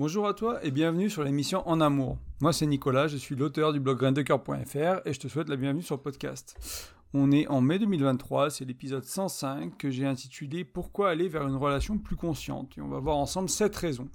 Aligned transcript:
Bonjour 0.00 0.26
à 0.26 0.32
toi 0.32 0.64
et 0.64 0.70
bienvenue 0.70 1.10
sur 1.10 1.24
l'émission 1.24 1.62
En 1.68 1.78
Amour. 1.78 2.16
Moi 2.40 2.54
c'est 2.54 2.64
Nicolas, 2.64 3.06
je 3.06 3.18
suis 3.18 3.36
l'auteur 3.36 3.74
du 3.74 3.80
blog 3.80 3.98
graindecoeur.fr 3.98 5.06
et 5.06 5.12
je 5.12 5.20
te 5.20 5.28
souhaite 5.28 5.50
la 5.50 5.56
bienvenue 5.56 5.82
sur 5.82 5.96
le 5.96 6.00
podcast. 6.00 6.56
On 7.12 7.30
est 7.30 7.46
en 7.48 7.60
mai 7.60 7.78
2023, 7.78 8.48
c'est 8.48 8.64
l'épisode 8.64 9.04
105 9.04 9.76
que 9.76 9.90
j'ai 9.90 10.06
intitulé 10.06 10.64
Pourquoi 10.64 11.10
aller 11.10 11.28
vers 11.28 11.46
une 11.46 11.54
relation 11.54 11.98
plus 11.98 12.16
consciente? 12.16 12.78
Et 12.78 12.80
on 12.80 12.88
va 12.88 12.98
voir 12.98 13.18
ensemble 13.18 13.50
7 13.50 13.76
raisons. 13.76 14.08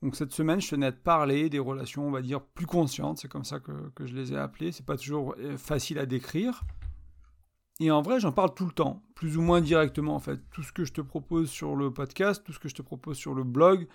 Donc 0.00 0.16
cette 0.16 0.32
semaine, 0.32 0.62
je 0.62 0.70
tenais 0.70 0.86
à 0.86 0.92
te 0.92 1.02
parler 1.02 1.50
des 1.50 1.58
relations, 1.58 2.08
on 2.08 2.10
va 2.10 2.22
dire, 2.22 2.40
plus 2.40 2.64
conscientes, 2.64 3.18
c'est 3.18 3.28
comme 3.28 3.44
ça 3.44 3.60
que, 3.60 4.06
je 4.06 4.14
les 4.14 4.32
ai 4.32 4.38
appelées, 4.38 4.72
c'est 4.72 4.86
pas 4.86 4.96
toujours 4.96 5.34
euh, 5.40 5.58
facile 5.58 5.98
à 5.98 6.06
décrire. 6.06 6.62
Et 7.80 7.90
en 7.90 8.00
vrai, 8.00 8.18
j'en 8.18 8.32
parle 8.32 8.54
tout 8.54 8.64
le 8.64 8.72
temps, 8.72 9.02
plus 9.14 9.36
ou 9.36 9.42
moins 9.42 9.60
directement 9.60 10.14
en 10.14 10.20
fait. 10.20 10.40
Tout 10.52 10.62
ce 10.62 10.72
que 10.72 10.86
je 10.86 10.94
te 10.94 11.02
propose 11.02 11.50
sur 11.50 11.76
le 11.76 11.92
podcast, 11.92 12.42
tout 12.46 12.54
ce 12.54 12.58
que 12.58 12.70
je 12.70 12.74
te 12.74 12.82
propose 12.82 13.18
sur 13.18 13.34
le 13.34 13.44
blog, 13.44 13.88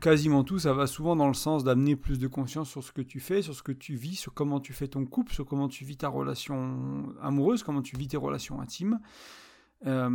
quasiment 0.00 0.44
tout, 0.44 0.58
ça 0.58 0.72
va 0.72 0.86
souvent 0.86 1.16
dans 1.16 1.28
le 1.28 1.34
sens 1.34 1.64
d'amener 1.64 1.96
plus 1.96 2.18
de 2.18 2.26
conscience 2.26 2.68
sur 2.68 2.84
ce 2.84 2.92
que 2.92 3.00
tu 3.00 3.20
fais, 3.20 3.42
sur 3.42 3.54
ce 3.54 3.62
que 3.62 3.72
tu 3.72 3.94
vis, 3.94 4.16
sur 4.16 4.34
comment 4.34 4.60
tu 4.60 4.72
fais 4.72 4.88
ton 4.88 5.04
couple, 5.06 5.32
sur 5.32 5.46
comment 5.46 5.68
tu 5.68 5.84
vis 5.84 5.96
ta 5.96 6.08
relation 6.08 7.14
amoureuse, 7.22 7.62
comment 7.62 7.82
tu 7.82 7.96
vis 7.96 8.08
tes 8.08 8.16
relations 8.16 8.60
intimes. 8.60 9.00
Euh, 9.86 10.10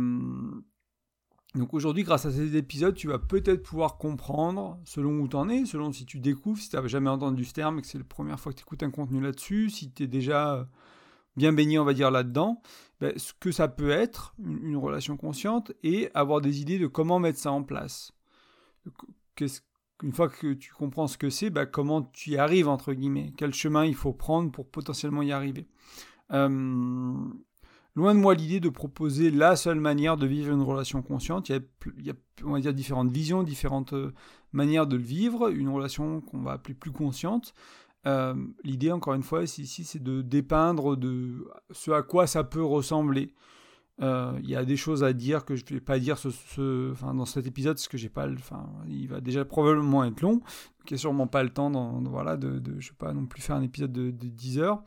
donc 1.54 1.72
aujourd'hui, 1.72 2.02
grâce 2.02 2.26
à 2.26 2.32
ces 2.32 2.56
épisodes, 2.56 2.94
tu 2.94 3.08
vas 3.08 3.18
peut-être 3.18 3.62
pouvoir 3.62 3.96
comprendre, 3.96 4.78
selon 4.84 5.20
où 5.20 5.28
tu 5.28 5.36
en 5.36 5.48
es, 5.48 5.66
selon 5.66 5.92
si 5.92 6.04
tu 6.04 6.18
découvres, 6.18 6.58
si 6.58 6.68
tu 6.68 6.76
n'as 6.76 6.86
jamais 6.86 7.10
entendu 7.10 7.44
ce 7.44 7.52
terme 7.52 7.78
et 7.78 7.82
que 7.82 7.86
c'est 7.86 7.98
la 7.98 8.04
première 8.04 8.40
fois 8.40 8.52
que 8.52 8.58
tu 8.58 8.64
écoutes 8.64 8.82
un 8.82 8.90
contenu 8.90 9.20
là-dessus, 9.20 9.70
si 9.70 9.92
tu 9.92 10.04
es 10.04 10.06
déjà 10.06 10.68
bien 11.36 11.52
baigné, 11.52 11.78
on 11.78 11.84
va 11.84 11.94
dire, 11.94 12.10
là-dedans, 12.10 12.60
ben, 13.00 13.12
ce 13.16 13.32
que 13.38 13.52
ça 13.52 13.68
peut 13.68 13.90
être, 13.90 14.34
une 14.38 14.76
relation 14.76 15.16
consciente, 15.16 15.72
et 15.82 16.10
avoir 16.14 16.40
des 16.40 16.60
idées 16.60 16.78
de 16.78 16.86
comment 16.86 17.18
mettre 17.18 17.38
ça 17.38 17.52
en 17.52 17.62
place 17.62 18.12
une 20.02 20.12
fois 20.12 20.28
que 20.28 20.52
tu 20.52 20.72
comprends 20.72 21.06
ce 21.06 21.16
que 21.16 21.30
c'est, 21.30 21.50
bah, 21.50 21.66
comment 21.66 22.02
tu 22.02 22.30
y 22.30 22.36
arrives, 22.36 22.68
entre 22.68 22.92
guillemets, 22.92 23.32
quel 23.36 23.54
chemin 23.54 23.84
il 23.84 23.94
faut 23.94 24.12
prendre 24.12 24.50
pour 24.50 24.68
potentiellement 24.68 25.22
y 25.22 25.32
arriver? 25.32 25.66
Euh, 26.32 26.48
loin 27.96 28.14
de 28.14 28.20
moi 28.20 28.34
l'idée 28.34 28.60
de 28.60 28.68
proposer 28.68 29.30
la 29.30 29.56
seule 29.56 29.80
manière 29.80 30.16
de 30.16 30.26
vivre 30.26 30.52
une 30.52 30.62
relation 30.62 31.02
consciente. 31.02 31.48
Il 31.48 31.62
y 32.02 32.10
a, 32.10 32.14
on 32.44 32.52
va 32.52 32.60
dire, 32.60 32.74
différentes 32.74 33.12
visions, 33.12 33.42
différentes 33.42 33.92
euh, 33.92 34.12
manières 34.52 34.86
de 34.86 34.96
le 34.96 35.02
vivre. 35.02 35.50
Une 35.50 35.68
relation 35.68 36.20
qu'on 36.20 36.42
va 36.42 36.52
appeler 36.52 36.74
plus 36.74 36.92
consciente. 36.92 37.54
Euh, 38.06 38.34
l'idée, 38.64 38.92
encore 38.92 39.14
une 39.14 39.22
fois, 39.22 39.44
ici, 39.44 39.84
c'est 39.84 40.02
de 40.02 40.22
dépeindre 40.22 40.98
ce 41.70 41.90
à 41.92 42.02
quoi 42.02 42.26
ça 42.26 42.44
peut 42.44 42.64
ressembler. 42.64 43.34
Euh, 44.02 44.38
il 44.42 44.50
y 44.50 44.56
a 44.56 44.64
des 44.64 44.76
choses 44.76 45.04
à 45.04 45.12
dire 45.12 45.44
que 45.44 45.54
je 45.54 45.64
ne 45.64 45.70
vais 45.70 45.80
pas 45.80 45.98
dire 45.98 46.16
dans 46.56 47.26
cet 47.26 47.46
épisode 47.46 47.76
parce 47.76 47.88
que 47.88 47.96
j'ai 47.96 48.08
pas, 48.08 48.28
enfin, 48.28 48.68
il 48.88 49.08
va 49.08 49.20
déjà 49.20 49.44
probablement 49.44 50.04
être 50.04 50.20
long, 50.20 50.34
donc 50.34 50.90
il 50.90 50.94
n'y 50.94 50.96
a 50.96 50.98
sûrement 50.98 51.28
pas 51.28 51.44
le 51.44 51.50
temps, 51.50 51.70
dans, 51.70 52.00
voilà, 52.02 52.36
de, 52.36 52.58
de, 52.58 52.80
je 52.80 52.90
vais 52.90 52.96
pas 52.96 53.12
non 53.12 53.26
plus 53.26 53.40
faire 53.40 53.56
un 53.56 53.62
épisode 53.62 53.92
de, 53.92 54.10
10 54.10 54.58
heures. 54.58 54.82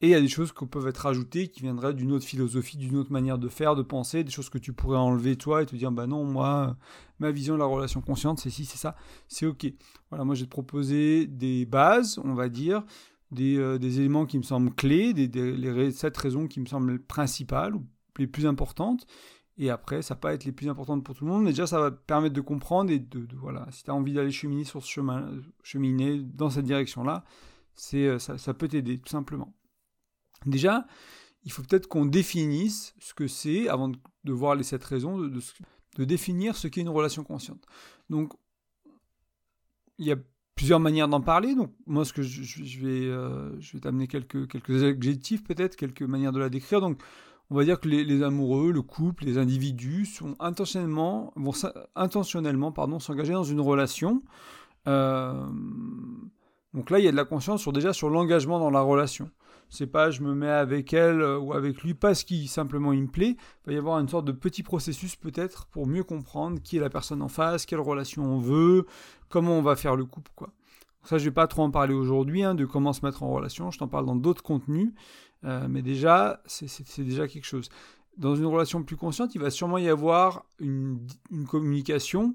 Et 0.00 0.08
il 0.08 0.10
y 0.10 0.16
a 0.16 0.20
des 0.20 0.28
choses 0.28 0.52
qui 0.52 0.66
peuvent 0.66 0.88
être 0.88 1.06
ajoutées 1.06 1.46
qui 1.46 1.60
viendraient 1.60 1.94
d'une 1.94 2.10
autre 2.10 2.24
philosophie, 2.24 2.76
d'une 2.76 2.96
autre 2.96 3.12
manière 3.12 3.38
de 3.38 3.48
faire, 3.48 3.76
de 3.76 3.82
penser, 3.82 4.24
des 4.24 4.32
choses 4.32 4.48
que 4.48 4.58
tu 4.58 4.72
pourrais 4.72 4.98
enlever 4.98 5.36
toi 5.36 5.62
et 5.62 5.66
te 5.66 5.76
dire 5.76 5.92
bah 5.92 6.08
non, 6.08 6.24
moi, 6.24 6.76
ma 7.20 7.30
vision 7.30 7.54
de 7.54 7.60
la 7.60 7.66
relation 7.66 8.00
consciente, 8.00 8.40
c'est 8.40 8.50
si, 8.50 8.64
c'est 8.64 8.78
ça, 8.78 8.96
c'est 9.28 9.46
ok. 9.46 9.66
Voilà, 10.10 10.24
moi 10.24 10.34
j'ai 10.34 10.46
proposé 10.46 11.28
des 11.28 11.66
bases, 11.66 12.18
on 12.24 12.34
va 12.34 12.48
dire, 12.48 12.84
des, 13.30 13.56
euh, 13.56 13.78
des 13.78 14.00
éléments 14.00 14.26
qui 14.26 14.38
me 14.38 14.42
semblent 14.42 14.74
clés, 14.74 15.14
des, 15.14 15.28
des 15.28 15.56
les, 15.56 15.92
sept 15.92 16.16
raisons 16.16 16.48
qui 16.48 16.60
me 16.60 16.66
semblent 16.66 17.00
principales, 17.00 17.76
ou 17.76 17.84
les 18.18 18.26
plus 18.26 18.46
importantes. 18.46 19.06
Et 19.58 19.70
après, 19.70 20.02
ça 20.02 20.14
va 20.14 20.20
pas 20.20 20.34
être 20.34 20.44
les 20.44 20.52
plus 20.52 20.68
importantes 20.68 21.04
pour 21.04 21.14
tout 21.14 21.24
le 21.24 21.30
monde, 21.30 21.44
mais 21.44 21.50
déjà, 21.50 21.66
ça 21.66 21.78
va 21.78 21.90
permettre 21.90 22.34
de 22.34 22.40
comprendre 22.40 22.90
et 22.90 22.98
de, 22.98 23.26
voilà, 23.36 23.66
si 23.70 23.84
tu 23.84 23.90
as 23.90 23.94
envie 23.94 24.14
d'aller 24.14 24.30
cheminer 24.30 24.64
sur 24.64 24.82
ce 24.82 24.90
chemin, 24.90 25.30
cheminer 25.62 26.20
dans 26.22 26.48
cette 26.48 26.64
direction-là, 26.64 27.24
c'est 27.74 28.06
euh, 28.06 28.18
ça, 28.18 28.54
peut 28.54 28.68
t'aider, 28.68 28.98
tout 28.98 29.10
simplement. 29.10 29.54
Déjà, 30.46 30.86
il 31.44 31.52
faut 31.52 31.62
peut-être 31.62 31.86
qu'on 31.86 32.06
définisse 32.06 32.94
ce 32.98 33.12
que 33.12 33.26
c'est, 33.26 33.68
avant 33.68 33.90
de, 33.90 34.32
voir 34.32 34.54
les 34.54 34.62
sept 34.62 34.82
raisons, 34.82 35.18
de, 35.18 35.40
de, 35.98 36.04
définir 36.04 36.56
ce 36.56 36.66
qu'est 36.66 36.80
une 36.80 36.88
relation 36.88 37.22
consciente. 37.22 37.64
Donc, 38.08 38.32
il 39.98 40.06
y 40.06 40.12
a 40.12 40.16
plusieurs 40.54 40.80
manières 40.80 41.08
d'en 41.08 41.20
parler. 41.20 41.54
Donc, 41.54 41.74
moi, 41.86 42.04
ce 42.04 42.12
que 42.12 42.22
je, 42.22 42.42
je 42.42 42.80
vais, 42.80 43.06
euh, 43.06 43.58
je 43.60 43.74
vais 43.74 43.80
t'amener 43.80 44.08
quelques, 44.08 44.48
quelques 44.48 44.82
adjectifs, 44.82 45.44
peut-être, 45.44 45.76
quelques 45.76 46.02
manières 46.02 46.32
de 46.32 46.38
la 46.38 46.48
décrire. 46.48 46.80
Donc, 46.80 47.02
on 47.52 47.54
va 47.54 47.64
dire 47.64 47.78
que 47.78 47.86
les, 47.86 48.22
amoureux, 48.22 48.72
le 48.72 48.80
couple, 48.80 49.26
les 49.26 49.36
individus 49.36 50.06
sont 50.06 50.36
intentionnellement, 50.40 51.34
vont 51.36 51.52
intentionnellement 51.94 52.72
pardon, 52.72 52.98
s'engager 52.98 53.34
dans 53.34 53.44
une 53.44 53.60
relation. 53.60 54.22
Euh, 54.88 55.46
donc 56.72 56.88
là, 56.88 56.98
il 56.98 57.04
y 57.04 57.08
a 57.08 57.10
de 57.10 57.16
la 57.16 57.26
conscience 57.26 57.60
sur, 57.60 57.74
déjà 57.74 57.92
sur 57.92 58.08
l'engagement 58.08 58.58
dans 58.58 58.70
la 58.70 58.80
relation. 58.80 59.30
C'est 59.68 59.86
pas 59.86 60.10
je 60.10 60.22
me 60.22 60.34
mets 60.34 60.48
avec 60.48 60.94
elle 60.94 61.20
euh, 61.20 61.38
ou 61.38 61.52
avec 61.52 61.82
lui 61.82 61.92
parce 61.92 62.24
qu'il 62.24 62.48
simplement 62.48 62.94
il 62.94 63.02
me 63.02 63.08
plaît. 63.08 63.36
Il 63.36 63.66
va 63.66 63.72
y 63.74 63.76
avoir 63.76 63.98
une 63.98 64.08
sorte 64.08 64.24
de 64.24 64.32
petit 64.32 64.62
processus 64.62 65.14
peut-être 65.14 65.66
pour 65.66 65.86
mieux 65.86 66.04
comprendre 66.04 66.58
qui 66.58 66.78
est 66.78 66.80
la 66.80 66.88
personne 66.88 67.20
en 67.20 67.28
face, 67.28 67.66
quelle 67.66 67.80
relation 67.80 68.24
on 68.24 68.38
veut, 68.38 68.86
comment 69.28 69.58
on 69.58 69.62
va 69.62 69.76
faire 69.76 69.94
le 69.94 70.06
couple, 70.06 70.30
quoi. 70.34 70.48
Ça, 71.04 71.18
je 71.18 71.24
vais 71.24 71.32
pas 71.32 71.48
trop 71.48 71.64
en 71.64 71.70
parler 71.70 71.94
aujourd'hui, 71.94 72.44
hein, 72.44 72.54
de 72.54 72.64
comment 72.64 72.92
se 72.92 73.04
mettre 73.04 73.24
en 73.24 73.30
relation. 73.30 73.70
Je 73.72 73.78
t'en 73.78 73.88
parle 73.88 74.06
dans 74.06 74.14
d'autres 74.14 74.42
contenus. 74.42 74.92
Euh, 75.44 75.66
mais 75.68 75.82
déjà, 75.82 76.42
c'est 76.46 77.02
déjà 77.02 77.26
quelque 77.28 77.44
chose. 77.44 77.68
Dans 78.16 78.36
une 78.36 78.46
relation 78.46 78.82
plus 78.82 78.96
consciente, 78.96 79.34
il 79.34 79.40
va 79.40 79.50
sûrement 79.50 79.78
y 79.78 79.88
avoir 79.88 80.44
une, 80.58 81.06
communication 81.48 82.34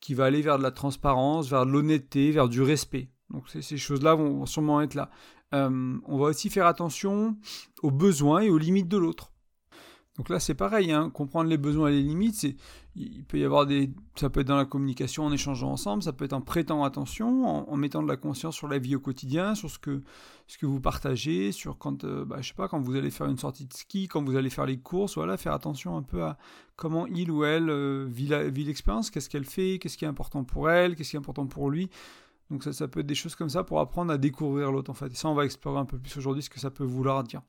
qui 0.00 0.14
va 0.14 0.24
aller 0.24 0.42
vers 0.42 0.58
de 0.58 0.62
la 0.62 0.70
transparence, 0.70 1.48
vers 1.48 1.66
de 1.66 1.70
l'honnêteté, 1.70 2.30
vers 2.30 2.48
du 2.48 2.62
respect. 2.62 3.10
Donc 3.30 3.48
ces 3.48 3.76
choses-là 3.76 4.14
vont, 4.14 4.46
sûrement 4.46 4.80
être 4.80 4.94
là. 4.94 5.10
Euh, 5.54 5.98
on 6.04 6.18
va 6.18 6.26
aussi 6.26 6.50
faire 6.50 6.66
attention 6.66 7.36
aux 7.82 7.90
besoins 7.90 8.40
et 8.40 8.50
aux 8.50 8.58
limites 8.58 8.88
de 8.88 8.96
l'autre. 8.96 9.32
Donc 10.16 10.30
là, 10.30 10.40
c'est 10.40 10.54
pareil, 10.54 10.90
hein, 10.90 11.10
comprendre 11.10 11.48
les 11.48 11.58
besoins 11.58 11.90
et 11.90 11.92
les 11.92 12.02
limites, 12.02 12.34
c'est, 12.34 12.56
il 12.98 13.24
peut 13.24 13.38
y 13.38 13.44
avoir 13.44 13.66
des, 13.66 13.90
ça 14.16 14.28
peut 14.28 14.40
être 14.40 14.48
dans 14.48 14.56
la 14.56 14.64
communication 14.64 15.24
en 15.24 15.32
échangeant 15.32 15.70
ensemble, 15.70 16.02
ça 16.02 16.12
peut 16.12 16.24
être 16.24 16.32
en 16.32 16.40
prêtant 16.40 16.84
attention, 16.84 17.70
en, 17.70 17.76
mettant 17.76 18.02
de 18.02 18.08
la 18.08 18.16
conscience 18.16 18.56
sur 18.56 18.68
la 18.68 18.78
vie 18.78 18.96
au 18.96 19.00
quotidien, 19.00 19.54
sur 19.54 19.70
ce 19.70 19.78
que, 19.78 20.02
ce 20.46 20.58
que 20.58 20.66
vous 20.66 20.80
partagez, 20.80 21.52
sur 21.52 21.78
quand, 21.78 22.04
euh, 22.04 22.24
bah, 22.24 22.38
je 22.40 22.48
sais 22.48 22.54
pas, 22.54 22.68
quand 22.68 22.80
vous 22.80 22.96
allez 22.96 23.10
faire 23.10 23.26
une 23.26 23.38
sortie 23.38 23.66
de 23.66 23.72
ski, 23.72 24.08
quand 24.08 24.22
vous 24.24 24.36
allez 24.36 24.50
faire 24.50 24.66
les 24.66 24.78
courses, 24.78 25.14
voilà, 25.14 25.36
faire 25.36 25.52
attention 25.52 25.96
un 25.96 26.02
peu 26.02 26.22
à 26.22 26.36
comment 26.76 27.06
il 27.06 27.30
ou 27.30 27.44
elle 27.44 27.70
euh, 27.70 28.06
vit, 28.08 28.28
l'expérience, 28.64 29.10
qu'est-ce 29.10 29.30
qu'elle 29.30 29.44
fait, 29.44 29.78
qu'est-ce 29.78 29.96
qui 29.96 30.04
est 30.04 30.08
important 30.08 30.44
pour 30.44 30.70
elle, 30.70 30.96
qu'est-ce 30.96 31.10
qui 31.10 31.16
est 31.16 31.20
important 31.20 31.46
pour 31.46 31.70
lui. 31.70 31.88
Donc 32.50 32.64
ça, 32.64 32.72
ça 32.72 32.88
peut 32.88 33.00
être 33.00 33.06
des 33.06 33.14
choses 33.14 33.36
comme 33.36 33.50
ça 33.50 33.62
pour 33.62 33.78
apprendre 33.78 34.12
à 34.12 34.18
découvrir 34.18 34.72
l'autre 34.72 34.90
en 34.90 34.94
fait. 34.94 35.12
Et 35.12 35.14
ça, 35.14 35.28
on 35.28 35.34
va 35.34 35.44
explorer 35.44 35.78
un 35.78 35.84
peu 35.84 35.98
plus 35.98 36.16
aujourd'hui 36.16 36.42
ce 36.42 36.50
que 36.50 36.58
ça 36.58 36.70
peut 36.70 36.84
vouloir 36.84 37.22
dire. 37.22 37.42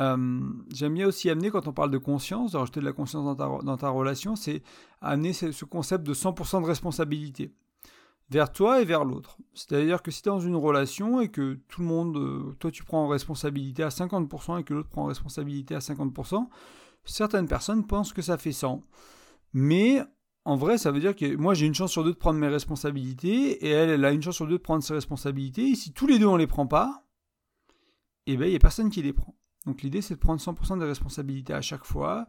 Euh, 0.00 0.40
j'aime 0.72 0.94
bien 0.94 1.06
aussi 1.06 1.30
amener, 1.30 1.50
quand 1.50 1.68
on 1.68 1.72
parle 1.72 1.90
de 1.90 1.98
conscience, 1.98 2.52
de 2.52 2.56
rajouter 2.56 2.80
de 2.80 2.84
la 2.84 2.92
conscience 2.92 3.24
dans 3.24 3.36
ta, 3.36 3.64
dans 3.64 3.76
ta 3.76 3.88
relation, 3.88 4.34
c'est 4.36 4.62
amener 5.00 5.32
ce, 5.32 5.64
concept 5.64 6.04
de 6.04 6.14
100% 6.14 6.62
de 6.62 6.66
responsabilité 6.66 7.52
vers 8.30 8.50
toi 8.50 8.80
et 8.80 8.84
vers 8.84 9.04
l'autre. 9.04 9.36
C'est-à-dire 9.52 10.02
que 10.02 10.10
si 10.10 10.22
tu 10.22 10.28
es 10.28 10.32
dans 10.32 10.40
une 10.40 10.56
relation 10.56 11.20
et 11.20 11.28
que 11.28 11.60
tout 11.68 11.82
le 11.82 11.86
monde, 11.86 12.16
euh, 12.16 12.56
toi 12.58 12.70
tu 12.70 12.82
prends 12.82 13.04
en 13.04 13.08
responsabilité 13.08 13.82
à 13.82 13.90
50% 13.90 14.60
et 14.60 14.64
que 14.64 14.74
l'autre 14.74 14.88
prend 14.88 15.02
en 15.02 15.06
responsabilité 15.06 15.74
à 15.74 15.78
50%, 15.78 16.48
certaines 17.04 17.46
personnes 17.46 17.86
pensent 17.86 18.12
que 18.12 18.22
ça 18.22 18.38
fait 18.38 18.52
100. 18.52 18.82
Mais 19.52 20.02
en 20.44 20.56
vrai, 20.56 20.78
ça 20.78 20.90
veut 20.90 21.00
dire 21.00 21.14
que 21.14 21.36
moi 21.36 21.54
j'ai 21.54 21.66
une 21.66 21.74
chance 21.74 21.92
sur 21.92 22.02
deux 22.02 22.12
de 22.12 22.18
prendre 22.18 22.40
mes 22.40 22.48
responsabilités 22.48 23.64
et 23.64 23.70
elle, 23.70 23.90
elle 23.90 24.04
a 24.04 24.10
une 24.10 24.22
chance 24.22 24.36
sur 24.36 24.46
deux 24.46 24.58
de 24.58 24.62
prendre 24.62 24.82
ses 24.82 24.94
responsabilités. 24.94 25.68
Et 25.68 25.74
si 25.74 25.92
tous 25.92 26.06
les 26.06 26.18
deux 26.18 26.26
on 26.26 26.36
les 26.36 26.46
prend 26.46 26.66
pas, 26.66 27.04
eh 28.26 28.36
ben 28.36 28.46
il 28.46 28.50
n'y 28.50 28.56
a 28.56 28.60
personne 28.60 28.90
qui 28.90 29.02
les 29.02 29.12
prend. 29.12 29.34
Donc 29.66 29.82
l'idée, 29.82 30.02
c'est 30.02 30.14
de 30.14 30.20
prendre 30.20 30.40
100% 30.40 30.78
des 30.78 30.84
responsabilités 30.84 31.54
à 31.54 31.62
chaque 31.62 31.84
fois. 31.84 32.26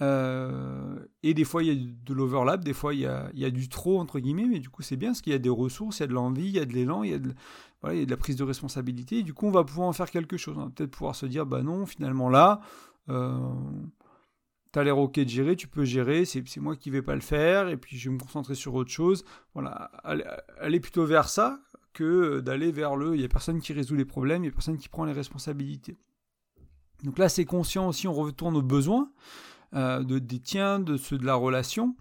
Euh, 0.00 0.98
et 1.22 1.34
des 1.34 1.44
fois, 1.44 1.62
il 1.62 1.68
y 1.68 1.72
a 1.72 1.92
de 2.04 2.14
l'overlap, 2.14 2.62
des 2.62 2.72
fois, 2.72 2.94
il 2.94 3.00
y, 3.00 3.06
a, 3.06 3.50
du 3.50 3.68
trop, 3.68 3.98
entre 3.98 4.20
guillemets, 4.20 4.46
mais 4.46 4.60
du 4.60 4.68
coup, 4.68 4.82
c'est 4.82 4.96
bien 4.96 5.10
parce 5.10 5.20
qu'il 5.20 5.32
y 5.32 5.36
a 5.36 5.40
des 5.40 5.48
ressources, 5.48 5.98
il 5.98 6.02
y 6.02 6.04
a 6.04 6.06
de 6.06 6.12
l'envie, 6.12 6.46
il 6.46 6.52
y 6.52 6.60
a 6.60 6.64
de 6.64 6.72
l'élan, 6.72 7.02
il, 7.02 7.10
y 7.10 7.14
a 7.14 7.18
de, 7.18 7.34
la 7.82 8.16
prise 8.16 8.36
de 8.36 8.44
responsabilité. 8.44 9.22
Du 9.22 9.34
coup, 9.34 9.46
on 9.46 9.50
va 9.50 9.64
pouvoir 9.64 9.88
en 9.88 9.92
faire 9.92 10.10
quelque 10.10 10.36
chose. 10.36 10.56
Va 10.56 10.70
peut-être 10.74 10.90
pouvoir 10.90 11.16
se 11.16 11.26
dire, 11.26 11.46
bah 11.46 11.62
non, 11.62 11.84
finalement, 11.84 12.28
là, 12.28 12.60
euh, 13.08 13.38
t'as 14.70 14.84
l'air 14.84 14.98
ok 14.98 15.18
de 15.18 15.28
gérer, 15.28 15.56
tu 15.56 15.66
peux 15.66 15.84
gérer, 15.84 16.24
c'est 16.24 16.44
moi 16.58 16.76
qui 16.76 16.90
vais 16.90 17.02
pas 17.02 17.14
le 17.14 17.20
faire, 17.20 17.68
et 17.68 17.76
puis 17.76 17.98
je 17.98 18.08
vais 18.08 18.14
me 18.14 18.20
concentrer 18.20 18.54
sur 18.54 18.74
autre 18.74 18.90
chose. 18.90 19.24
Voilà, 19.54 19.90
aller, 20.04 20.80
plutôt 20.80 21.06
vers 21.06 21.28
ça 21.28 21.60
que 21.92 22.38
d'aller 22.38 22.70
vers 22.70 22.94
le, 22.94 23.16
il 23.16 23.20
y 23.20 23.24
a 23.24 23.28
personne 23.28 23.60
qui 23.60 23.72
résout 23.72 23.96
les 23.96 24.04
problèmes, 24.04 24.44
il 24.44 24.48
y 24.48 24.50
a 24.50 24.52
personne 24.52 24.78
qui 24.78 24.88
prend 24.88 25.04
les 25.04 25.12
responsabilités. 25.12 25.96
Donc 27.02 27.18
là, 27.18 27.28
c'est 27.28 27.44
conscient 27.44 27.88
aussi, 27.88 28.08
on 28.08 28.12
retourne 28.12 28.56
aux 28.56 28.62
besoins 28.62 29.10
euh, 29.74 30.02
de, 30.02 30.18
des 30.18 30.40
tiens, 30.40 30.78
de 30.80 30.96
ceux 30.96 31.18
de 31.18 31.26
la 31.26 31.34
relation. 31.34 31.96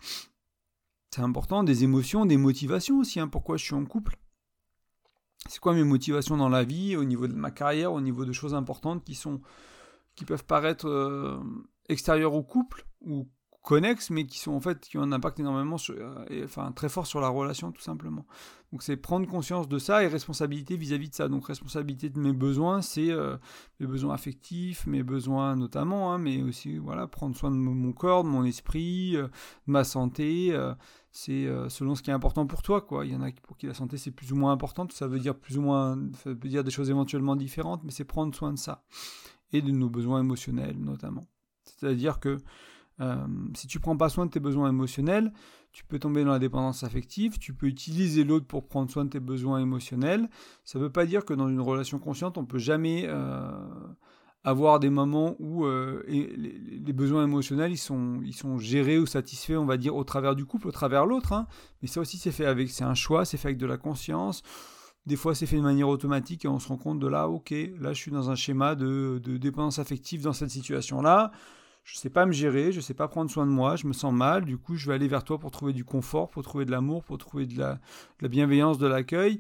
C'est 1.14 1.22
important, 1.22 1.64
des 1.64 1.84
émotions, 1.84 2.26
des 2.26 2.38
motivations 2.38 3.00
aussi. 3.00 3.20
Hein, 3.20 3.28
pourquoi 3.28 3.58
je 3.58 3.64
suis 3.66 3.76
en 3.76 3.86
couple? 3.86 4.18
C'est 5.48 5.60
quoi 5.60 5.74
mes 5.74 5.84
motivations 5.84 6.38
dans 6.38 6.50
la 6.50 6.64
vie, 6.64 6.96
au 6.96 7.04
niveau 7.04 7.28
de 7.28 7.34
ma 7.34 7.52
carrière, 7.52 7.94
au 7.94 8.02
niveau 8.02 8.26
de 8.26 8.34
choses 8.34 8.54
importantes 8.54 9.04
qui 9.04 9.16
sont 9.16 9.42
qui 10.16 10.26
peuvent 10.26 10.46
paraître 10.46 10.88
euh, 10.88 11.38
extérieures 11.90 12.34
au 12.34 12.44
couple 12.44 12.88
ou 13.02 13.30
connexes, 13.62 14.10
mais 14.10 14.26
qui 14.26 14.40
sont 14.40 14.54
en 14.54 14.60
fait 14.60 14.80
qui 14.80 14.98
ont 14.98 15.04
un 15.04 15.12
impact 15.12 15.40
énormément, 15.40 15.78
euh, 15.92 16.44
enfin 16.44 16.72
très 16.72 16.90
fort 16.90 17.06
sur 17.06 17.22
la 17.22 17.30
relation 17.30 17.72
tout 17.72 17.82
simplement. 17.82 18.26
Donc 18.74 18.84
c'est 18.84 18.98
prendre 18.98 19.26
conscience 19.28 19.70
de 19.70 19.80
ça 19.80 20.04
et 20.04 20.08
responsabilité 20.08 20.76
vis-à-vis 20.76 21.10
de 21.10 21.16
ça. 21.16 21.30
Donc 21.30 21.46
responsabilité 21.48 22.10
de 22.10 22.20
mes 22.20 22.34
besoins, 22.34 22.82
c'est 22.82 23.12
euh, 23.12 23.38
mes 23.80 23.88
besoins 23.88 24.14
affectifs, 24.14 24.86
mes 24.88 25.04
besoins 25.04 25.56
notamment, 25.56 26.12
hein, 26.12 26.18
mais 26.18 26.42
aussi 26.42 26.78
voilà 26.78 27.08
prendre 27.08 27.36
soin 27.36 27.50
de 27.50 27.56
mon 27.56 27.94
corps, 27.94 28.26
de 28.26 28.30
mon 28.30 28.44
esprit, 28.44 29.16
euh, 29.16 29.28
de 29.28 29.72
ma 29.72 29.86
santé. 29.86 30.50
Euh, 30.52 30.74
c'est 31.12 31.48
selon 31.70 31.96
ce 31.96 32.04
qui 32.04 32.12
est 32.12 32.14
important 32.14 32.46
pour 32.46 32.62
toi, 32.62 32.82
quoi. 32.82 33.04
Il 33.06 33.12
y 33.12 33.16
en 33.16 33.24
a 33.24 33.32
pour 33.32 33.58
qui 33.58 33.66
la 33.66 33.74
santé 33.74 33.98
c'est 33.98 34.12
plus 34.12 34.34
ou 34.34 34.36
moins 34.36 34.52
important. 34.52 34.86
Ça 34.92 35.08
veut 35.08 35.20
dire 35.20 35.34
plus 35.34 35.58
ou 35.58 35.62
moins, 35.62 35.98
veut 36.26 36.36
dire 36.36 36.64
des 36.64 36.70
choses 36.70 36.92
éventuellement 36.92 37.36
différentes, 37.36 37.84
mais 37.84 37.92
c'est 37.92 38.04
prendre 38.04 38.36
soin 38.36 38.54
de 38.54 38.60
ça 38.60 38.84
et 39.54 39.62
de 39.64 39.72
nos 39.72 39.90
besoins 39.90 40.20
émotionnels 40.20 40.78
notamment. 40.78 41.26
C'est-à-dire 41.64 42.20
que 42.20 42.38
si 43.56 43.68
tu 43.68 43.80
prends 43.80 43.98
pas 43.98 44.10
soin 44.10 44.26
de 44.26 44.32
tes 44.32 44.40
besoins 44.40 44.70
émotionnels, 44.70 45.32
tu 45.78 45.86
peux 45.86 46.00
tomber 46.00 46.24
dans 46.24 46.32
la 46.32 46.40
dépendance 46.40 46.84
affective, 46.84 47.38
tu 47.38 47.54
peux 47.54 47.68
utiliser 47.68 48.24
l'autre 48.24 48.48
pour 48.48 48.68
prendre 48.68 48.90
soin 48.90 49.06
de 49.06 49.12
tes 49.12 49.20
besoins 49.20 49.60
émotionnels. 49.60 50.28
Ça 50.64 50.80
ne 50.80 50.86
veut 50.86 50.90
pas 50.90 51.06
dire 51.06 51.24
que 51.24 51.36
dans 51.36 51.48
une 51.48 51.62
relation 51.62 52.00
consciente, 52.00 52.40
on 52.40 52.46
peut 52.46 52.58
jamais 52.58 53.04
euh, 53.06 53.52
avoir 54.44 54.80
des 54.80 54.90
moments 54.90 55.36
où 55.38 55.66
euh, 55.66 56.04
les, 56.08 56.94
besoins 56.94 57.26
émotionnels 57.26 57.78
sont, 57.78 58.24
gérés 58.58 58.98
ou 58.98 59.06
satisfaits, 59.06 59.54
on 59.54 59.68
va 59.68 59.78
dire, 59.78 59.96
au 59.96 60.04
travers 60.04 60.36
du 60.36 60.46
couple, 60.46 60.68
au 60.68 60.72
travers 60.72 61.06
l'autre. 61.06 61.32
Hein. 61.32 61.46
Mais 61.84 61.88
ça 61.88 62.02
aussi, 62.02 62.18
c'est 62.18 62.32
fait 62.32 62.48
avec, 62.48 62.72
c'est 62.72 62.84
un 62.84 62.96
choix, 62.96 63.24
c'est 63.24 63.38
fait 63.38 63.50
avec 63.50 63.60
de 63.60 63.68
la 63.68 63.78
conscience. 63.78 64.42
Des 65.06 65.16
fois, 65.16 65.36
c'est 65.36 65.46
fait 65.46 65.58
de 65.58 65.62
manière 65.62 65.90
automatique 65.90 66.44
et 66.46 66.48
on 66.48 66.58
se 66.58 66.70
rend 66.70 66.78
compte 66.78 66.98
de 66.98 67.08
là, 67.08 67.30
ok, 67.30 67.54
là, 67.80 67.94
je 67.94 68.02
suis 68.02 68.10
dans 68.10 68.32
un 68.32 68.36
schéma 68.36 68.74
de 68.74 69.20
dépendance 69.38 69.78
affective 69.78 70.24
dans 70.24 70.34
cette 70.34 70.50
situation-là 70.50 71.32
je 71.88 71.96
ne 71.96 72.00
sais 72.00 72.10
pas 72.10 72.26
me 72.26 72.34
gérer, 72.34 72.74
je 72.74 72.78
ne 72.78 72.82
sais 72.82 72.94
pas 72.94 73.08
prendre 73.08 73.32
soin 73.32 73.46
de 73.46 73.52
moi, 73.52 73.78
je 73.78 73.88
me 73.88 73.94
sens 73.94 74.14
mal, 74.14 74.44
du 74.44 74.58
coup 74.58 74.76
je 74.76 74.90
vais 74.90 74.96
aller 74.96 75.08
vers 75.08 75.24
toi 75.24 75.40
pour 75.40 75.52
trouver 75.52 75.72
du 75.72 75.86
confort, 75.86 76.30
pour 76.30 76.44
trouver 76.44 76.66
de 76.66 76.72
l'amour, 76.72 77.06
pour 77.06 77.18
trouver 77.18 77.46
de 77.46 77.58
la, 77.58 77.80
bienveillance, 78.28 78.78
de 78.78 78.88
l'accueil. 78.88 79.40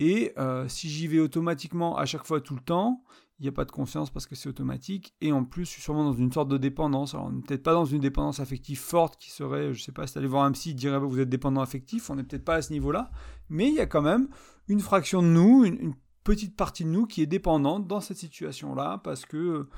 Et 0.00 0.32
euh, 0.36 0.66
si 0.66 0.88
j'y 0.88 1.06
vais 1.06 1.20
automatiquement 1.20 1.96
à 1.96 2.04
chaque 2.04 2.26
fois 2.26 2.40
tout 2.40 2.56
le 2.56 2.60
temps, 2.60 3.04
il 3.38 3.42
n'y 3.44 3.48
a 3.48 3.52
pas 3.52 3.64
de 3.64 3.70
confiance 3.70 4.10
parce 4.10 4.26
que 4.26 4.34
c'est 4.34 4.48
automatique. 4.48 5.14
Et 5.20 5.30
en 5.30 5.44
plus, 5.44 5.64
je 5.64 5.70
suis 5.70 5.82
sûrement 5.82 6.04
dans 6.04 6.12
une 6.12 6.32
sorte 6.32 6.48
de 6.48 6.58
dépendance. 6.58 7.14
Alors, 7.14 7.30
peut-être 7.46 7.62
pas 7.62 7.74
dans 7.74 7.84
une 7.84 8.00
dépendance 8.00 8.40
affective 8.40 8.80
forte 8.80 9.16
qui 9.18 9.30
serait, 9.30 9.72
je 9.72 9.78
ne 9.78 9.82
sais 9.82 9.92
pas, 9.92 10.06
si 10.06 10.18
aller 10.18 10.26
voir 10.26 10.44
un 10.44 10.52
psy, 10.52 10.70
il 10.70 10.74
dirait 10.74 10.98
bah, 10.98 11.06
vous 11.06 11.20
êtes 11.20 11.28
dépendant 11.28 11.60
affectif. 11.60 12.10
On 12.10 12.16
n'est 12.16 12.24
peut-être 12.24 12.44
pas 12.44 12.56
à 12.56 12.62
ce 12.62 12.72
niveau-là. 12.72 13.10
Mais 13.48 13.68
il 13.68 13.74
y 13.74 13.80
a 13.80 13.86
quand 13.86 14.02
même 14.02 14.28
une 14.68 14.80
fraction 14.80 15.22
de 15.22 15.28
nous, 15.28 15.64
une, 15.64 15.78
une, 15.80 15.94
petite 16.24 16.56
partie 16.56 16.84
de 16.84 16.90
nous 16.90 17.06
qui 17.06 17.22
est 17.22 17.26
dépendante 17.26 17.86
dans 17.86 18.00
cette 18.00 18.16
situation-là 18.16 19.00
parce 19.04 19.24
que 19.24 19.68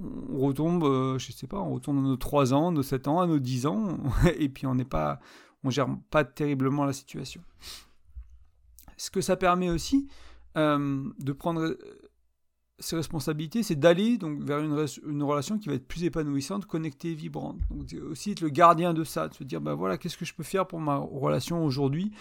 on 0.00 0.38
retombe, 0.38 0.84
euh, 0.84 1.18
je 1.18 1.32
sais 1.32 1.46
pas, 1.46 1.58
on 1.58 1.74
retombe 1.74 1.98
à 1.98 2.00
nos 2.00 2.16
3 2.16 2.52
ans, 2.52 2.72
nos 2.72 2.82
7 2.82 3.08
ans, 3.08 3.20
à 3.20 3.26
nos 3.26 3.38
10 3.38 3.66
ans, 3.66 3.98
et 4.38 4.48
puis 4.48 4.66
on 4.66 4.74
n'est 4.74 4.84
pas, 4.84 5.20
on 5.62 5.70
gère 5.70 5.88
pas 6.10 6.24
terriblement 6.24 6.84
la 6.84 6.92
situation. 6.92 7.42
Ce 8.96 9.10
que 9.10 9.20
ça 9.20 9.36
permet 9.36 9.70
aussi 9.70 10.08
euh, 10.56 11.04
de 11.18 11.32
prendre 11.32 11.62
euh, 11.62 11.78
ses 12.78 12.96
responsabilités, 12.96 13.62
c'est 13.62 13.76
d'aller 13.76 14.18
donc 14.18 14.42
vers 14.42 14.58
une, 14.58 15.22
relation 15.22 15.58
qui 15.58 15.68
va 15.68 15.74
être 15.74 15.86
plus 15.86 16.04
épanouissante, 16.04 16.66
connectée, 16.66 17.14
vibrante. 17.14 17.58
Aussi 18.10 18.32
être 18.32 18.40
le 18.40 18.48
gardien 18.48 18.94
de 18.94 19.04
ça, 19.04 19.28
de 19.28 19.34
se 19.34 19.44
dire 19.44 19.60
bah 19.60 19.74
voilà, 19.74 19.96
qu'est-ce 19.96 20.16
que 20.16 20.24
je 20.24 20.34
peux 20.34 20.42
faire 20.42 20.66
pour 20.66 20.80
ma 20.80 20.96
relation 20.96 21.64
aujourd'hui 21.64 22.12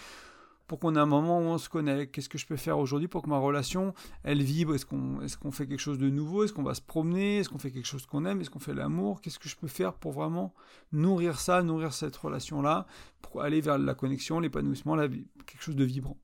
pour 0.73 0.79
qu'on 0.79 0.95
ait 0.95 0.99
un 0.99 1.05
moment 1.05 1.37
où 1.37 1.43
on 1.43 1.59
se 1.59 1.69
connecte 1.69 2.15
Qu'est-ce 2.15 2.27
que 2.27 2.39
je 2.39 2.47
peux 2.47 2.55
faire 2.55 2.79
aujourd'hui 2.79 3.07
pour 3.07 3.21
que 3.21 3.29
ma 3.29 3.37
relation, 3.37 3.93
elle 4.23 4.41
vibre? 4.41 4.73
Est-ce 4.73 4.87
qu'on 4.87 5.21
est 5.21 5.37
qu'on 5.37 5.51
fait 5.51 5.67
quelque 5.67 5.79
chose 5.79 5.99
de 5.99 6.09
nouveau? 6.09 6.45
Est-ce 6.45 6.51
qu'on 6.51 6.63
va 6.63 6.73
se 6.73 6.81
promener? 6.81 7.37
Est-ce 7.37 7.49
qu'on 7.49 7.59
fait 7.59 7.69
quelque 7.69 7.85
chose 7.85 8.07
qu'on 8.07 8.25
aime? 8.25 8.41
Est-ce 8.41 8.49
qu'on 8.49 8.57
fait 8.57 8.73
l'amour? 8.73 9.21
Qu'est-ce 9.21 9.37
que 9.37 9.47
je 9.47 9.55
peux 9.55 9.67
faire 9.67 9.93
pour 9.93 10.13
vraiment 10.13 10.51
nourrir 10.91 11.39
ça, 11.39 11.61
nourrir 11.61 11.93
cette 11.93 12.15
relation-là, 12.15 12.87
pour 13.21 13.43
aller 13.43 13.61
vers 13.61 13.77
la 13.77 13.93
connexion, 13.93 14.39
l'épanouissement, 14.39 14.97
quelque 14.97 15.61
chose 15.61 15.75
de 15.75 15.83
vibrant? 15.83 16.17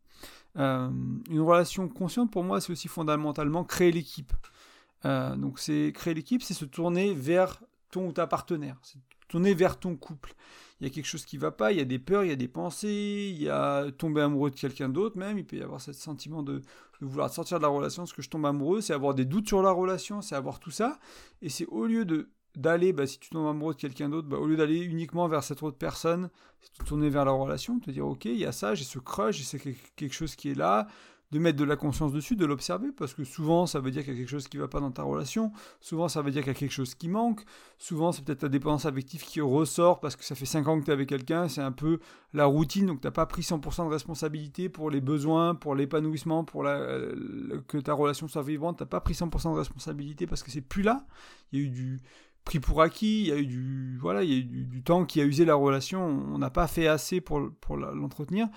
Euh, 0.58 0.90
Une 1.30 1.42
relation 1.42 1.88
consciente, 1.88 2.32
pour 2.32 2.44
moi, 2.44 2.60
c'est 2.60 2.72
aussi 2.72 2.88
fondamentalement 2.88 3.64
créer 3.64 3.92
l'équipe. 3.92 4.34
Euh, 5.06 5.36
donc 5.36 5.60
c'est 5.60 5.92
créer 5.94 6.16
l'équipe, 6.16 6.42
c'est 6.42 6.56
se 6.56 6.66
tourner 6.66 7.14
vers 7.14 7.62
ton 7.92 8.08
ou 8.08 8.14
ta 8.14 8.26
partenaire, 8.26 8.78
c'est 8.82 8.98
tourner 9.28 9.54
vers 9.54 9.78
ton 9.78 9.96
couple 9.96 10.34
il 10.80 10.88
y 10.88 10.90
a 10.90 10.94
quelque 10.94 11.06
chose 11.06 11.26
qui 11.26 11.38
va 11.38 11.52
pas, 11.52 11.72
il 11.72 11.78
y 11.78 11.82
a 11.82 11.86
des 11.86 12.00
peurs, 12.00 12.24
il 12.24 12.30
y 12.30 12.34
a 12.34 12.38
des 12.38 12.48
pensées, 12.48 13.32
il 13.34 13.42
y 13.42 13.50
a 13.50 13.92
tomber 13.92 14.22
amoureux 14.22 14.50
de 14.50 14.56
quelqu'un 14.56 14.90
d'autre 14.90 15.18
même, 15.18 15.38
il 15.38 15.46
peut 15.46 15.58
y 15.58 15.62
avoir 15.62 15.82
ce 15.82 15.92
sentiment 15.94 16.42
de, 16.42 16.62
vouloir 17.02 17.30
sortir 17.30 17.58
de 17.58 17.64
la 17.64 17.70
relation, 17.70 18.06
ce 18.06 18.14
que 18.14 18.22
je 18.22 18.30
tombe 18.30 18.46
amoureux, 18.46 18.82
c'est 18.82 18.94
avoir 18.94 19.14
des 19.14 19.26
doutes 19.26 19.48
sur 19.48 19.62
la 19.62 19.72
relation, 19.72 20.22
c'est 20.22 20.36
avoir 20.36 20.60
tout 20.60 20.72
ça, 20.72 21.00
et 21.42 21.50
c'est 21.50 21.66
au 21.68 21.86
lieu 21.86 22.06
de 22.06 22.30
d'aller, 22.56 22.94
bah, 22.94 23.06
si 23.06 23.20
tu 23.20 23.30
tombes 23.30 23.48
amoureux 23.48 23.76
de 23.76 23.80
quelqu'un 23.80 24.10
d'autre, 24.10 24.28
bah, 24.28 24.38
au 24.38 24.48
lieu 24.48 24.58
d'aller 24.58 24.80
uniquement 24.80 25.28
vers 25.28 25.44
cette 25.44 25.62
autre 25.62 25.78
personne, 25.78 26.32
c'est 26.62 26.80
de 26.80 26.84
tourner 26.84 27.10
vers 27.10 27.24
la 27.24 27.32
relation, 27.32 27.80
te 27.80 27.92
dire 27.92 28.08
ok, 28.08 28.26
il 28.26 28.38
y 28.38 28.46
a 28.46 28.52
ça, 28.52 28.74
j'ai 28.74 28.84
ce 28.84 28.98
crush, 28.98 29.38
j'ai 29.38 29.78
quelque 29.96 30.14
chose 30.14 30.36
qui 30.36 30.50
est 30.50 30.56
là, 30.56 30.88
de 31.32 31.40
mettre 31.40 31.58
de 31.58 31.64
la 31.64 31.76
conscience 31.76 32.12
dessus, 32.12 32.36
de 32.36 32.46
l'observer, 32.46 32.92
parce 32.92 33.14
que 33.14 33.24
souvent 33.24 33.68
ça 33.68 33.80
veut 33.80 33.92
dire 33.92 34.04
qu'il 34.04 34.14
y 34.14 34.16
a 34.16 34.20
quelque 34.20 34.30
chose 34.30 34.48
qui 34.48 34.58
ne 34.58 34.64
va 34.64 34.68
pas 34.68 34.80
dans 34.80 34.92
ta 34.92 35.04
relation, 35.04 35.52
souvent 35.80 36.08
ça 36.08 36.22
veut 36.22 36.32
dire 36.32 36.42
qu'il 36.42 36.54
y 36.54 36.56
a 36.56 36.60
quelque 36.60 36.72
chose 36.72 36.96
qui 36.96 37.08
manque, 37.08 37.42
souvent 37.78 38.12
c'est 38.12 38.24
peut-être 38.24 38.40
ta 38.40 38.50
dépendance 38.50 38.86
affective 38.86 39.24
qui 39.24 39.40
ressort 39.40 40.00
parce 40.00 40.16
que 40.16 40.24
ça 40.24 40.34
fait 40.34 40.46
5 40.46 40.68
ans 40.68 40.80
que 40.80 40.86
tu 40.86 40.90
es 40.90 40.94
avec 40.94 41.10
quelqu'un, 41.10 41.48
c'est 41.48 41.62
un 41.62 41.72
peu 41.72 42.00
la 42.34 42.46
routine, 42.46 42.88
donc 42.88 43.02
tu 43.02 43.08
n'as 43.08 43.12
pas 43.12 43.28
pris 43.28 43.44
100% 43.44 43.86
de 43.86 43.92
responsabilité 43.92 44.70
pour 44.70 44.90
les 44.90 45.02
besoins, 45.02 45.54
pour 45.54 45.76
l'épanouissement, 45.76 46.44
pour 46.44 46.64
que 46.64 47.78
ta 47.78 47.94
relation 47.94 48.28
soit 48.28 48.42
vivante, 48.42 48.78
tu 48.78 48.84
n'as 48.84 48.88
pas 48.88 49.02
pris 49.02 49.14
100% 49.14 49.54
de 49.54 49.58
responsabilité 49.58 50.26
parce 50.26 50.42
que 50.42 50.50
c'est 50.50 50.62
plus 50.62 50.82
là, 50.82 51.06
il 51.52 51.60
y 51.60 51.64
a 51.64 51.66
eu 51.66 51.70
du 51.70 52.02
pris 52.46 52.60
pour 52.60 52.82
acquis, 52.82 53.22
il 53.22 53.28
y 53.28 53.32
a 53.32 53.38
eu 53.38 53.46
du 53.46 53.98
voilà, 54.00 54.24
il 54.24 54.30
y 54.32 54.34
a 54.34 54.38
eu 54.38 54.44
du, 54.44 54.82
temps 54.82 55.06
qui 55.06 55.22
a 55.22 55.26
usé 55.26 55.46
la 55.46 55.54
relation, 55.54 56.04
on 56.04 56.40
n'a 56.40 56.50
pas 56.50 56.68
fait 56.68 56.88
assez 56.88 57.22
pour, 57.22 57.52
pour 57.62 57.78
l'entretenir. 57.78 58.48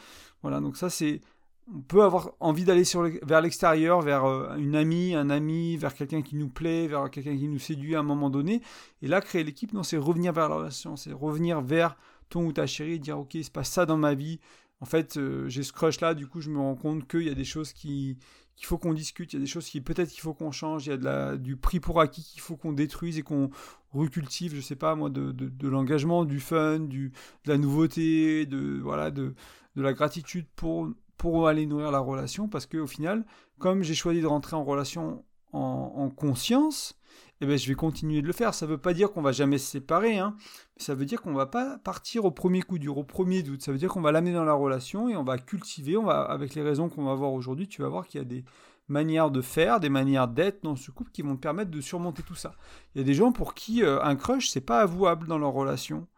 Voilà, 0.40 0.60
donc 0.60 0.76
ça 0.78 0.88
c'est 0.88 1.20
on 1.68 1.80
peut 1.80 2.02
avoir 2.02 2.32
envie 2.40 2.64
d'aller 2.64 2.82
vers 3.22 3.40
l'extérieur, 3.40 4.00
vers 4.00 4.24
euh, 4.24 4.56
une 4.56 4.74
amie, 4.74 5.14
un 5.14 5.30
ami, 5.30 5.76
vers 5.76 5.94
quelqu'un 5.94 6.22
qui 6.22 6.36
nous 6.36 6.48
plaît, 6.48 6.88
vers 6.88 7.10
quelqu'un 7.10 7.36
qui 7.36 7.48
nous 7.48 7.58
séduit 7.58 7.94
à 7.94 8.00
un 8.00 8.04
moment 8.04 8.30
donné. 8.30 8.62
Et 9.00 9.08
là, 9.08 9.20
créer 9.20 9.44
l'équipe, 9.44 9.72
non, 9.72 9.82
c'est 9.82 9.96
revenir 9.96 10.32
vers 10.32 10.48
la 10.48 10.56
relation, 10.56 10.96
c'est 10.96 11.12
revenir 11.12 11.60
vers 11.60 11.96
ton 12.28 12.46
ou 12.46 12.52
ta 12.52 12.66
chérie 12.66 12.98
dire, 12.98 13.18
ok, 13.18 13.34
il 13.34 13.44
se 13.44 13.50
passe 13.50 13.70
ça 13.70 13.86
dans 13.86 13.96
ma 13.96 14.14
vie. 14.14 14.40
En 14.80 14.86
fait, 14.86 15.16
euh, 15.16 15.48
j'ai 15.48 15.62
ce 15.62 15.72
crush 15.72 16.00
là, 16.00 16.14
du 16.14 16.26
coup, 16.26 16.40
je 16.40 16.50
me 16.50 16.58
rends 16.58 16.74
compte 16.74 17.06
qu'il 17.06 17.22
y 17.22 17.30
a 17.30 17.34
des 17.34 17.44
choses 17.44 17.72
qui 17.72 18.18
qu'il 18.54 18.66
faut 18.66 18.76
qu'on 18.76 18.92
discute, 18.92 19.32
il 19.32 19.36
y 19.36 19.38
a 19.38 19.40
des 19.40 19.46
choses 19.50 19.66
qui 19.66 19.80
peut-être 19.80 20.10
qu'il 20.10 20.20
faut 20.20 20.34
qu'on 20.34 20.52
change, 20.52 20.86
il 20.86 20.90
y 20.90 20.92
a 20.92 20.98
de 20.98 21.04
la, 21.04 21.36
du 21.38 21.56
prix 21.56 21.80
pour 21.80 22.02
acquis 22.02 22.22
qu'il 22.22 22.42
faut 22.42 22.54
qu'on 22.54 22.72
détruise 22.72 23.16
et 23.16 23.22
qu'on 23.22 23.48
recultive, 23.92 24.54
je 24.54 24.60
sais 24.60 24.76
pas 24.76 24.94
moi, 24.94 25.08
de, 25.08 25.34
l'engagement, 25.66 26.26
du 26.26 26.38
fun, 26.38 26.80
de 26.80 27.10
la 27.46 27.56
nouveauté, 27.56 28.44
de 28.44 28.78
voilà, 28.82 29.10
de 29.10 29.34
la 29.74 29.94
gratitude 29.94 30.46
pour 30.54 30.90
pour 31.22 31.46
aller 31.46 31.66
nourrir 31.66 31.92
la 31.92 32.00
relation, 32.00 32.48
parce 32.48 32.66
qu'au 32.66 32.88
final, 32.88 33.24
comme 33.60 33.84
j'ai 33.84 33.94
choisi 33.94 34.20
de 34.20 34.26
rentrer 34.26 34.56
en 34.56 34.64
relation 34.64 35.24
en, 35.52 36.10
conscience, 36.10 36.98
eh 37.40 37.46
ben, 37.46 37.56
je 37.56 37.68
vais 37.68 37.76
continuer 37.76 38.22
de 38.22 38.26
le 38.26 38.32
faire. 38.32 38.54
Ça 38.54 38.66
ne 38.66 38.72
veut 38.72 38.78
pas 38.78 38.92
dire 38.92 39.12
qu'on 39.12 39.22
va 39.22 39.30
jamais 39.30 39.58
se 39.58 39.70
séparer, 39.70 40.18
hein, 40.18 40.34
ça 40.78 40.96
veut 40.96 41.04
dire 41.04 41.22
qu'on 41.22 41.32
va 41.32 41.46
pas 41.46 41.78
partir 41.78 42.24
au 42.24 42.32
premier 42.32 42.60
coup 42.62 42.80
dur, 42.80 42.98
au 42.98 43.04
premier 43.04 43.44
doute. 43.44 43.62
Ça 43.62 43.70
veut 43.70 43.78
dire 43.78 43.88
qu'on 43.88 44.00
va 44.00 44.10
l'amener 44.10 44.32
dans 44.32 44.42
la 44.42 44.52
relation 44.52 45.08
et 45.08 45.16
on 45.16 45.22
va 45.22 45.38
cultiver, 45.38 45.96
on 45.96 46.02
va, 46.02 46.22
avec 46.22 46.56
les 46.56 46.62
raisons 46.62 46.88
qu'on 46.88 47.04
va 47.04 47.14
voir 47.14 47.32
aujourd'hui, 47.32 47.68
tu 47.68 47.82
vas 47.82 47.88
voir 47.88 48.08
qu'il 48.08 48.20
y 48.20 48.22
a 48.22 48.26
des 48.26 48.44
manières 48.88 49.30
de 49.30 49.42
faire, 49.42 49.78
des 49.78 49.90
manières 49.90 50.26
d'être 50.26 50.64
dans 50.64 50.74
ce 50.74 50.90
couple 50.90 51.12
qui 51.12 51.22
vont 51.22 51.36
te 51.36 51.40
permettre 51.40 51.70
de 51.70 51.80
surmonter 51.80 52.24
tout 52.24 52.34
ça. 52.34 52.56
Il 52.96 52.98
y 52.98 53.00
a 53.00 53.04
des 53.04 53.14
gens 53.14 53.30
pour 53.30 53.54
qui 53.54 53.84
euh, 53.84 54.02
un 54.02 54.16
crush, 54.16 54.48
c'est 54.48 54.60
pas 54.60 54.80
avouable 54.80 55.28
dans 55.28 55.38
leur 55.38 55.52
relation. 55.52 56.08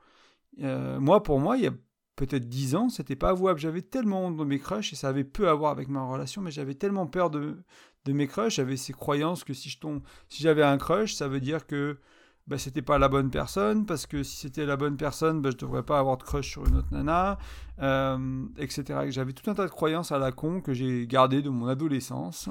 Euh, 0.63 0.99
moi, 0.99 1.23
pour 1.23 1.41
moi, 1.41 1.59
il 1.59 1.65
y 1.65 1.67
a 1.67 1.75
peut-être 2.17 2.49
10 2.49 2.75
ans, 2.77 2.89
c'était 2.89 3.17
pas 3.17 3.31
avouable. 3.31 3.59
J'avais 3.59 3.83
tellement 3.83 4.27
honte 4.27 4.37
de 4.37 4.45
mes 4.45 4.59
crushs 4.59 4.93
et 4.93 4.97
ça 4.97 5.09
avait 5.09 5.25
peu 5.25 5.49
à 5.49 5.55
voir 5.55 5.73
avec 5.73 5.89
ma 5.89 6.05
relation, 6.05 6.43
mais 6.43 6.51
j'avais 6.51 6.75
tellement 6.75 7.07
peur 7.07 7.31
de, 7.31 7.57
de 8.05 8.13
mes 8.13 8.27
crushs. 8.27 8.57
J'avais 8.57 8.77
ces 8.77 8.93
croyances 8.93 9.45
que 9.45 9.55
si 9.55 9.69
je 9.71 9.79
tombe, 9.79 10.03
si 10.29 10.43
j'avais 10.43 10.63
un 10.63 10.79
crush, 10.79 11.15
ça 11.15 11.29
veut 11.29 11.41
dire 11.41 11.67
que 11.67 11.99
bah, 12.47 12.59
c'était 12.59 12.83
pas 12.83 12.99
la 12.99 13.09
bonne 13.09 13.31
personne, 13.31 13.87
parce 13.87 14.07
que 14.07 14.23
si 14.23 14.37
c'était 14.37 14.67
la 14.67 14.77
bonne 14.77 14.97
personne, 14.97 15.41
bah, 15.41 15.51
je 15.51 15.57
devrais 15.57 15.83
pas 15.83 15.99
avoir 15.99 16.19
de 16.19 16.23
crush 16.23 16.51
sur 16.51 16.67
une 16.67 16.77
autre 16.77 16.89
nana, 16.93 17.39
euh, 17.81 18.47
etc. 18.59 19.07
J'avais 19.09 19.33
tout 19.33 19.51
un 19.51 19.55
tas 19.55 19.65
de 19.65 19.71
croyances 19.71 20.13
à 20.13 20.19
la 20.19 20.31
con 20.31 20.61
que 20.61 20.75
j'ai 20.75 21.07
gardées 21.07 21.41
de 21.43 21.49
mon 21.49 21.67
adolescence, 21.67 22.51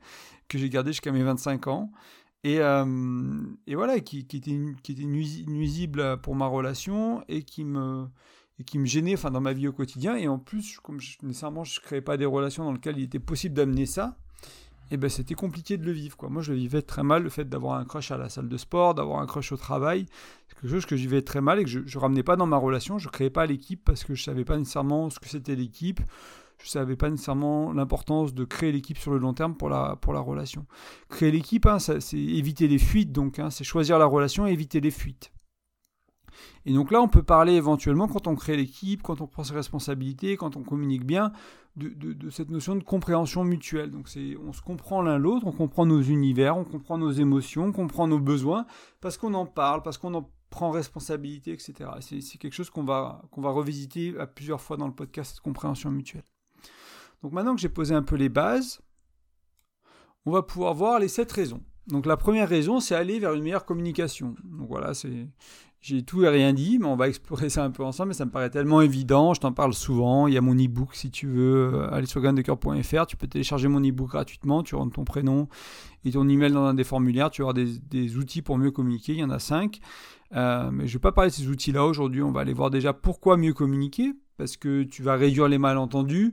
que 0.48 0.58
j'ai 0.58 0.70
gardées 0.70 0.92
jusqu'à 0.92 1.12
mes 1.12 1.22
25 1.22 1.66
ans. 1.68 1.92
Et, 2.42 2.60
euh, 2.60 2.84
et 3.66 3.74
voilà, 3.74 4.00
qui, 4.00 4.26
qui 4.26 4.38
était, 4.38 4.58
qui 4.82 4.92
était 4.92 5.04
nuisible 5.04 6.18
pour 6.22 6.34
ma 6.34 6.46
relation 6.46 7.22
et 7.28 7.42
qui 7.42 7.64
me, 7.64 8.06
et 8.58 8.64
qui 8.64 8.78
me 8.78 8.86
gênait 8.86 9.14
enfin, 9.14 9.30
dans 9.30 9.40
ma 9.40 9.52
vie 9.52 9.68
au 9.68 9.72
quotidien. 9.72 10.16
Et 10.16 10.28
en 10.28 10.38
plus, 10.38 10.78
comme 10.80 11.00
je, 11.00 11.16
nécessairement 11.22 11.64
je 11.64 11.80
créais 11.80 12.00
pas 12.00 12.16
des 12.16 12.26
relations 12.26 12.64
dans 12.64 12.72
lesquelles 12.72 12.98
il 12.98 13.04
était 13.04 13.18
possible 13.18 13.54
d'amener 13.54 13.86
ça, 13.86 14.16
et 14.90 14.94
eh 14.94 14.96
ben 14.98 15.08
c'était 15.08 15.34
compliqué 15.34 15.78
de 15.78 15.86
le 15.86 15.92
vivre. 15.92 16.16
Moi, 16.28 16.42
je 16.42 16.52
le 16.52 16.58
vivais 16.58 16.82
très 16.82 17.02
mal, 17.02 17.22
le 17.22 17.30
fait 17.30 17.48
d'avoir 17.48 17.78
un 17.78 17.86
crush 17.86 18.10
à 18.10 18.18
la 18.18 18.28
salle 18.28 18.50
de 18.50 18.56
sport, 18.58 18.94
d'avoir 18.94 19.20
un 19.20 19.26
crush 19.26 19.50
au 19.50 19.56
travail. 19.56 20.04
C'est 20.46 20.60
quelque 20.60 20.70
chose 20.70 20.84
que 20.84 20.94
je 20.94 21.02
vivais 21.02 21.22
très 21.22 21.40
mal 21.40 21.58
et 21.58 21.64
que 21.64 21.70
je 21.70 21.78
ne 21.80 21.98
ramenais 21.98 22.22
pas 22.22 22.36
dans 22.36 22.46
ma 22.46 22.58
relation. 22.58 22.98
Je 22.98 23.08
créais 23.08 23.30
pas 23.30 23.46
l'équipe 23.46 23.82
parce 23.82 24.04
que 24.04 24.14
je 24.14 24.22
savais 24.22 24.44
pas 24.44 24.58
nécessairement 24.58 25.08
ce 25.08 25.18
que 25.18 25.28
c'était 25.28 25.54
l'équipe. 25.54 26.00
Je 26.62 26.68
savais 26.68 26.96
pas 26.96 27.08
nécessairement 27.08 27.72
l'importance 27.72 28.34
de 28.34 28.44
créer 28.44 28.72
l'équipe 28.72 28.98
sur 28.98 29.10
le 29.10 29.18
long 29.18 29.32
terme 29.32 29.54
pour 29.54 29.70
la, 29.70 29.96
pour 29.96 30.12
la 30.12 30.20
relation. 30.20 30.66
Créer 31.08 31.30
l'équipe, 31.30 31.64
hein, 31.64 31.78
c'est 31.78 32.18
éviter 32.18 32.68
les 32.68 32.78
fuites, 32.78 33.10
donc 33.10 33.38
hein, 33.38 33.48
c'est 33.48 33.64
choisir 33.64 33.98
la 33.98 34.06
relation 34.06 34.46
et 34.46 34.52
éviter 34.52 34.80
les 34.80 34.90
fuites. 34.90 35.32
Et 36.66 36.72
donc 36.72 36.90
là, 36.90 37.00
on 37.00 37.08
peut 37.08 37.22
parler 37.22 37.54
éventuellement, 37.54 38.08
quand 38.08 38.26
on 38.26 38.34
crée 38.34 38.56
l'équipe, 38.56 39.02
quand 39.02 39.20
on 39.20 39.26
prend 39.26 39.44
ses 39.44 39.54
responsabilités, 39.54 40.36
quand 40.36 40.56
on 40.56 40.62
communique 40.62 41.04
bien, 41.04 41.32
de, 41.76 42.30
cette 42.30 42.50
notion 42.50 42.76
de 42.76 42.82
compréhension 42.82 43.44
mutuelle. 43.44 43.90
Donc 43.90 44.08
on 44.46 44.52
se 44.52 44.62
comprend 44.62 45.02
l'un 45.02 45.18
l'autre, 45.18 45.46
on 45.46 45.52
comprend 45.52 45.86
nos 45.86 46.00
univers, 46.02 46.56
on 46.56 46.64
comprend 46.64 46.98
nos 46.98 47.10
émotions, 47.10 47.66
on 47.66 47.72
comprend 47.72 48.06
nos 48.06 48.20
besoins, 48.20 48.66
parce 49.00 49.18
qu'on 49.18 49.34
en 49.34 49.46
parle, 49.46 49.82
parce 49.82 49.98
qu'on 49.98 50.14
en 50.14 50.30
prend 50.50 50.70
responsabilité, 50.70 51.52
etc. 51.52 51.90
C'est, 52.00 52.38
quelque 52.38 52.52
chose 52.52 52.70
qu'on 52.70 52.84
va, 52.84 53.22
qu'on 53.32 53.40
va 53.40 53.50
revisiter 53.50 54.14
à 54.20 54.26
plusieurs 54.26 54.60
fois 54.60 54.76
dans 54.76 54.86
le 54.86 54.94
podcast, 54.94 55.32
cette 55.32 55.40
compréhension 55.40 55.90
mutuelle. 55.90 56.24
Donc 57.22 57.32
maintenant 57.32 57.54
que 57.54 57.60
j'ai 57.60 57.68
posé 57.68 57.94
un 57.94 58.02
peu 58.02 58.16
les 58.16 58.28
bases, 58.28 58.80
on 60.26 60.30
va 60.30 60.42
pouvoir 60.42 60.74
voir 60.74 60.98
les 61.00 61.08
sept 61.08 61.30
raisons. 61.32 61.62
Donc 61.88 62.06
la 62.06 62.16
première 62.16 62.48
raison, 62.48 62.80
c'est 62.80 62.94
aller 62.94 63.18
vers 63.18 63.34
une 63.34 63.42
meilleure 63.42 63.64
communication. 63.64 64.34
Donc 64.44 64.68
voilà, 64.68 64.94
c'est 64.94 65.28
j'ai 65.84 66.02
tout 66.02 66.24
et 66.24 66.30
rien 66.30 66.54
dit, 66.54 66.78
mais 66.78 66.86
on 66.86 66.96
va 66.96 67.08
explorer 67.10 67.50
ça 67.50 67.62
un 67.62 67.70
peu 67.70 67.84
ensemble, 67.84 68.08
mais 68.08 68.14
ça 68.14 68.24
me 68.24 68.30
paraît 68.30 68.48
tellement 68.48 68.80
évident, 68.80 69.34
je 69.34 69.40
t'en 69.40 69.52
parle 69.52 69.74
souvent, 69.74 70.26
il 70.26 70.32
y 70.32 70.38
a 70.38 70.40
mon 70.40 70.54
e-book 70.54 70.94
si 70.94 71.10
tu 71.10 71.26
veux 71.26 71.74
euh, 71.74 71.92
aller 71.92 72.06
sur 72.06 72.22
graindecoeur.fr, 72.22 73.06
tu 73.06 73.18
peux 73.18 73.26
télécharger 73.26 73.68
mon 73.68 73.80
e-book 73.80 74.08
gratuitement, 74.08 74.62
tu 74.62 74.76
rentres 74.76 74.94
ton 74.94 75.04
prénom 75.04 75.46
et 76.06 76.12
ton 76.12 76.26
email 76.26 76.52
dans 76.52 76.64
un 76.64 76.72
des 76.72 76.84
formulaires, 76.84 77.28
tu 77.28 77.42
auras 77.42 77.52
des, 77.52 77.78
des 77.78 78.16
outils 78.16 78.40
pour 78.40 78.56
mieux 78.56 78.70
communiquer, 78.70 79.12
il 79.12 79.18
y 79.18 79.24
en 79.24 79.30
a 79.30 79.38
cinq. 79.38 79.80
Euh, 80.34 80.70
mais 80.72 80.86
je 80.86 80.92
ne 80.92 80.98
vais 80.98 81.02
pas 81.02 81.12
parler 81.12 81.28
de 81.28 81.34
ces 81.34 81.48
outils-là 81.48 81.84
aujourd'hui, 81.84 82.22
on 82.22 82.32
va 82.32 82.40
aller 82.40 82.54
voir 82.54 82.70
déjà 82.70 82.94
pourquoi 82.94 83.36
mieux 83.36 83.52
communiquer, 83.52 84.14
parce 84.38 84.56
que 84.56 84.84
tu 84.84 85.02
vas 85.02 85.16
réduire 85.16 85.48
les 85.48 85.58
malentendus, 85.58 86.32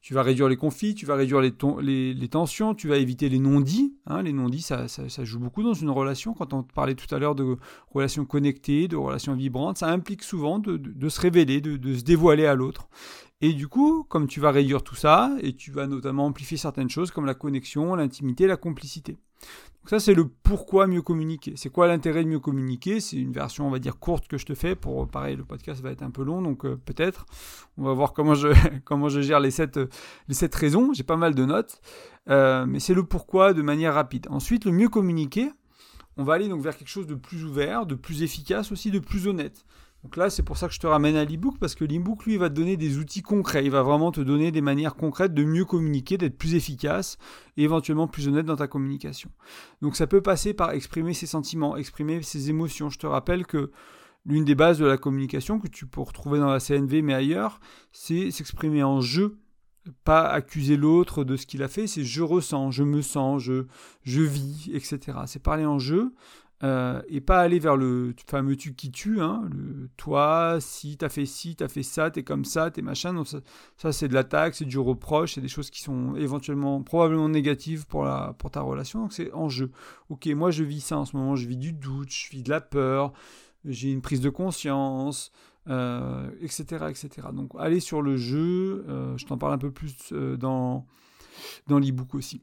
tu 0.00 0.14
vas 0.14 0.22
réduire 0.22 0.48
les 0.48 0.56
conflits, 0.56 0.94
tu 0.94 1.06
vas 1.06 1.16
réduire 1.16 1.40
les, 1.40 2.28
tensions, 2.28 2.74
tu 2.74 2.88
vas 2.88 2.98
éviter 2.98 3.28
les 3.28 3.38
non-dits. 3.38 3.96
Hein. 4.06 4.22
les 4.22 4.32
non-dits, 4.32 4.62
ça, 4.62 4.86
joue 5.24 5.40
beaucoup 5.40 5.62
dans 5.62 5.74
une 5.74 5.90
relation. 5.90 6.34
Quand 6.34 6.52
on 6.52 6.62
parlait 6.62 6.94
tout 6.94 7.12
à 7.14 7.18
l'heure 7.18 7.34
de 7.34 7.56
relations 7.90 8.24
connectées, 8.24 8.88
de 8.88 8.96
relations 8.96 9.34
vibrantes, 9.34 9.78
ça 9.78 9.88
implique 9.88 10.22
souvent 10.22 10.58
de, 10.58 11.08
se 11.08 11.20
révéler, 11.20 11.60
de, 11.60 11.94
se 11.94 12.04
dévoiler 12.04 12.46
à 12.46 12.54
l'autre. 12.54 12.88
Et 13.40 13.52
du 13.52 13.68
coup, 13.68 14.04
comme 14.08 14.26
tu 14.26 14.40
vas 14.40 14.50
réduire 14.50 14.82
tout 14.82 14.96
ça, 14.96 15.36
et 15.40 15.54
tu 15.54 15.70
vas 15.70 15.86
notamment 15.86 16.26
amplifier 16.26 16.56
certaines 16.56 16.90
choses 16.90 17.10
comme 17.10 17.26
la 17.26 17.34
connexion, 17.34 17.94
l'intimité, 17.94 18.46
la 18.46 18.56
complicité. 18.56 19.12
Donc 19.12 19.90
ça, 19.90 20.00
c'est 20.00 20.14
le 20.14 20.26
pourquoi 20.26 20.88
mieux 20.88 21.02
communiquer. 21.02 21.54
C'est 21.56 21.70
quoi 21.70 21.86
l'intérêt 21.86 22.24
de 22.24 22.28
mieux 22.28 22.40
communiquer? 22.40 22.98
C'est 22.98 23.16
une 23.16 23.32
version, 23.32 23.66
on 23.66 23.70
va 23.70 23.78
dire, 23.78 23.98
courte 23.98 24.26
que 24.26 24.36
je 24.36 24.44
te 24.44 24.54
fais. 24.54 24.74
Pour 24.74 25.08
pareil, 25.08 25.36
le 25.36 25.44
podcast 25.44 25.80
va 25.80 25.92
être 25.92 26.02
un 26.02 26.10
peu 26.10 26.24
long, 26.24 26.42
donc 26.42 26.64
euh, 26.64 26.76
peut-être. 26.84 27.26
On 27.76 27.84
va 27.84 27.92
voir 27.92 28.12
comment 28.12 28.34
je, 28.34 28.48
comment 28.84 29.08
je 29.08 29.20
gère 29.20 29.38
les 29.38 29.52
sept, 29.52 29.78
les 30.26 30.34
sept 30.34 30.54
raisons. 30.54 30.92
J'ai 30.92 31.04
pas 31.04 31.16
mal 31.16 31.34
de 31.34 31.44
notes. 31.44 31.80
Euh, 32.28 32.66
mais 32.66 32.80
c'est 32.80 32.94
le 32.94 33.04
pourquoi 33.04 33.54
de 33.54 33.62
manière 33.62 33.94
rapide. 33.94 34.26
Ensuite, 34.30 34.64
le 34.64 34.72
mieux 34.72 34.88
communiquer, 34.88 35.50
on 36.16 36.24
va 36.24 36.34
aller 36.34 36.48
donc 36.48 36.60
vers 36.60 36.76
quelque 36.76 36.88
chose 36.88 37.06
de 37.06 37.14
plus 37.14 37.44
ouvert, 37.44 37.86
de 37.86 37.94
plus 37.94 38.22
efficace 38.22 38.72
aussi, 38.72 38.90
de 38.90 38.98
plus 38.98 39.28
honnête. 39.28 39.64
Donc 40.04 40.16
là, 40.16 40.30
c'est 40.30 40.44
pour 40.44 40.56
ça 40.56 40.68
que 40.68 40.74
je 40.74 40.78
te 40.78 40.86
ramène 40.86 41.16
à 41.16 41.24
l'e-book, 41.24 41.56
parce 41.58 41.74
que 41.74 41.84
l'e-book, 41.84 42.24
lui, 42.24 42.36
va 42.36 42.48
te 42.48 42.54
donner 42.54 42.76
des 42.76 42.98
outils 42.98 43.22
concrets. 43.22 43.64
Il 43.64 43.70
va 43.70 43.82
vraiment 43.82 44.12
te 44.12 44.20
donner 44.20 44.52
des 44.52 44.60
manières 44.60 44.94
concrètes 44.94 45.34
de 45.34 45.44
mieux 45.44 45.64
communiquer, 45.64 46.16
d'être 46.18 46.38
plus 46.38 46.54
efficace 46.54 47.18
et 47.56 47.64
éventuellement 47.64 48.06
plus 48.06 48.28
honnête 48.28 48.46
dans 48.46 48.56
ta 48.56 48.68
communication. 48.68 49.30
Donc 49.82 49.96
ça 49.96 50.06
peut 50.06 50.22
passer 50.22 50.54
par 50.54 50.70
exprimer 50.70 51.14
ses 51.14 51.26
sentiments, 51.26 51.76
exprimer 51.76 52.22
ses 52.22 52.48
émotions. 52.48 52.90
Je 52.90 52.98
te 52.98 53.06
rappelle 53.06 53.44
que 53.44 53.72
l'une 54.24 54.44
des 54.44 54.54
bases 54.54 54.78
de 54.78 54.86
la 54.86 54.98
communication 54.98 55.58
que 55.58 55.68
tu 55.68 55.86
peux 55.86 56.00
retrouver 56.00 56.38
dans 56.38 56.52
la 56.52 56.60
CNV, 56.60 57.02
mais 57.02 57.14
ailleurs, 57.14 57.58
c'est 57.90 58.30
s'exprimer 58.30 58.84
en 58.84 59.00
je, 59.00 59.32
pas 60.04 60.28
accuser 60.28 60.76
l'autre 60.76 61.24
de 61.24 61.36
ce 61.36 61.46
qu'il 61.46 61.62
a 61.62 61.68
fait, 61.68 61.86
c'est 61.86 62.04
je 62.04 62.22
ressens, 62.22 62.70
je 62.70 62.82
me 62.82 63.02
sens, 63.02 63.42
je, 63.42 63.66
je 64.02 64.22
vis, 64.22 64.70
etc. 64.72 65.18
C'est 65.26 65.42
parler 65.42 65.64
en 65.64 65.78
jeu, 65.78 66.12
euh, 66.64 67.00
et 67.06 67.20
pas 67.20 67.40
aller 67.40 67.60
vers 67.60 67.76
le 67.76 68.12
fameux 68.26 68.56
tu 68.56 68.74
qui 68.74 68.90
tue, 68.90 69.20
hein, 69.20 69.48
le 69.52 69.88
toi, 69.96 70.56
si 70.60 70.96
t'as 70.96 71.08
fait 71.08 71.24
ci, 71.24 71.54
t'as 71.54 71.68
fait 71.68 71.84
ça, 71.84 72.10
t'es 72.10 72.24
comme 72.24 72.44
ça, 72.44 72.72
t'es 72.72 72.82
machin. 72.82 73.14
Donc 73.14 73.28
ça, 73.76 73.92
c'est 73.92 74.08
de 74.08 74.14
l'attaque, 74.14 74.56
c'est 74.56 74.64
du 74.64 74.78
reproche, 74.78 75.34
c'est 75.34 75.40
des 75.40 75.48
choses 75.48 75.70
qui 75.70 75.82
sont 75.82 76.16
éventuellement, 76.16 76.82
probablement 76.82 77.28
négatives 77.28 77.86
pour, 77.86 78.04
la, 78.04 78.34
pour 78.38 78.50
ta 78.50 78.60
relation. 78.60 79.02
Donc 79.02 79.12
c'est 79.12 79.32
en 79.32 79.48
jeu. 79.48 79.70
Ok, 80.08 80.26
moi 80.26 80.50
je 80.50 80.64
vis 80.64 80.80
ça 80.80 80.98
en 80.98 81.04
ce 81.04 81.16
moment, 81.16 81.36
je 81.36 81.46
vis 81.46 81.56
du 81.56 81.72
doute, 81.72 82.10
je 82.10 82.30
vis 82.30 82.42
de 82.42 82.50
la 82.50 82.60
peur, 82.60 83.12
j'ai 83.64 83.92
une 83.92 84.02
prise 84.02 84.20
de 84.20 84.30
conscience, 84.30 85.30
euh, 85.68 86.28
etc., 86.40 86.86
etc. 86.88 87.28
Donc 87.32 87.52
aller 87.56 87.78
sur 87.78 88.02
le 88.02 88.16
jeu, 88.16 88.84
euh, 88.88 89.16
je 89.16 89.26
t'en 89.26 89.38
parle 89.38 89.52
un 89.52 89.58
peu 89.58 89.70
plus 89.70 90.12
dans, 90.12 90.86
dans 91.68 91.78
l'e-book 91.78 92.16
aussi. 92.16 92.42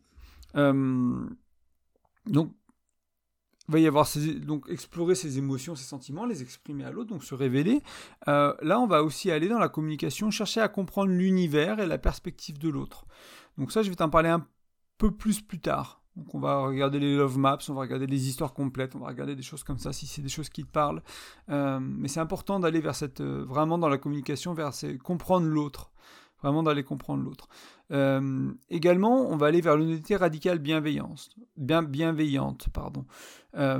donc 0.53 2.51
va 3.67 3.79
y 3.79 3.87
avoir 3.87 4.07
donc 4.45 4.65
explorer 4.69 5.15
ses 5.15 5.37
émotions, 5.37 5.75
ses 5.75 5.85
sentiments, 5.85 6.25
les 6.25 6.41
exprimer 6.41 6.83
à 6.83 6.91
l'autre, 6.91 7.09
donc 7.09 7.23
se 7.23 7.35
révéler. 7.35 7.81
Euh, 8.27 8.53
là, 8.61 8.79
on 8.79 8.87
va 8.87 9.03
aussi 9.03 9.31
aller 9.31 9.47
dans 9.47 9.59
la 9.59 9.69
communication, 9.69 10.31
chercher 10.31 10.61
à 10.61 10.67
comprendre 10.67 11.11
l'univers 11.11 11.79
et 11.79 11.87
la 11.87 11.97
perspective 11.97 12.59
de 12.59 12.69
l'autre. 12.69 13.05
Donc 13.57 13.71
ça, 13.71 13.81
je 13.81 13.89
vais 13.89 13.95
t'en 13.95 14.09
parler 14.09 14.29
un 14.29 14.45
peu 14.97 15.11
plus 15.11 15.41
plus 15.41 15.59
tard. 15.59 16.01
Donc 16.15 16.33
on 16.33 16.39
va 16.39 16.59
regarder 16.59 16.99
les 16.99 17.17
love 17.17 17.37
maps, 17.37 17.57
on 17.67 17.73
va 17.73 17.81
regarder 17.81 18.07
les 18.07 18.29
histoires 18.29 18.53
complètes, 18.53 18.95
on 18.95 18.99
va 18.99 19.07
regarder 19.07 19.35
des 19.35 19.43
choses 19.43 19.65
comme 19.65 19.79
ça 19.79 19.91
si 19.91 20.07
c'est 20.07 20.21
des 20.21 20.29
choses 20.29 20.47
qui 20.47 20.63
te 20.63 20.71
parlent. 20.71 21.03
Euh, 21.49 21.79
mais 21.81 22.07
c'est 22.07 22.21
important 22.21 22.59
d'aller 22.59 22.79
vers 22.79 22.95
cette, 22.95 23.19
euh, 23.19 23.43
vraiment 23.45 23.77
dans 23.77 23.89
la 23.89 23.97
communication, 23.97 24.53
vers 24.53 24.71
comprendre 25.03 25.47
l'autre 25.47 25.91
vraiment 26.41 26.63
d'aller 26.63 26.83
comprendre 26.83 27.23
l'autre. 27.23 27.47
Euh, 27.91 28.51
également, 28.69 29.29
on 29.29 29.37
va 29.37 29.47
aller 29.47 29.61
vers 29.61 29.77
l'unité 29.77 30.15
radicale 30.15 30.59
bienveillante. 30.59 31.29
Bien, 31.57 31.83
bienveillante 31.83 32.67
pardon. 32.73 33.05
Euh, 33.55 33.79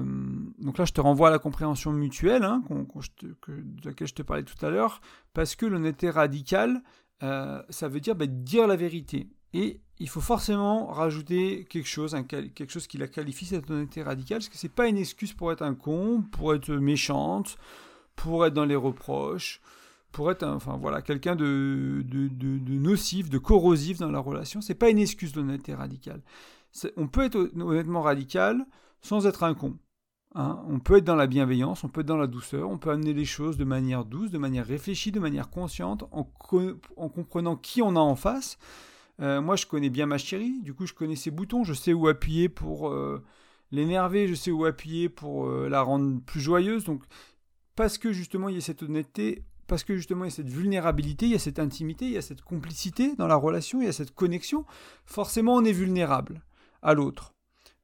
donc 0.59 0.77
là, 0.77 0.85
je 0.85 0.93
te 0.93 1.01
renvoie 1.01 1.29
à 1.29 1.31
la 1.31 1.39
compréhension 1.39 1.91
mutuelle, 1.91 2.43
hein, 2.43 2.63
de 2.69 3.88
laquelle 3.88 4.07
je 4.07 4.13
te 4.13 4.21
parlais 4.21 4.43
tout 4.43 4.63
à 4.65 4.69
l'heure, 4.69 5.01
parce 5.33 5.55
que 5.55 5.65
l'honnêteté 5.65 6.09
radicale, 6.09 6.81
euh, 7.24 7.62
ça 7.69 7.88
veut 7.88 8.00
dire 8.00 8.15
bah, 8.15 8.27
dire 8.27 8.67
la 8.67 8.75
vérité. 8.75 9.27
Et 9.53 9.79
il 10.00 10.09
faut 10.09 10.21
forcément 10.21 10.88
rajouter 10.88 11.65
quelque 11.65 11.88
chose, 11.88 12.15
quelque 12.27 12.69
chose 12.69 12.88
qui 12.88 12.97
la 12.97 13.07
qualifie, 13.07 13.45
cette 13.45 13.69
honnêteté 13.71 14.03
radicale, 14.03 14.39
parce 14.39 14.50
que 14.50 14.57
c'est 14.57 14.69
pas 14.69 14.88
une 14.88 14.97
excuse 14.97 15.33
pour 15.33 15.51
être 15.51 15.62
un 15.62 15.75
con, 15.75 16.24
pour 16.31 16.53
être 16.53 16.74
méchante, 16.74 17.57
pour 18.15 18.45
être 18.45 18.53
dans 18.53 18.65
les 18.65 18.75
reproches, 18.75 19.62
pour 20.15 20.31
être 20.31 20.43
enfin 20.43 20.77
voilà 20.81 21.01
quelqu'un 21.01 21.36
de, 21.36 22.01
de, 22.07 22.74
nocif, 22.74 23.29
de 23.29 23.38
corrosif 23.38 23.98
dans 23.98 24.10
la 24.10 24.19
relation. 24.19 24.62
C'est 24.62 24.74
pas 24.74 24.89
une 24.89 24.98
excuse 24.98 25.34
d'honnêteté 25.34 25.74
radicale. 25.74 26.22
On 26.95 27.07
peut 27.07 27.25
être 27.25 27.51
honnêtement 27.60 28.01
radical 28.01 28.65
sans 29.01 29.27
être 29.27 29.43
un 29.43 29.53
con. 29.53 29.77
Hein. 30.34 30.63
On 30.69 30.79
peut 30.79 30.98
être 30.98 31.03
dans 31.03 31.17
la 31.17 31.27
bienveillance, 31.27 31.84
on 31.84 31.89
peut 31.89 32.00
être 32.00 32.07
dans 32.07 32.15
la 32.15 32.27
douceur, 32.27 32.69
on 32.69 32.77
peut 32.77 32.91
amener 32.91 33.12
les 33.12 33.25
choses 33.25 33.57
de 33.57 33.65
manière 33.65 34.05
douce, 34.05 34.31
de 34.31 34.38
manière 34.38 34.65
réfléchie, 34.65 35.12
de 35.12 35.19
manière 35.19 35.50
consciente, 35.50 36.03
en, 36.13 36.31
en 36.95 37.10
comprenant 37.10 37.57
qui 37.57 37.81
on 37.81 37.98
a 37.98 38.00
en 38.00 38.15
face. 38.15 38.57
Euh, 39.22 39.41
moi, 39.41 39.57
je 39.57 39.65
connais 39.65 39.89
bien 39.89 40.05
ma 40.05 40.17
chérie, 40.17 40.62
du 40.62 40.74
coup, 40.74 40.86
je 40.86 40.93
connais 40.93 41.17
ses 41.17 41.31
boutons, 41.31 41.65
je 41.65 41.74
sais 41.74 41.91
où 41.91 42.07
appuyer 42.07 42.48
pour 42.48 42.88
euh, 42.88 43.22
l'énerver, 43.72 44.29
je 44.29 44.34
sais 44.34 44.51
où 44.51 44.63
appuyer 44.63 45.10
pour 45.10 45.48
euh, 45.48 45.67
la 45.67 45.81
rendre 45.81 46.22
plus 46.22 46.39
joyeuse. 46.39 46.86
Donc, 46.86 47.03
parce 47.75 47.98
que 47.98 48.13
justement, 48.13 48.48
il 48.48 48.55
y 48.55 48.57
a 48.60 48.62
cette 48.62 48.81
honnêteté, 48.81 49.43
parce 49.67 49.84
que 49.84 49.95
justement 49.95 50.25
il 50.25 50.27
y 50.29 50.34
a 50.34 50.36
cette 50.36 50.50
vulnérabilité, 50.50 51.25
il 51.25 51.31
y 51.31 51.36
a 51.36 51.39
cette 51.39 51.60
intimité, 51.60 52.05
il 52.05 52.12
y 52.12 52.17
a 52.17 52.22
cette 52.22 52.41
complicité 52.41 53.15
dans 53.15 53.27
la 53.27 53.36
relation, 53.36 53.81
il 53.81 53.86
y 53.86 53.89
a 53.89 53.93
cette 53.93 54.13
connexion, 54.13 54.65
forcément 55.05 55.55
on 55.55 55.63
est 55.63 55.72
vulnérable 55.72 56.41
à 56.81 56.93
l'autre. 56.93 57.34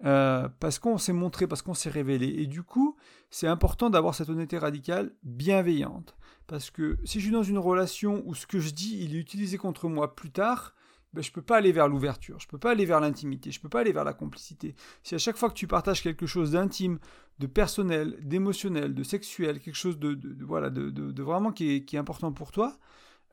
Euh, 0.03 0.50
parce 0.59 0.79
qu'on 0.79 0.97
s'est 0.97 1.13
montré, 1.13 1.45
parce 1.45 1.61
qu'on 1.61 1.75
s'est 1.75 1.89
révélé. 1.89 2.27
Et 2.27 2.47
du 2.47 2.63
coup, 2.63 2.95
c'est 3.29 3.45
important 3.45 3.91
d'avoir 3.91 4.15
cette 4.15 4.29
honnêteté 4.29 4.57
radicale 4.57 5.13
bienveillante. 5.21 6.15
Parce 6.47 6.71
que 6.71 6.97
si 7.05 7.19
je 7.19 7.25
suis 7.25 7.33
dans 7.33 7.43
une 7.43 7.59
relation 7.59 8.23
où 8.25 8.33
ce 8.33 8.47
que 8.47 8.59
je 8.59 8.71
dis, 8.71 8.97
il 9.03 9.15
est 9.15 9.19
utilisé 9.19 9.57
contre 9.57 9.88
moi 9.88 10.15
plus 10.15 10.31
tard, 10.31 10.73
ben, 11.13 11.22
je 11.22 11.30
ne 11.30 11.34
peux 11.34 11.41
pas 11.41 11.58
aller 11.58 11.72
vers 11.72 11.89
l'ouverture, 11.89 12.39
je 12.39 12.48
ne 12.48 12.50
peux 12.50 12.58
pas 12.58 12.72
aller 12.72 12.86
vers 12.86 13.01
l'intimité, 13.01 13.51
je 13.51 13.60
ne 13.60 13.63
peux 13.63 13.70
pas 13.70 13.82
aller 13.82 13.91
vers 13.91 14.06
la 14.06 14.13
complicité. 14.13 14.75
Si 15.03 15.13
à 15.13 15.18
chaque 15.18 15.36
fois 15.36 15.50
que 15.50 15.56
tu 15.56 15.68
partages 15.68 16.01
quelque 16.01 16.25
chose 16.25 16.51
d'intime, 16.51 17.00
de 17.39 17.48
personnel, 17.48 18.18
d'émotionnel, 18.22 18.94
de 18.94 19.03
sexuel, 19.03 19.60
quelque 19.60 19.75
chose 19.75 20.00
de, 20.00 20.18
voilà, 20.46 20.70
de, 20.70 21.22
vraiment 21.22 21.51
qui 21.51 21.86
est, 21.91 21.96
important 21.96 22.32
pour 22.32 22.51
toi, 22.51 22.77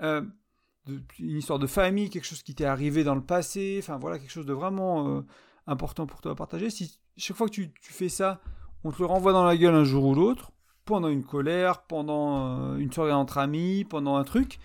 euh, 0.03 0.23
une 1.19 1.37
histoire 1.37 1.59
de 1.59 1.67
famille, 1.67 2.11
quelque 2.11 2.25
chose 2.25 2.43
qui 2.43 2.55
t'est 2.55 2.65
arrivé 2.65 3.05
dans 3.05 3.15
le 3.15 3.23
passé, 3.23 3.79
enfin 3.81 3.99
voilà, 3.99 4.19
quelque 4.19 4.33
chose 4.33 4.47
de 4.47 4.53
vraiment 4.53 5.19
euh, 5.19 5.21
important 5.67 6.07
pour 6.07 6.21
toi 6.21 6.33
à 6.33 6.35
partager, 6.35 6.71
si 6.71 6.99
chaque 7.17 7.37
fois 7.37 7.49
que 7.49 7.53
tu, 7.53 7.73
fais 7.81 8.09
ça, 8.09 8.41
on 8.85 8.91
te 8.91 8.99
le 8.99 9.07
renvoie 9.07 9.33
dans 9.33 9.45
la 9.45 9.57
gueule 9.57 9.75
un 9.75 9.85
jour 9.85 10.05
ou 10.05 10.15
l'autre, 10.15 10.53
pendant 10.85 11.09
une 11.09 11.25
colère, 11.25 11.83
pendant 11.83 12.73
euh, 12.73 12.79
une 12.79 12.93
soirée 12.93 13.13
entre 13.13 13.39
amis, 13.39 13.85
pendant 13.85 14.17
un 14.17 14.25
truc, 14.25 14.59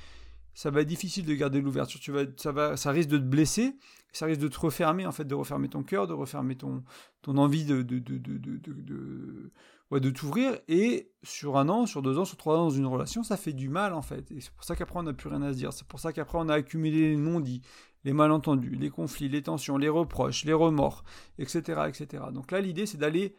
ça 0.53 0.69
va 0.69 0.81
être 0.81 0.87
difficile 0.87 1.25
de 1.25 1.33
garder 1.33 1.61
l'ouverture. 1.61 1.99
Tu 1.99 2.11
vas, 2.11 2.23
ça, 2.37 2.51
va, 2.51 2.77
ça 2.77 2.91
risque 2.91 3.09
de 3.09 3.17
te 3.17 3.23
blesser, 3.23 3.75
ça 4.11 4.25
risque 4.25 4.41
de 4.41 4.47
te 4.47 4.59
refermer, 4.59 5.05
en 5.05 5.11
fait, 5.11 5.25
de 5.25 5.35
refermer 5.35 5.69
ton 5.69 5.83
cœur, 5.83 6.07
de 6.07 6.13
refermer 6.13 6.55
ton, 6.55 6.83
ton 7.21 7.37
envie 7.37 7.65
de, 7.65 7.81
de, 7.81 7.99
de, 7.99 8.17
de, 8.17 9.51
ouais, 9.91 9.99
de 9.99 10.09
t'ouvrir. 10.09 10.57
Et 10.67 11.11
sur 11.23 11.57
un 11.57 11.69
an, 11.69 11.85
sur 11.85 12.01
deux 12.01 12.17
ans, 12.19 12.25
sur 12.25 12.37
trois 12.37 12.57
ans 12.57 12.65
dans 12.65 12.69
une 12.69 12.85
relation, 12.85 13.23
ça 13.23 13.37
fait 13.37 13.53
du 13.53 13.69
mal, 13.69 13.93
en 13.93 14.03
fait. 14.03 14.31
Et 14.31 14.41
c'est 14.41 14.51
pour 14.51 14.63
ça 14.63 14.75
qu'après, 14.75 14.99
on 14.99 15.03
n'a 15.03 15.13
plus 15.13 15.29
rien 15.29 15.41
à 15.41 15.51
se 15.53 15.57
dire. 15.57 15.73
C'est 15.73 15.87
pour 15.87 15.99
ça 15.99 16.13
qu'après, 16.13 16.37
on 16.39 16.49
a 16.49 16.53
accumulé 16.53 17.09
les 17.09 17.17
non-dits, 17.17 17.61
les 18.03 18.13
malentendus, 18.13 18.75
les 18.75 18.89
conflits, 18.89 19.29
les 19.29 19.41
tensions, 19.41 19.77
les 19.77 19.89
reproches, 19.89 20.45
les 20.45 20.53
remords, 20.53 21.03
etc. 21.39 21.81
etc. 21.87 22.25
Donc 22.31 22.51
là, 22.51 22.61
l'idée, 22.61 22.85
c'est 22.85 22.97
d'aller 22.97 23.35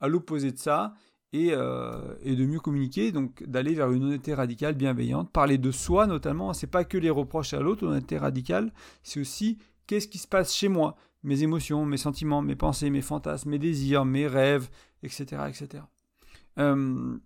à 0.00 0.08
l'opposé 0.08 0.52
de 0.52 0.58
ça 0.58 0.94
et, 1.32 1.48
et, 1.48 2.36
de 2.36 2.46
mieux 2.46 2.60
communiquer, 2.60 3.12
donc 3.12 3.42
d'aller 3.44 3.74
vers 3.74 3.90
une 3.92 4.04
honnêteté 4.04 4.32
radicale 4.32 4.74
bienveillante, 4.74 5.30
parler 5.30 5.58
de 5.58 5.70
soi 5.70 6.06
notamment, 6.06 6.54
c'est 6.54 6.66
pas 6.66 6.84
que 6.84 6.96
les 6.96 7.10
reproches 7.10 7.52
à 7.52 7.60
l'autre, 7.60 7.84
l'honnêteté 7.84 8.16
radicale, 8.16 8.72
c'est 9.02 9.20
aussi 9.20 9.58
qu'est-ce 9.86 10.08
qui 10.08 10.18
se 10.18 10.28
passe 10.28 10.54
chez 10.54 10.68
moi, 10.68 10.96
mes 11.24 11.42
émotions, 11.42 11.84
mes 11.84 11.96
sentiments, 11.96 12.42
mes 12.42 12.56
pensées, 12.56 12.90
mes 12.90 13.02
fantasmes, 13.02 13.50
mes 13.50 13.58
désirs, 13.58 14.04
mes 14.04 14.26
rêves, 14.26 14.68
etc. 15.02 15.42
etc. 15.48 15.84
Euh, 16.58 17.18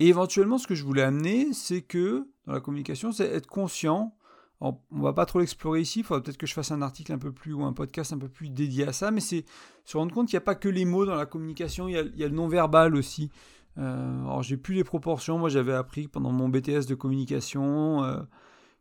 et 0.00 0.08
éventuellement, 0.08 0.58
ce 0.58 0.66
que 0.66 0.74
je 0.74 0.84
voulais 0.84 1.02
amener, 1.02 1.52
c'est 1.52 1.82
que 1.82 2.26
dans 2.46 2.52
la 2.54 2.60
communication, 2.60 3.12
c'est 3.12 3.26
être 3.26 3.46
conscient. 3.46 4.16
On 4.60 4.76
va 4.92 5.12
pas 5.14 5.24
trop 5.24 5.40
l'explorer 5.40 5.80
ici, 5.80 6.00
il 6.00 6.04
faudra 6.04 6.22
peut-être 6.22 6.36
que 6.36 6.46
je 6.46 6.52
fasse 6.52 6.70
un 6.70 6.82
article 6.82 7.12
un 7.12 7.18
peu 7.18 7.32
plus 7.32 7.54
ou 7.54 7.64
un 7.64 7.72
podcast 7.72 8.12
un 8.12 8.18
peu 8.18 8.28
plus 8.28 8.50
dédié 8.50 8.86
à 8.86 8.92
ça, 8.92 9.10
mais 9.10 9.20
c'est 9.20 9.44
se 9.84 9.96
rendre 9.96 10.12
compte 10.12 10.28
qu'il 10.28 10.36
n'y 10.36 10.42
a 10.42 10.44
pas 10.44 10.54
que 10.54 10.68
les 10.68 10.84
mots 10.84 11.06
dans 11.06 11.14
la 11.14 11.26
communication, 11.26 11.88
il 11.88 11.94
y 11.94 12.24
a, 12.24 12.28
le 12.28 12.34
non-verbal 12.34 12.94
aussi. 12.94 13.30
Euh, 13.78 14.20
alors 14.22 14.42
j'ai 14.42 14.58
plus 14.58 14.74
les 14.74 14.84
proportions, 14.84 15.38
moi 15.38 15.48
j'avais 15.48 15.72
appris 15.72 16.08
pendant 16.08 16.30
mon 16.30 16.48
BTS 16.48 16.86
de 16.86 16.94
communication 16.94 18.04
euh, 18.04 18.20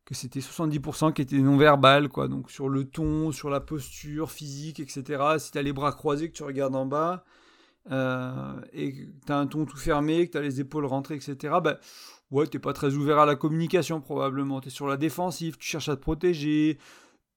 que 0.03 0.15
c'était 0.15 0.41
70% 0.41 1.13
qui 1.13 1.21
était 1.21 1.37
non-verbal, 1.37 2.09
quoi. 2.09 2.27
Donc 2.27 2.51
sur 2.51 2.67
le 2.67 2.83
ton, 2.83 3.31
sur 3.31 3.49
la 3.49 3.61
posture 3.61 4.31
physique, 4.31 4.81
etc. 4.81 5.23
Si 5.37 5.51
tu 5.51 5.57
as 5.57 5.61
les 5.61 5.71
bras 5.71 5.93
croisés, 5.93 6.29
que 6.29 6.35
tu 6.35 6.43
regardes 6.43 6.75
en 6.75 6.85
bas, 6.85 7.23
euh, 7.91 8.59
et 8.73 8.93
que 8.93 9.01
tu 9.25 9.31
as 9.31 9.37
un 9.37 9.47
ton 9.47 9.65
tout 9.65 9.77
fermé, 9.77 10.27
que 10.27 10.33
tu 10.33 10.37
as 10.37 10.41
les 10.41 10.59
épaules 10.59 10.85
rentrées, 10.85 11.15
etc., 11.15 11.55
ouais, 12.31 12.47
t'es 12.47 12.59
pas 12.59 12.73
très 12.73 12.93
ouvert 12.95 13.19
à 13.19 13.25
la 13.25 13.35
communication 13.35 14.01
probablement. 14.01 14.61
Tu 14.61 14.67
es 14.67 14.71
sur 14.71 14.87
la 14.87 14.97
défensive, 14.97 15.57
tu 15.57 15.67
cherches 15.67 15.89
à 15.89 15.95
te 15.95 16.01
protéger, 16.01 16.77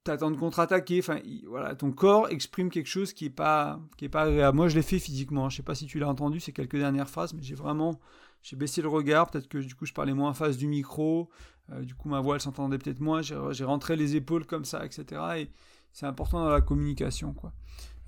tu 0.05 0.11
attends 0.11 0.31
de 0.31 0.37
contre-attaquer. 0.37 0.99
Enfin, 1.01 1.19
voilà, 1.47 1.75
ton 1.75 1.93
corps 1.93 2.29
exprime 2.31 2.71
quelque 2.71 2.89
chose 2.89 3.13
qui 3.13 3.27
est 3.27 3.31
pas, 3.31 3.81
qui 3.97 4.05
est 4.05 4.09
pas 4.09 4.23
agréable. 4.23 4.57
Moi, 4.57 4.69
je 4.69 4.77
l'ai 4.77 4.83
fait 4.83 4.99
physiquement. 4.99 5.49
Je 5.49 5.57
sais 5.57 5.63
pas 5.63 5.75
si 5.75 5.87
tu 5.87 5.99
l'as 5.99 6.09
entendu 6.09 6.41
ces 6.41 6.53
quelques 6.53 6.79
dernières 6.79 7.09
phrases, 7.09 7.35
mais 7.35 7.43
j'ai 7.43 7.55
vraiment, 7.55 8.01
j'ai 8.43 8.57
baissé 8.57 8.83
le 8.83 8.89
regard. 8.89 9.31
Peut-être 9.31 9.49
que 9.49 9.59
du 9.59 9.75
coup, 9.75 9.87
je 9.87 9.93
parlais 9.93 10.15
moins 10.15 10.31
en 10.31 10.35
face 10.35 10.57
du 10.57 10.67
micro. 10.67 11.31
Euh, 11.71 11.83
du 11.83 11.95
coup, 11.95 12.09
ma 12.09 12.21
voix, 12.21 12.37
elle 12.37 12.41
s'entendait 12.41 12.79
peut-être 12.79 13.01
moins. 13.01 13.23
J'ai 13.23 13.65
rentré 13.65 13.97
les 13.97 14.17
épaules 14.17 14.47
comme 14.47 14.65
ça, 14.65 14.85
etc. 14.85 15.21
Et 15.39 15.51
c'est 15.93 16.07
important 16.07 16.43
dans 16.43 16.51
la 16.51 16.61
communication, 16.61 17.33
quoi. 17.33 17.53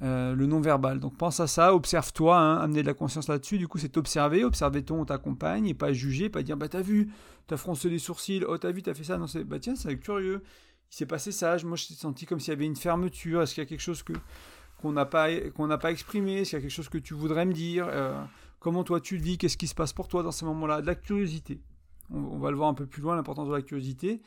Euh, 0.03 0.35
le 0.35 0.47
non-verbal. 0.47 0.99
Donc 0.99 1.17
pense 1.17 1.39
à 1.41 1.47
ça, 1.47 1.75
observe-toi, 1.75 2.37
hein, 2.37 2.59
amener 2.59 2.83
de 2.83 2.87
la 2.87 2.95
conscience 2.95 3.29
là-dessus. 3.29 3.59
Du 3.59 3.69
coup, 3.69 3.79
c'est 3.79 3.97
observer, 3.97 4.45
observer 4.45 4.83
ton, 4.83 5.05
ta 5.05 5.19
compagne, 5.19 5.67
et 5.67 5.75
pas 5.75 5.93
juger, 5.93 6.29
pas 6.29 6.43
dire, 6.43 6.57
bah 6.57 6.69
t'as 6.69 6.83
vu, 6.83 7.11
t'as 7.47 7.57
froncé 7.57 7.89
les 7.89 8.01
sourcils, 8.01 8.45
oh 8.47 8.59
t'as 8.59 8.73
vu, 8.73 8.83
t'as 8.83 8.95
fait 8.95 9.05
ça. 9.05 9.19
Non, 9.19 9.27
c'est, 9.27 9.45
bah 9.45 9.59
tiens, 9.61 9.77
c'est 9.77 9.97
curieux. 9.97 10.43
Il 10.91 10.97
s'est 10.97 11.07
passé 11.07 11.33
ça. 11.33 11.57
Moi, 11.65 11.77
je 11.77 11.85
senti 11.95 12.27
comme 12.27 12.41
s'il 12.41 12.53
y 12.53 12.57
avait 12.57 12.67
une 12.67 12.77
fermeture. 12.77 13.43
Est-ce 13.43 13.55
qu'il 13.55 13.63
y 13.63 13.67
a 13.67 13.69
quelque 13.69 13.81
chose 13.81 14.03
que 14.03 14.13
qu'on 14.83 14.93
n'a 14.93 15.07
pas 15.07 15.29
pas 15.81 15.91
exprimé? 15.91 16.41
Est-ce 16.41 16.51
qu'il 16.51 16.59
y 16.59 16.61
a 16.61 16.63
quelque 16.63 16.71
chose 16.71 16.89
que 16.89 16.99
tu 16.99 17.15
voudrais 17.15 17.47
me 17.47 17.53
dire? 17.53 17.87
Euh, 17.89 18.21
Comment 18.61 18.83
toi 18.83 18.99
tu 18.99 19.17
le 19.19 19.23
vis? 19.23 19.37
Qu'est-ce 19.37 19.59
qui 19.59 19.67
se 19.67 19.75
passe 19.75 19.93
pour 19.93 20.09
toi 20.09 20.23
dans 20.23 20.33
ces 20.33 20.47
moments-là? 20.47 20.81
De 20.81 20.87
la 20.87 20.95
curiosité. 20.95 21.61
On, 22.11 22.19
on, 22.19 22.39
va 22.39 22.51
le 22.51 22.57
voir 22.57 22.71
un 22.71 22.75
peu 22.75 22.87
plus 22.87 23.03
loin, 23.03 23.15
l'importance 23.15 23.49
de 23.49 23.53
la 23.53 23.61
curiosité. 23.61 24.23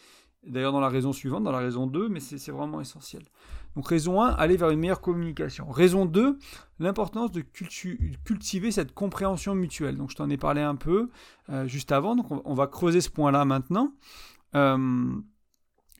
D'ailleurs, 0.46 0.72
dans 0.72 0.80
la 0.80 0.90
raison 0.90 1.12
suivante, 1.12 1.44
dans 1.44 1.52
la 1.52 1.58
raison 1.58 1.88
2, 1.88 2.08
mais 2.08 2.20
c'est 2.20 2.52
vraiment 2.52 2.80
essentiel. 2.80 3.24
Donc 3.78 3.90
raison 3.90 4.24
1, 4.24 4.30
aller 4.30 4.58
vers 4.58 4.72
une 4.72 4.80
meilleure 4.80 5.02
communication. 5.02 5.70
Raison 5.70 6.08
2, 6.08 6.40
l'importance 6.80 7.32
de 7.32 7.42
cultiver 7.42 8.72
cette 8.72 8.92
compréhension 8.92 9.54
mutuelle. 9.54 9.98
Donc 9.98 10.10
je 10.10 10.16
t'en 10.16 10.32
ai 10.32 10.38
parlé 10.38 10.62
un 10.62 10.76
peu 10.76 11.12
euh, 11.50 11.68
juste 11.68 11.92
avant, 11.92 12.16
donc 12.16 12.26
on, 12.32 12.54
va 12.56 12.66
creuser 12.66 13.02
ce 13.02 13.12
point-là 13.12 13.46
maintenant. 13.46 13.94
Euh, 14.56 15.12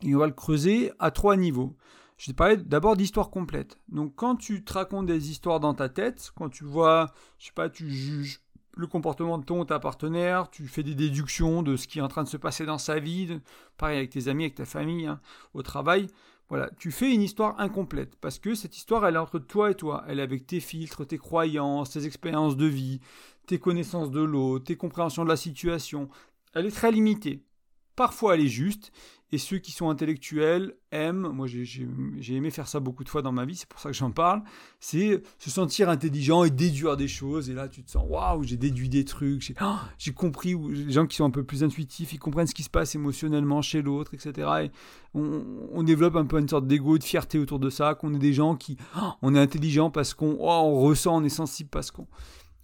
et 0.02 0.16
on 0.16 0.18
va 0.18 0.26
le 0.26 0.34
creuser 0.34 0.92
à 0.98 1.12
trois 1.12 1.38
niveaux. 1.38 1.78
Je 2.18 2.26
t'ai 2.26 2.34
parlé 2.34 2.58
d'abord 2.58 2.98
d'histoire 2.98 3.30
complète. 3.30 3.78
Donc 3.90 4.16
quand 4.16 4.38
tu 4.38 4.64
te 4.64 4.74
racontes 4.74 5.06
des 5.06 5.30
histoires 5.30 5.60
dans 5.60 5.76
ta 5.76 5.88
tête, 5.88 6.32
quand 6.36 6.50
tu 6.50 6.64
vois, 6.64 7.14
je 7.38 7.46
sais 7.46 7.54
pas, 7.54 7.70
tu 7.70 7.92
juges 7.92 8.42
le 8.76 8.88
comportement 8.88 9.38
de 9.38 9.46
ton 9.46 9.60
ou 9.60 9.66
ta 9.66 9.78
partenaire, 9.78 10.50
tu 10.50 10.68
fais 10.68 10.82
des 10.82 10.96
déductions 10.96 11.62
de 11.62 11.76
ce 11.76 11.88
qui 11.88 12.00
est 12.00 12.02
en 12.02 12.08
train 12.08 12.24
de 12.24 12.28
se 12.28 12.38
passer 12.38 12.66
dans 12.66 12.80
sa 12.80 13.00
vie, 13.00 13.40
pareil 13.78 13.98
avec 13.98 14.10
tes 14.10 14.30
amis, 14.30 14.46
avec 14.46 14.56
ta 14.56 14.66
famille, 14.66 15.06
hein, 15.06 15.20
au 15.54 15.62
travail. 15.62 16.08
Voilà, 16.50 16.70
tu 16.80 16.92
fais 16.92 17.14
une 17.14 17.22
histoire 17.22 17.60
incomplète 17.60 18.16
parce 18.16 18.40
que 18.40 18.56
cette 18.56 18.78
histoire, 18.78 19.06
elle 19.06 19.16
est 19.16 19.20
entre 19.20 19.40
toi 19.40 19.72
et 19.72 19.76
toi. 19.76 20.06
Elle 20.08 20.20
est 20.20 20.24
avec 20.24 20.48
tes 20.48 20.62
filtres, 20.62 21.06
tes 21.06 21.18
croyances, 21.18 21.92
tes 21.92 22.06
expériences 22.06 22.56
de 22.56 22.66
vie, 22.66 23.02
tes 23.48 23.60
connaissances 23.60 24.12
de 24.12 24.22
l'autre, 24.22 24.66
tes 24.66 24.78
compréhensions 24.78 25.26
de 25.26 25.30
la 25.30 25.36
situation. 25.36 26.10
Elle 26.54 26.66
est 26.66 26.72
très 26.72 26.92
limitée. 26.92 27.44
Parfois, 27.98 28.36
elle 28.36 28.42
est 28.42 28.48
juste 28.48 28.92
et 29.32 29.38
ceux 29.38 29.58
qui 29.58 29.72
sont 29.74 29.90
intellectuels 29.90 30.74
aiment, 30.92 31.28
moi 31.34 31.48
j'ai 31.48 32.34
aimé 32.34 32.50
faire 32.50 32.68
ça 32.68 32.80
beaucoup 32.80 33.04
de 33.04 33.10
fois 33.10 33.22
dans 33.22 33.34
ma 33.34 33.44
vie, 33.44 33.56
c'est 33.56 33.68
pour 33.68 33.80
ça 33.80 33.90
que 33.90 33.96
j'en 33.96 34.12
parle, 34.12 34.42
c'est 34.80 35.22
se 35.38 35.50
sentir 35.50 35.90
intelligent 35.90 36.46
et 36.46 36.50
déduire 36.50 36.96
des 36.96 37.10
choses. 37.10 37.50
Et 37.50 37.54
là, 37.54 37.68
tu 37.68 37.84
te 37.84 37.92
sens, 37.92 38.06
waouh, 38.08 38.44
j'ai 38.44 38.56
déduit 38.56 38.88
des 38.88 39.04
trucs, 39.04 39.42
j'ai 39.42 39.56
oh, 39.62 40.14
compris, 40.16 40.56
les 40.70 40.94
gens 40.94 41.06
qui 41.06 41.18
sont 41.18 41.26
un 41.26 41.30
peu 41.30 41.44
plus 41.44 41.64
intuitifs, 41.64 42.14
ils 42.14 42.20
comprennent 42.20 42.48
ce 42.48 42.56
qui 42.56 42.64
se 42.64 42.70
passe 42.70 42.96
émotionnellement 42.96 43.62
chez 43.62 43.82
l'autre, 43.82 44.14
etc. 44.14 44.50
Et 44.64 44.72
on, 45.14 45.84
développe 45.84 46.16
un 46.16 46.26
peu 46.26 46.40
une 46.40 46.48
sorte 46.48 46.68
d'ego, 46.68 46.98
de 46.98 47.04
fierté 47.04 47.38
autour 47.38 47.60
de 47.60 47.70
ça, 47.70 47.96
qu'on 47.96 48.14
est 48.14 48.20
des 48.20 48.34
gens 48.34 48.56
qui, 48.56 48.78
oh, 48.98 49.12
on 49.22 49.36
est 49.36 49.40
intelligent 49.40 49.92
parce 49.92 50.14
qu'on 50.14 50.38
oh, 50.40 50.50
on 50.50 50.80
ressent, 50.80 51.18
on 51.18 51.24
est 51.24 51.30
sensible 51.30 51.70
parce 51.70 51.92
qu'on... 51.92 52.08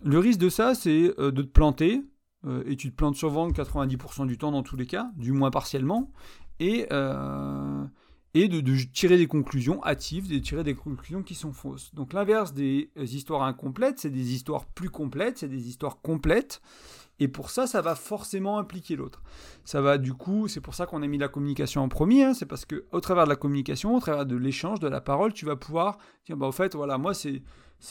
Le 0.06 0.20
risque 0.20 0.40
de 0.40 0.50
ça, 0.50 0.76
c'est 0.76 1.14
euh, 1.20 1.32
de 1.32 1.42
te 1.42 1.48
planter, 1.48 2.04
euh, 2.46 2.64
et 2.66 2.76
tu 2.76 2.92
te 2.92 2.96
plantes 2.96 3.16
souvent 3.16 3.50
90% 3.50 4.28
du 4.28 4.38
temps 4.38 4.52
dans 4.52 4.64
tous 4.64 4.76
les 4.76 4.86
cas, 4.86 5.12
du 5.16 5.32
moins 5.32 5.52
partiellement, 5.52 6.12
et, 6.60 6.88
euh, 6.92 7.86
et 8.34 8.48
de, 8.48 8.62
tirer 8.86 9.18
des 9.18 9.28
conclusions 9.28 9.84
hâtives, 9.84 10.30
de 10.30 10.40
tirer 10.40 10.64
des 10.64 10.76
conclusions 10.76 11.24
qui 11.24 11.36
sont 11.36 11.54
fausses. 11.54 11.94
Donc 11.94 12.14
l'inverse 12.14 12.54
des 12.54 12.90
histoires 12.98 13.44
incomplètes, 13.44 14.00
c'est 14.00 14.10
des 14.10 14.34
histoires 14.34 14.66
plus 14.66 14.90
complètes, 14.90 15.40
c'est 15.40 15.50
des 15.50 15.68
histoires 15.68 16.02
complètes. 16.02 16.62
Et 17.20 17.28
pour 17.28 17.52
ça, 17.52 17.68
ça 17.68 17.82
va 17.82 17.96
forcément 17.96 18.58
impliquer 18.58 18.96
l'autre. 18.96 19.22
Ça 19.66 19.82
va 19.82 19.98
du 19.98 20.14
coup, 20.14 20.48
c'est 20.48 20.62
pour 20.62 20.74
ça 20.76 20.86
qu'on 20.86 21.04
a 21.04 21.08
mis 21.08 21.18
la 21.18 21.28
communication 21.28 21.82
en 21.82 21.88
premier, 21.88 22.24
hein, 22.24 22.34
c'est 22.34 22.46
parce 22.46 22.66
que 22.66 22.86
au 22.92 23.02
travers 23.02 23.26
de 23.26 23.30
la 23.30 23.36
communication, 23.36 23.96
au 23.96 24.00
travers 24.00 24.26
de 24.26 24.36
l'échange, 24.36 24.80
de 24.80 24.88
la 24.88 25.00
parole, 25.00 25.32
tu 25.32 25.46
vas 25.46 25.56
pouvoir 25.56 25.98
dire, 26.26 26.36
bah 26.38 26.48
au 26.48 26.52
fait, 26.52 26.76
voilà, 26.76 26.98
moi 26.98 27.14
c'est 27.14 27.44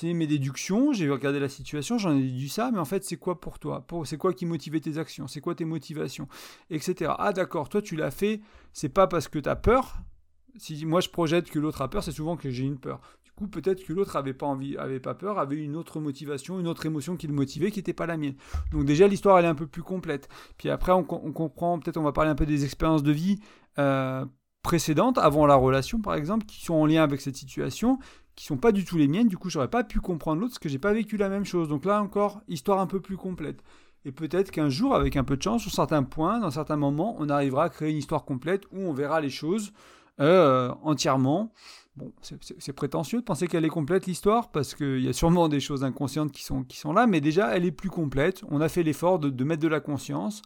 mes 0.03 0.27
déductions, 0.27 0.93
j'ai 0.93 1.09
regardé 1.09 1.39
la 1.39 1.49
situation, 1.49 1.99
j'en 1.99 2.17
ai 2.17 2.23
déduit 2.23 2.49
ça, 2.49 2.71
mais 2.73 2.79
en 2.79 2.85
fait, 2.85 3.05
c'est 3.05 3.17
quoi 3.17 3.41
pour 3.41 3.59
toi? 3.59 3.87
C'est 4.05 4.17
quoi 4.19 4.33
qui 4.33 4.45
motivait 4.45 4.81
tes 4.81 4.99
actions? 4.99 5.29
C'est 5.29 5.41
quoi 5.41 5.55
tes 5.55 5.65
motivations? 5.65 6.27
Etc. 6.71 7.13
Ah 7.19 7.33
d'accord, 7.33 7.69
toi 7.69 7.81
tu 7.81 7.95
l'as 7.97 8.11
fait, 8.11 8.41
c'est 8.73 8.89
pas 8.89 9.07
parce 9.07 9.29
que 9.29 9.39
tu 9.39 9.49
as 9.49 9.57
peur. 9.57 9.99
Si 10.57 10.85
moi 10.85 11.01
je 11.01 11.09
projette 11.09 11.49
que 11.49 11.59
l'autre 11.59 11.81
a 11.81 11.89
peur, 11.89 12.03
c'est 12.05 12.13
souvent 12.13 12.37
que 12.37 12.51
j'ai 12.51 12.65
une 12.65 12.79
peur. 12.79 13.01
Du 13.33 13.45
coup, 13.45 13.49
peut-être 13.49 13.85
que 13.85 13.93
l'autre 13.93 14.17
avait 14.17 14.35
pas 14.35 14.47
envie, 14.47 14.77
avait 14.77 15.01
pas 15.01 15.15
peur, 15.15 15.39
avait 15.39 15.57
une 15.57 15.75
autre 15.75 16.01
motivation, 16.01 16.61
une 16.61 16.69
autre 16.69 16.85
émotion 16.85 17.17
qui 17.17 17.27
le 17.27 17.33
motivait, 17.33 17.71
qui 17.71 17.79
n'était 17.79 17.95
pas 17.95 18.07
la 18.07 18.17
mienne. 18.17 18.35
Donc 18.73 18.85
déjà, 18.85 19.09
l'histoire 19.09 19.39
elle 19.39 19.47
est 19.47 19.49
un 19.49 19.55
peu 19.55 19.67
plus 19.67 19.83
complète. 19.83 20.29
Puis 20.59 20.69
après, 20.69 20.93
on, 20.93 21.03
comprend, 21.03 21.79
peut-être 21.79 21.97
on 21.97 22.03
va 22.03 22.13
parler 22.13 22.31
un 22.31 22.35
peu 22.35 22.47
des 22.47 22.65
expériences 22.65 23.03
de 23.03 23.13
vie. 23.13 23.39
Euh, 23.79 24.27
précédentes, 24.63 25.19
avant 25.19 25.47
la 25.47 25.57
relation 25.57 26.01
par 26.01 26.15
exemple, 26.15 26.47
qui 26.47 26.65
sont 26.65 26.75
en 26.75 26.87
lien 26.87 27.03
avec 27.03 27.21
cette 27.21 27.37
situation, 27.37 27.99
qui 28.37 28.45
sont 28.45 28.57
pas 28.57 28.73
du 28.73 28.85
tout 28.85 28.97
les 28.97 29.09
miennes, 29.09 29.29
du 29.29 29.37
coup 29.37 29.51
j'aurais 29.51 29.69
pas 29.69 29.85
pu 29.85 30.01
comprendre 30.01 30.41
l'autre 30.41 30.53
parce 30.53 30.61
que 30.61 30.69
j'ai 30.69 30.79
pas 30.79 30.93
vécu 30.93 31.17
la 31.17 31.29
même 31.29 31.45
chose. 31.45 31.69
Donc 31.69 31.85
là 31.85 32.01
encore, 32.01 32.43
histoire 32.49 32.81
un 32.81 32.87
peu 32.87 33.01
plus 33.01 33.17
complète. 33.17 33.63
Et 34.05 34.13
peut-être 34.13 34.51
qu'un 34.51 34.69
jour, 34.69 34.95
avec 34.95 35.17
un 35.17 35.25
peu 35.25 35.37
de 35.37 35.43
chance, 35.43 35.63
sur 35.63 35.71
certains 35.71 36.03
points, 36.03 36.41
dans 36.41 36.51
certains 36.51 36.77
moments, 36.77 37.17
on 37.19 37.29
arrivera 37.29 37.65
à 37.65 37.69
créer 37.69 37.91
une 37.91 37.99
histoire 37.99 38.25
complète 38.25 38.65
où 38.73 38.81
on 38.81 38.93
verra 38.93 39.21
les 39.21 39.31
choses 39.31 39.73
euh, 40.27 40.73
entièrement. 40.83 41.53
Bon, 41.97 42.11
c'est 42.23 42.73
prétentieux 42.73 43.19
de 43.19 43.25
penser 43.25 43.47
qu'elle 43.47 43.67
est 43.67 43.69
complète 43.71 44.07
l'histoire, 44.07 44.51
parce 44.51 44.75
qu'il 44.75 45.01
y 45.01 45.09
a 45.09 45.13
sûrement 45.13 45.49
des 45.49 45.61
choses 45.61 45.85
inconscientes 45.85 46.33
qui 46.33 46.43
sont, 46.43 46.65
qui 46.65 46.79
sont 46.79 46.95
là, 46.95 47.07
mais 47.07 47.21
déjà 47.21 47.55
elle 47.55 47.67
est 47.67 47.73
plus 47.73 47.91
complète. 47.91 48.43
On 48.51 48.63
a 48.63 48.71
fait 48.71 48.83
l'effort 48.83 49.19
de, 49.19 49.45
mettre 49.45 49.63
de 49.63 49.69
la 49.69 49.81
conscience, 49.81 50.41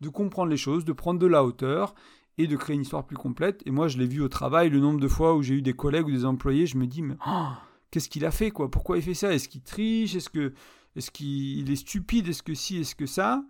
de 0.00 0.08
comprendre 0.08 0.48
les 0.48 0.56
choses, 0.56 0.84
de 0.84 0.92
prendre 0.92 1.18
de 1.18 1.26
la 1.26 1.44
hauteur, 1.44 1.94
et 2.38 2.46
de 2.46 2.56
créer 2.56 2.76
une 2.76 2.82
histoire 2.82 3.04
plus 3.04 3.16
complète. 3.16 3.62
Et 3.66 3.70
moi, 3.70 3.88
je 3.88 3.98
l'ai 3.98 4.06
vu 4.06 4.22
au 4.22 4.28
travail, 4.28 4.70
le 4.70 4.80
nombre 4.80 5.00
de 5.00 5.08
fois 5.08 5.34
où 5.34 5.42
j'ai 5.42 5.54
eu 5.54 5.62
des 5.62 5.74
collègues 5.74 6.06
ou 6.06 6.10
des 6.10 6.24
employés, 6.24 6.66
je 6.66 6.78
me 6.78 6.86
dis, 6.86 7.02
mais 7.02 7.16
oh, 7.26 7.48
qu'est-ce 7.90 8.08
qu'il 8.08 8.24
a 8.24 8.30
fait 8.30 8.50
quoi? 8.50 8.70
Pourquoi 8.70 8.96
il 8.96 9.02
fait 9.02 9.12
ça? 9.12 9.34
Est-ce 9.34 9.48
qu'il 9.48 9.62
triche? 9.62 10.14
Est-ce 10.14 10.30
que 10.30 10.54
est-ce 10.94 11.10
qu'il 11.10 11.70
est 11.70 11.76
stupide? 11.76 12.28
Est-ce 12.28 12.42
que 12.42 12.54
si 12.54 12.78
Est-ce 12.78 12.94
que 12.94 13.06
ça? 13.06 13.44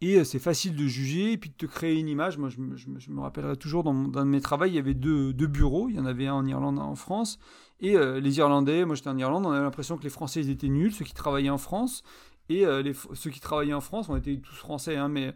Et 0.00 0.16
euh, 0.16 0.24
c'est 0.24 0.38
facile 0.38 0.76
de 0.76 0.86
juger 0.86 1.32
et 1.32 1.38
puis 1.38 1.50
de 1.50 1.54
te 1.54 1.66
créer 1.66 1.98
une 1.98 2.08
image. 2.08 2.36
Moi, 2.36 2.48
je 2.48 2.60
me, 2.60 2.76
je 2.76 3.10
me, 3.10 3.20
rappellerai 3.20 3.56
toujours 3.56 3.84
dans, 3.84 3.94
dans 3.94 4.20
un 4.20 4.26
de 4.26 4.30
mes 4.30 4.40
travaux, 4.40 4.64
il 4.64 4.74
y 4.74 4.78
avait 4.78 4.94
deux, 4.94 5.32
deux, 5.32 5.46
bureaux. 5.46 5.88
Il 5.88 5.96
y 5.96 6.00
en 6.00 6.06
avait 6.06 6.26
un 6.26 6.34
en 6.34 6.46
Irlande, 6.46 6.78
un 6.78 6.82
en 6.82 6.94
France. 6.94 7.38
Et 7.80 7.96
euh, 7.96 8.20
les 8.20 8.38
Irlandais, 8.38 8.84
moi 8.84 8.96
j'étais 8.96 9.08
en 9.08 9.18
Irlande, 9.18 9.46
on 9.46 9.50
avait 9.50 9.62
l'impression 9.62 9.96
que 9.96 10.04
les 10.04 10.10
Français 10.10 10.40
ils 10.40 10.50
étaient 10.50 10.68
nuls, 10.68 10.92
ceux 10.92 11.04
qui 11.04 11.14
travaillaient 11.14 11.50
en 11.50 11.58
France. 11.58 12.02
Et 12.48 12.66
euh, 12.66 12.82
les, 12.82 12.92
ceux 13.14 13.30
qui 13.30 13.40
travaillaient 13.40 13.74
en 13.74 13.80
France, 13.80 14.08
on 14.08 14.16
était 14.16 14.36
tous 14.36 14.54
français, 14.54 14.96
hein, 14.96 15.08
mais 15.08 15.34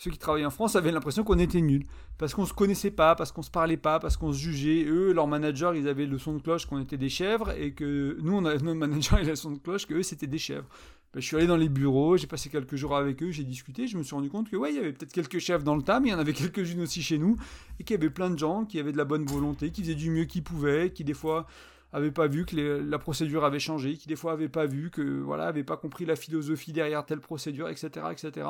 ceux 0.00 0.10
qui 0.10 0.18
travaillaient 0.18 0.46
en 0.46 0.50
France 0.50 0.76
avaient 0.76 0.92
l'impression 0.92 1.24
qu'on 1.24 1.38
était 1.38 1.60
nuls. 1.60 1.84
Parce 2.16 2.34
qu'on 2.34 2.46
se 2.46 2.54
connaissait 2.54 2.90
pas, 2.90 3.14
parce 3.14 3.32
qu'on 3.32 3.42
se 3.42 3.50
parlait 3.50 3.76
pas, 3.76 3.98
parce 3.98 4.16
qu'on 4.16 4.32
se 4.32 4.38
jugeait. 4.38 4.84
Eux, 4.86 5.12
leurs 5.12 5.26
managers, 5.26 5.72
ils 5.76 5.88
avaient 5.88 6.06
le 6.06 6.18
son 6.18 6.34
de 6.34 6.42
cloche 6.42 6.66
qu'on 6.66 6.80
était 6.80 6.96
des 6.96 7.08
chèvres, 7.08 7.50
et 7.50 7.72
que 7.72 8.18
nous, 8.22 8.34
on 8.34 8.44
avait 8.44 8.58
notre 8.62 8.78
manager, 8.78 9.18
il 9.18 9.22
avait 9.22 9.30
le 9.30 9.36
son 9.36 9.52
de 9.52 9.58
cloche 9.58 9.86
que 9.86 9.94
eux, 9.94 10.02
c'était 10.02 10.26
des 10.26 10.38
chèvres. 10.38 10.68
Ben, 11.12 11.20
je 11.20 11.26
suis 11.26 11.36
allé 11.36 11.48
dans 11.48 11.56
les 11.56 11.68
bureaux, 11.68 12.16
j'ai 12.16 12.28
passé 12.28 12.50
quelques 12.50 12.76
jours 12.76 12.96
avec 12.96 13.20
eux, 13.22 13.32
j'ai 13.32 13.42
discuté, 13.42 13.88
je 13.88 13.98
me 13.98 14.04
suis 14.04 14.14
rendu 14.14 14.30
compte 14.30 14.48
que 14.48 14.56
ouais, 14.56 14.72
il 14.72 14.76
y 14.76 14.78
avait 14.78 14.92
peut-être 14.92 15.12
quelques 15.12 15.40
chefs 15.40 15.64
dans 15.64 15.74
le 15.74 15.82
tas, 15.82 15.98
mais 15.98 16.08
il 16.08 16.12
y 16.12 16.14
en 16.14 16.20
avait 16.20 16.32
quelques-unes 16.34 16.82
aussi 16.82 17.02
chez 17.02 17.18
nous, 17.18 17.36
et 17.80 17.84
qu'il 17.84 17.96
y 17.96 17.98
avait 17.98 18.10
plein 18.10 18.30
de 18.30 18.38
gens 18.38 18.64
qui 18.64 18.78
avaient 18.78 18.92
de 18.92 18.96
la 18.96 19.04
bonne 19.04 19.24
volonté, 19.24 19.72
qui 19.72 19.82
faisaient 19.82 19.96
du 19.96 20.10
mieux 20.10 20.24
qu'ils 20.24 20.44
pouvaient, 20.44 20.92
qui 20.92 21.02
des 21.02 21.14
fois 21.14 21.48
avait 21.92 22.12
pas 22.12 22.28
vu 22.28 22.44
que 22.44 22.56
la 22.56 22.98
procédure 22.98 23.44
avait 23.44 23.58
changé, 23.58 23.96
qui 23.96 24.06
des 24.06 24.14
fois 24.14 24.32
avait 24.32 24.48
pas 24.48 24.66
vu 24.66 24.90
que 24.90 25.02
voilà, 25.02 25.46
avait 25.46 25.64
pas 25.64 25.76
compris 25.76 26.04
la 26.04 26.14
philosophie 26.14 26.72
derrière 26.72 27.04
telle 27.04 27.20
procédure, 27.20 27.68
etc., 27.68 28.06
etc. 28.12 28.46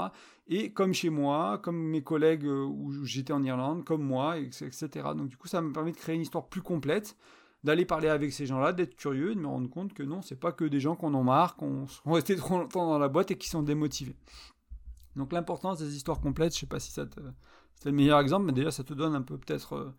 Et 0.49 0.73
comme 0.73 0.93
chez 0.93 1.09
moi, 1.09 1.59
comme 1.63 1.79
mes 1.79 2.03
collègues 2.03 2.45
euh, 2.45 2.65
où 2.65 3.05
j'étais 3.05 3.33
en 3.33 3.43
Irlande, 3.43 3.85
comme 3.85 4.03
moi, 4.03 4.39
etc. 4.39 4.89
Donc 5.17 5.29
du 5.29 5.37
coup, 5.37 5.49
ça 5.49 5.63
me 5.63 5.73
permet 5.73 5.93
de 5.93 5.97
créer 5.97 6.15
une 6.15 6.23
histoire 6.23 6.47
plus 6.47 6.61
complète, 6.61 7.17
d'aller 7.63 7.85
parler 7.85 8.09
avec 8.09 8.33
ces 8.33 8.47
gens-là, 8.47 8.73
d'être 8.73 8.97
curieux, 8.97 9.35
de 9.35 9.41
me 9.41 9.47
rendre 9.47 9.69
compte 9.69 9.93
que 9.93 10.03
non, 10.03 10.23
c'est 10.23 10.39
pas 10.39 10.53
que 10.53 10.65
des 10.65 10.81
gens 10.81 10.97
qu'on 10.97 11.13
en 11.15 11.23
marre, 11.23 11.57
qu'on 11.57 11.87
sont 11.87 12.13
restés 12.13 12.37
trop 12.37 12.59
longtemps 12.59 12.87
dans 12.87 12.99
la 12.99 13.09
boîte 13.09 13.31
et 13.31 13.37
qui 13.37 13.49
sont 13.49 13.63
démotivés. 13.63 14.17
Donc 15.17 15.33
l'importance 15.33 15.79
des 15.79 15.97
histoires 15.97 16.21
complètes, 16.21 16.55
je 16.55 16.61
sais 16.61 16.67
pas 16.67 16.81
si 16.81 16.93
c'est 16.93 17.05
le 17.85 17.93
meilleur 17.93 18.21
exemple, 18.21 18.47
mais 18.47 18.53
déjà 18.53 18.71
ça 18.71 18.85
te 18.85 18.95
donne 18.95 19.15
un 19.15 19.23
peu 19.23 19.37
peut-être 19.39 19.75
euh, 19.75 19.95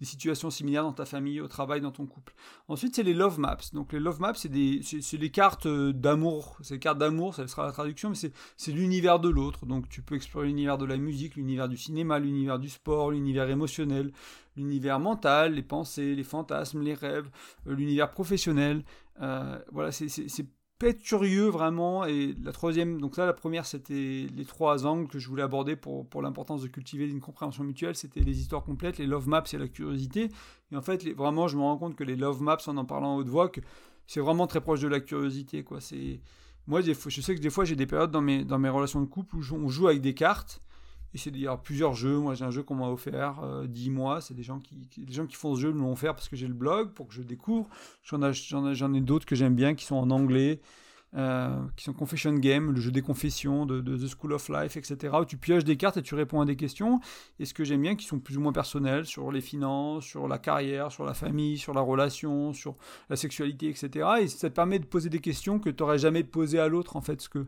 des 0.00 0.06
situations 0.06 0.50
similaires 0.50 0.82
dans 0.82 0.92
ta 0.92 1.04
famille, 1.04 1.40
au 1.40 1.48
travail, 1.48 1.80
dans 1.80 1.90
ton 1.90 2.06
couple. 2.06 2.34
Ensuite, 2.68 2.96
c'est 2.96 3.02
les 3.02 3.14
love 3.14 3.38
maps. 3.38 3.58
Donc 3.74 3.92
les 3.92 4.00
love 4.00 4.20
maps, 4.20 4.34
c'est 4.34 4.48
des, 4.48 4.80
des 5.12 5.30
cartes 5.30 5.66
euh, 5.66 5.92
d'amour. 5.92 6.56
C'est 6.62 6.74
des 6.74 6.80
cartes 6.80 6.98
d'amour, 6.98 7.34
ça 7.34 7.46
sera 7.46 7.66
la 7.66 7.72
traduction, 7.72 8.08
mais 8.08 8.14
c'est, 8.14 8.32
c'est 8.56 8.72
l'univers 8.72 9.20
de 9.20 9.28
l'autre. 9.28 9.66
Donc 9.66 9.88
tu 9.88 10.02
peux 10.02 10.14
explorer 10.14 10.46
l'univers 10.46 10.78
de 10.78 10.86
la 10.86 10.96
musique, 10.96 11.36
l'univers 11.36 11.68
du 11.68 11.76
cinéma, 11.76 12.18
l'univers 12.18 12.58
du 12.58 12.70
sport, 12.70 13.10
l'univers 13.10 13.48
émotionnel, 13.50 14.12
l'univers 14.56 15.00
mental, 15.00 15.54
les 15.54 15.62
pensées, 15.62 16.14
les 16.14 16.24
fantasmes, 16.24 16.82
les 16.82 16.94
rêves, 16.94 17.28
euh, 17.66 17.74
l'univers 17.74 18.10
professionnel. 18.10 18.82
voilà, 19.18 19.92
c'est, 19.92 20.46
curieux 21.02 21.48
vraiment. 21.48 22.04
Et 22.04 22.34
la 22.42 22.52
troisième, 22.52 23.00
donc 23.00 23.14
ça, 23.14 23.26
la 23.26 23.32
première, 23.32 23.66
c'était 23.66 24.26
les 24.34 24.44
trois 24.44 24.86
angles 24.86 25.08
que 25.08 25.18
je 25.18 25.28
voulais 25.28 25.42
aborder 25.42 25.76
pour, 25.76 26.06
pour 26.08 26.22
l'importance 26.22 26.62
de 26.62 26.68
cultiver 26.68 27.08
une 27.08 27.20
compréhension 27.20 27.64
mutuelle. 27.64 27.94
C'était 27.94 28.20
les 28.20 28.40
histoires 28.40 28.64
complètes, 28.64 28.98
les 28.98 29.06
love 29.06 29.28
maps 29.28 29.44
et 29.52 29.58
la 29.58 29.68
curiosité. 29.68 30.30
Et 30.72 30.76
en 30.76 30.82
fait, 30.82 31.06
vraiment, 31.14 31.48
je 31.48 31.56
me 31.56 31.62
rends 31.62 31.76
compte 31.76 31.96
que 31.96 32.04
les 32.04 32.16
love 32.16 32.42
maps, 32.42 32.58
en 32.66 32.76
en 32.76 32.84
parlant 32.84 33.14
à 33.14 33.18
haute 33.18 33.28
voix, 33.28 33.48
que 33.48 33.60
c'est 34.06 34.20
vraiment 34.20 34.46
très 34.46 34.60
proche 34.60 34.80
de 34.80 34.88
la 34.88 35.00
curiosité. 35.00 35.62
Quoi. 35.62 35.80
C'est 35.80 36.20
moi, 36.66 36.80
je 36.82 37.20
sais 37.20 37.34
que 37.34 37.40
des 37.40 37.50
fois, 37.50 37.64
j'ai 37.64 37.76
des 37.76 37.86
périodes 37.86 38.10
dans 38.10 38.20
mes, 38.20 38.44
dans 38.44 38.58
mes 38.58 38.68
relations 38.68 39.00
de 39.00 39.06
couple 39.06 39.36
où 39.36 39.42
on 39.52 39.68
joue 39.68 39.88
avec 39.88 40.00
des 40.00 40.14
cartes. 40.14 40.60
Et 41.14 41.18
c'est 41.18 41.30
il 41.30 41.40
y 41.40 41.46
a 41.46 41.56
plusieurs 41.56 41.94
jeux. 41.94 42.18
Moi, 42.18 42.34
j'ai 42.34 42.44
un 42.44 42.50
jeu 42.50 42.62
qu'on 42.62 42.76
m'a 42.76 42.88
offert, 42.88 43.40
euh, 43.42 43.66
10 43.66 43.90
mois. 43.90 44.20
C'est 44.20 44.34
des 44.34 44.42
gens 44.42 44.60
qui, 44.60 44.88
des 44.98 45.12
gens 45.12 45.26
qui 45.26 45.36
font 45.36 45.54
ce 45.54 45.60
jeu 45.60 45.72
me 45.72 45.80
l'ont 45.80 45.92
offert 45.92 46.14
parce 46.14 46.28
que 46.28 46.36
j'ai 46.36 46.48
le 46.48 46.54
blog, 46.54 46.92
pour 46.92 47.08
que 47.08 47.14
je 47.14 47.22
découvre. 47.22 47.68
J'en 48.02 48.22
ai, 48.22 48.96
ai, 48.96 49.00
d'autres 49.00 49.26
que 49.26 49.34
j'aime 49.34 49.54
bien 49.54 49.74
qui 49.74 49.84
sont 49.84 49.96
en 49.96 50.10
anglais. 50.10 50.60
Euh, 51.16 51.60
qui 51.74 51.82
sont 51.82 51.92
Confession 51.92 52.32
Game, 52.34 52.70
le 52.70 52.80
jeu 52.80 52.92
des 52.92 53.02
confessions 53.02 53.66
de, 53.66 53.80
The 53.80 54.06
School 54.06 54.32
of 54.32 54.48
Life, 54.48 54.76
etc., 54.76 55.12
où 55.20 55.24
tu 55.24 55.36
pioches 55.36 55.64
des 55.64 55.76
cartes 55.76 55.96
et 55.96 56.02
tu 56.02 56.14
réponds 56.14 56.40
à 56.40 56.44
des 56.44 56.54
questions. 56.54 57.00
Et 57.40 57.46
ce 57.46 57.52
que 57.52 57.64
j'aime 57.64 57.82
bien, 57.82 57.96
qui 57.96 58.06
sont 58.06 58.20
plus 58.20 58.36
ou 58.36 58.40
moins 58.40 58.52
personnelles, 58.52 59.06
sur 59.06 59.32
les 59.32 59.40
finances, 59.40 60.04
sur 60.04 60.28
la 60.28 60.38
carrière, 60.38 60.92
sur 60.92 61.04
la 61.04 61.14
famille, 61.14 61.58
sur 61.58 61.74
la 61.74 61.80
relation, 61.80 62.52
sur 62.52 62.76
la 63.08 63.16
sexualité, 63.16 63.68
etc. 63.68 64.08
Et 64.20 64.28
ça 64.28 64.50
te 64.50 64.54
permet 64.54 64.78
de 64.78 64.84
poser 64.84 65.08
des 65.10 65.18
questions 65.18 65.58
que 65.58 65.68
tu 65.68 65.82
n'aurais 65.82 65.98
jamais 65.98 66.22
posées 66.22 66.60
à 66.60 66.68
l'autre, 66.68 66.94
en 66.94 67.00
fait. 67.00 67.20
Ce 67.20 67.28
que 67.28 67.44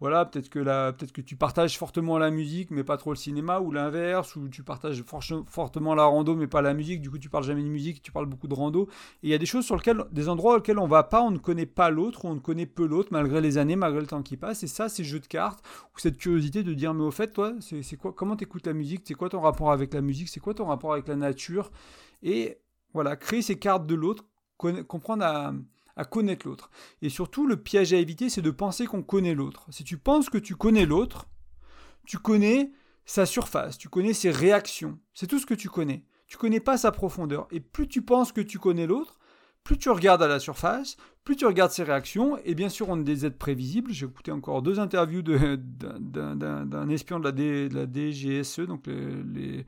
voilà, 0.00 0.24
peut-être 0.24 0.48
que, 0.48 0.90
peut 0.90 1.06
que 1.06 1.20
tu 1.20 1.36
partages 1.36 1.78
fortement 1.78 2.18
la 2.18 2.30
musique, 2.30 2.70
mais 2.70 2.84
pas 2.84 2.96
trop 2.96 3.10
le 3.10 3.16
cinéma, 3.16 3.60
ou 3.60 3.70
l'inverse, 3.70 4.34
ou 4.36 4.48
tu 4.48 4.62
partages 4.62 5.02
fortement 5.46 5.94
la 5.94 6.04
rando, 6.04 6.34
mais 6.34 6.46
pas 6.46 6.62
la 6.62 6.74
musique, 6.74 7.00
du 7.00 7.10
coup 7.10 7.18
tu 7.18 7.28
parles 7.28 7.44
jamais 7.44 7.62
de 7.62 7.68
musique, 7.68 8.02
tu 8.02 8.12
parles 8.12 8.26
beaucoup 8.26 8.48
de 8.48 8.54
rando. 8.54 8.88
Et 9.22 9.28
il 9.28 9.30
y 9.30 9.34
a 9.34 9.38
des 9.38 9.46
choses 9.46 9.64
sur 9.64 9.76
lesquelles, 9.76 10.04
des 10.10 10.28
endroits 10.28 10.56
auxquels 10.56 10.78
on 10.78 10.88
va 10.88 11.04
pas, 11.04 11.22
on 11.22 11.30
ne 11.30 11.38
connaît 11.38 11.66
pas 11.66 11.90
l'autre, 11.90 12.24
on 12.24 12.34
ne 12.34 12.40
connaît 12.40 12.66
peu 12.66 12.86
l'autre, 12.86 13.08
malgré 13.12 13.40
les 13.40 13.56
années, 13.56 13.76
malgré 13.76 14.00
le 14.00 14.06
temps 14.06 14.22
qui 14.22 14.36
passe. 14.36 14.62
Et 14.62 14.66
ça, 14.66 14.88
ces 14.88 15.04
jeux 15.04 15.20
de 15.20 15.26
cartes, 15.26 15.64
ou 15.94 15.98
cette 15.98 16.18
curiosité 16.18 16.62
de 16.62 16.74
dire, 16.74 16.92
mais 16.92 17.04
au 17.04 17.10
fait, 17.10 17.32
toi, 17.32 17.54
c'est 17.60 17.96
quoi, 17.96 18.12
comment 18.12 18.36
t'écoutes 18.36 18.66
la 18.66 18.72
musique, 18.72 19.02
c'est 19.04 19.14
quoi 19.14 19.28
ton 19.28 19.40
rapport 19.40 19.70
avec 19.72 19.94
la 19.94 20.00
musique, 20.00 20.28
c'est 20.28 20.40
quoi 20.40 20.54
ton 20.54 20.66
rapport 20.66 20.92
avec 20.92 21.08
la 21.08 21.16
nature? 21.16 21.70
Et 22.22 22.58
voilà, 22.92 23.16
créer 23.16 23.42
ces 23.42 23.58
cartes 23.58 23.86
de 23.86 23.94
l'autre, 23.94 24.24
comprendre 24.56 25.24
à 25.24 25.52
à 25.96 26.04
connaître 26.04 26.46
l'autre. 26.46 26.70
Et 27.02 27.08
surtout, 27.08 27.46
le 27.46 27.56
piège 27.56 27.92
à 27.92 27.98
éviter, 27.98 28.28
c'est 28.28 28.42
de 28.42 28.50
penser 28.50 28.86
qu'on 28.86 29.02
connaît 29.02 29.34
l'autre. 29.34 29.66
Si 29.70 29.84
tu 29.84 29.98
penses 29.98 30.30
que 30.30 30.38
tu 30.38 30.56
connais 30.56 30.86
l'autre, 30.86 31.26
tu 32.06 32.18
connais 32.18 32.72
sa 33.04 33.26
surface, 33.26 33.78
tu 33.78 33.88
connais 33.88 34.14
ses 34.14 34.30
réactions. 34.30 34.98
C'est 35.12 35.26
tout 35.26 35.38
ce 35.38 35.46
que 35.46 35.54
tu 35.54 35.68
connais. 35.68 36.04
Tu 36.26 36.36
connais 36.36 36.60
pas 36.60 36.76
sa 36.76 36.90
profondeur. 36.90 37.46
Et 37.50 37.60
plus 37.60 37.86
tu 37.86 38.02
penses 38.02 38.32
que 38.32 38.40
tu 38.40 38.58
connais 38.58 38.86
l'autre, 38.86 39.18
plus 39.62 39.78
tu 39.78 39.88
regardes 39.88 40.22
à 40.22 40.28
la 40.28 40.40
surface, 40.40 40.96
plus 41.24 41.36
tu 41.36 41.46
regardes 41.46 41.70
ses 41.70 41.84
réactions, 41.84 42.38
et 42.44 42.54
bien 42.54 42.68
sûr, 42.68 42.90
on 42.90 43.00
est 43.00 43.04
des 43.04 43.24
êtres 43.24 43.38
prévisibles. 43.38 43.92
J'ai 43.92 44.06
écouté 44.06 44.30
encore 44.30 44.60
deux 44.62 44.78
interviews 44.78 45.22
d'un 45.22 46.88
espion 46.90 47.18
de 47.18 47.30
la, 47.30 47.80
la 47.80 47.86
DGSE, 47.90 48.60
donc 48.60 48.86
le, 48.86 49.64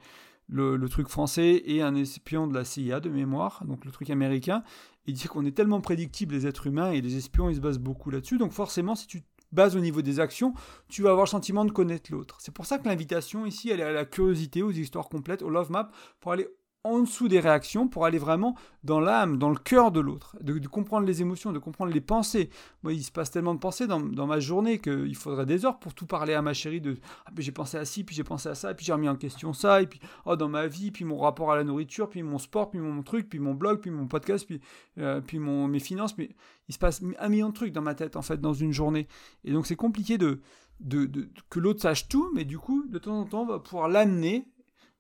le, 0.49 0.89
truc 0.89 1.09
français, 1.09 1.63
et 1.65 1.81
un 1.81 1.95
espion 1.95 2.47
de 2.47 2.55
la 2.55 2.65
CIA 2.65 3.01
de 3.01 3.09
mémoire, 3.09 3.65
donc 3.65 3.87
le 3.87 3.91
truc 3.91 4.11
américain. 4.11 4.63
Il 5.07 5.15
dit 5.15 5.29
qu'on 5.29 5.45
est 5.45 5.57
tellement 5.57 5.81
prédictible, 5.81 6.35
les 6.35 6.47
êtres 6.47 6.67
humains, 6.67 6.91
et 6.91 7.01
les 7.01 7.17
espions, 7.17 7.49
ils 7.49 7.57
se 7.57 7.61
basent 7.61 7.79
beaucoup 7.79 8.11
là-dessus. 8.11 8.39
Donc 8.39 8.53
forcément, 8.53 8.95
si 8.95 9.07
tu 9.07 9.23
bases 9.53 9.77
au 9.77 9.81
niveau 9.81 10.03
des 10.03 10.21
actions, 10.21 10.55
tu 10.89 11.03
vas 11.03 11.11
avoir 11.11 11.27
le 11.27 11.31
sentiment 11.31 11.65
de 11.65 11.71
connaître 11.71 12.13
l'autre. 12.13 12.39
C'est 12.41 12.53
pour 12.53 12.67
ça 12.67 12.79
que 12.79 12.89
l'invitation 12.89 13.47
ici, 13.47 13.71
elle 13.71 13.81
est 13.81 13.85
à 13.85 13.93
la 13.93 14.05
curiosité, 14.05 14.63
aux 14.63 14.73
histoires 14.73 15.09
complètes, 15.09 15.43
au 15.43 15.51
love 15.51 15.71
map, 15.71 15.91
pour 16.21 16.33
aller 16.33 16.49
en 16.87 17.01
dessous 17.01 17.29
des 17.29 17.41
réactions 17.41 17.89
pour 17.89 18.05
aller 18.05 18.19
vraiment 18.19 18.55
dans 18.85 19.01
l'âme, 19.01 19.39
dans 19.39 19.51
le 19.51 19.57
cœur 19.57 19.91
de 19.91 20.01
l'autre, 20.01 20.37
de, 20.41 20.59
comprendre 20.69 21.07
les 21.07 21.21
émotions, 21.21 21.53
de 21.53 21.59
comprendre 21.59 21.93
les 21.93 22.01
pensées. 22.01 22.51
Moi, 22.83 22.93
il 22.93 23.03
se 23.03 23.11
passe 23.11 23.31
tellement 23.31 23.55
de 23.55 23.59
pensées 23.59 23.87
dans, 23.87 23.99
ma 23.99 24.39
journée 24.39 24.79
qu'il 24.79 25.15
faudrait 25.17 25.47
des 25.47 25.65
heures 25.65 25.79
pour 25.79 25.95
tout 25.95 26.07
parler 26.07 26.35
à 26.35 26.43
ma 26.43 26.55
chérie 26.55 26.81
de 26.81 26.97
ah, 27.27 27.31
j'ai 27.37 27.53
pensé 27.53 27.77
à 27.77 27.85
ci, 27.85 28.05
puis 28.05 28.15
j'ai 28.15 28.25
pensé 28.25 28.49
à 28.49 28.55
ça, 28.55 28.73
puis 28.75 28.87
j'ai 28.87 28.93
remis 28.93 29.09
en 29.09 29.17
question 29.17 29.53
ça, 29.53 29.83
et 29.83 29.87
puis 29.87 30.01
oh, 30.25 30.37
dans 30.37 30.49
ma 30.49 30.67
vie, 30.67 30.91
puis 30.91 31.05
mon 31.05 31.19
rapport 31.19 31.51
à 31.51 31.57
la 31.57 31.65
nourriture, 31.65 32.09
puis 32.09 32.23
mon 32.23 32.39
sport, 32.39 32.71
puis 32.71 32.79
mon 32.79 33.03
truc, 33.03 33.29
puis 33.29 33.39
mon 33.39 33.55
blog, 33.55 33.81
puis 33.81 33.91
mon 33.91 34.07
podcast, 34.07 34.47
puis, 34.47 34.61
euh, 34.99 35.21
puis 35.21 35.39
mon, 35.39 35.67
mes 35.67 35.81
finances. 35.81 36.17
Mais 36.17 36.31
il 36.69 36.75
se 36.75 36.79
passe 36.79 37.03
un 37.19 37.29
million 37.29 37.49
de 37.49 37.55
trucs 37.55 37.73
dans 37.73 37.83
ma 37.83 37.95
tête, 37.95 38.17
en 38.17 38.23
fait, 38.23 38.41
dans 38.41 38.55
une 38.55 38.73
journée. 38.73 39.09
Et 39.45 39.53
donc, 39.53 39.67
c'est 39.67 39.77
compliqué 39.77 40.19
de, 40.19 40.41
de, 40.81 41.29
que 41.51 41.59
l'autre 41.59 41.81
sache 41.81 42.09
tout, 42.09 42.31
mais 42.35 42.45
du 42.45 42.59
coup, 42.59 42.87
de 42.89 42.99
temps 42.99 43.21
en 43.21 43.25
temps, 43.25 43.43
on 43.43 43.47
va 43.47 43.59
pouvoir 43.59 43.89
l'amener 43.89 44.47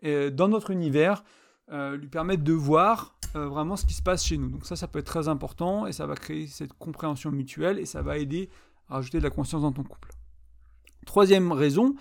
euh, 0.04 0.30
dans 0.30 0.48
notre 0.48 0.70
univers 0.70 1.24
euh, 1.72 1.96
lui 1.96 2.06
permettre 2.06 2.44
de 2.44 2.52
voir 2.52 3.16
euh, 3.34 3.48
vraiment 3.48 3.76
ce 3.76 3.84
qui 3.84 3.94
se 3.94 4.02
passe 4.02 4.24
chez 4.24 4.36
nous. 4.36 4.48
Donc 4.48 4.64
ça, 4.64 4.76
ça 4.76 4.86
peut 4.86 5.00
être 5.00 5.06
très 5.06 5.26
important 5.26 5.86
et 5.86 5.92
ça 5.92 6.06
va 6.06 6.14
créer 6.14 6.46
cette 6.46 6.72
compréhension 6.74 7.32
mutuelle 7.32 7.78
et 7.80 7.86
ça 7.86 8.02
va 8.02 8.18
aider 8.18 8.48
à 8.88 8.94
rajouter 8.94 9.18
de 9.18 9.24
la 9.24 9.30
conscience 9.30 9.62
dans 9.62 9.72
ton 9.72 9.82
couple. 9.82 10.10
Troisième 11.06 11.50
raison, 11.50 11.96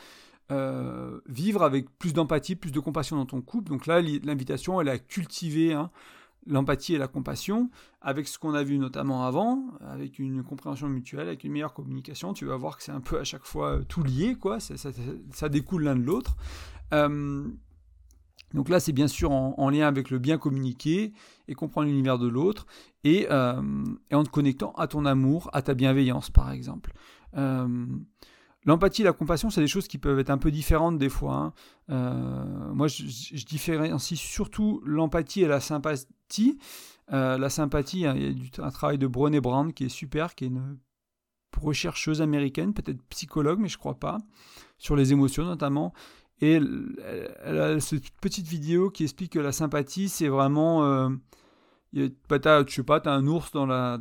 euh, 0.52 1.20
vivre 1.28 1.64
avec 1.64 1.90
plus 1.98 2.14
d'empathie, 2.14 2.56
plus 2.56 2.72
de 2.72 2.80
compassion 2.80 3.16
dans 3.16 3.26
ton 3.26 3.42
couple. 3.42 3.70
Donc 3.70 3.88
là, 3.88 4.02
l'invitation, 4.02 4.80
elle 4.80 4.88
est 4.88 4.92
à 4.92 5.00
cultiver 5.00 5.74
hein, 5.74 5.90
l'empathie 6.46 6.94
et 6.94 7.00
la 7.00 7.08
compassion 7.08 7.72
avec 8.02 8.28
ce 8.28 8.38
qu'on 8.38 8.54
a 8.54 8.62
vu 8.62 8.78
notamment 8.78 9.26
avant, 9.26 9.66
avec 9.82 10.20
une 10.20 10.44
compréhension 10.44 10.88
mutuelle, 10.88 11.28
avec 11.28 11.44
une 11.44 11.52
meilleure 11.52 11.74
communication. 11.74 12.34
Tu 12.34 12.46
vas 12.46 12.56
voir 12.56 12.78
que 12.78 12.84
c'est 12.84 12.92
un 12.92 13.02
peu 13.02 13.20
à 13.20 13.24
chaque 13.24 13.46
fois 13.46 13.80
tout 13.90 14.04
lié, 14.04 14.36
quoi. 14.36 14.60
Ça, 14.60 14.76
ça 15.32 15.50
découle 15.50 15.86
l'un 15.86 15.96
de 15.96 16.04
l'autre. 16.04 16.38
Donc 18.56 18.70
là, 18.70 18.80
c'est 18.80 18.94
bien 18.94 19.08
sûr 19.08 19.32
en, 19.32 19.70
lien 19.70 19.86
avec 19.86 20.10
le 20.10 20.18
bien 20.18 20.38
communiquer 20.38 21.12
et 21.48 21.54
comprendre 21.54 21.88
l'univers 21.88 22.18
de 22.18 22.28
l'autre 22.28 22.66
et, 23.04 23.28
euh, 23.30 23.62
en 24.12 24.24
te 24.24 24.30
connectant 24.30 24.72
à 24.78 24.88
ton 24.88 25.06
amour, 25.06 25.50
à 25.54 25.62
ta 25.62 25.74
bienveillance, 25.74 26.30
par 26.30 26.52
exemple. 26.52 26.94
Euh, 27.36 27.86
l'empathie 28.64 29.02
et 29.02 29.06
la 29.06 29.12
compassion, 29.12 29.50
c'est 29.50 29.60
des 29.60 29.68
choses 29.68 29.90
qui 29.90 29.98
peuvent 29.98 30.20
être 30.20 30.30
un 30.30 30.38
peu 30.38 30.52
différentes 30.52 30.98
des 30.98 31.10
fois. 31.10 31.36
Hein. 31.36 31.54
Euh, 31.90 32.74
moi, 32.74 32.88
je, 32.88 33.46
différencie 33.46 34.18
surtout 34.18 34.82
l'empathie 34.86 35.42
et 35.42 35.48
la 35.48 35.60
sympathie. 35.60 36.58
la 37.10 37.50
sympathie, 37.50 38.06
hein, 38.06 38.16
il 38.16 38.42
y 38.42 38.62
a 38.62 38.66
un 38.66 38.72
travail 38.72 38.98
de 38.98 39.06
Brené 39.06 39.42
Brown 39.42 39.74
qui 39.74 39.84
est 39.84 39.90
super, 39.90 40.34
qui 40.34 40.46
est 40.46 40.48
une 40.48 40.78
rechercheuse 41.62 42.22
américaine, 42.22 42.74
peut-être 42.74 43.02
psychologue, 43.10 43.60
mais 43.60 43.70
je 43.70 43.78
crois 43.78 44.00
pas, 44.00 44.18
sur 44.78 44.96
les 44.96 45.12
émotions 45.12 45.44
notamment. 45.44 45.94
Et 46.42 46.54
elle 46.54 47.60
a 47.60 47.80
cette 47.80 48.10
petite 48.22 48.48
vidéo 48.48 48.90
qui 48.90 49.04
explique 49.04 49.34
que 49.34 49.40
la 49.40 49.52
sympathie, 49.52 50.10
c'est 50.10 50.28
vraiment. 50.28 50.84
Euh, 50.84 51.10
bah, 52.28 52.38
je 52.68 52.74
sais 52.74 52.84
pas, 52.84 53.00
tu 53.00 53.08
as 53.08 53.14
un 53.14 53.26
ours 53.26 53.52
dans 53.54 53.66
la, 53.66 53.98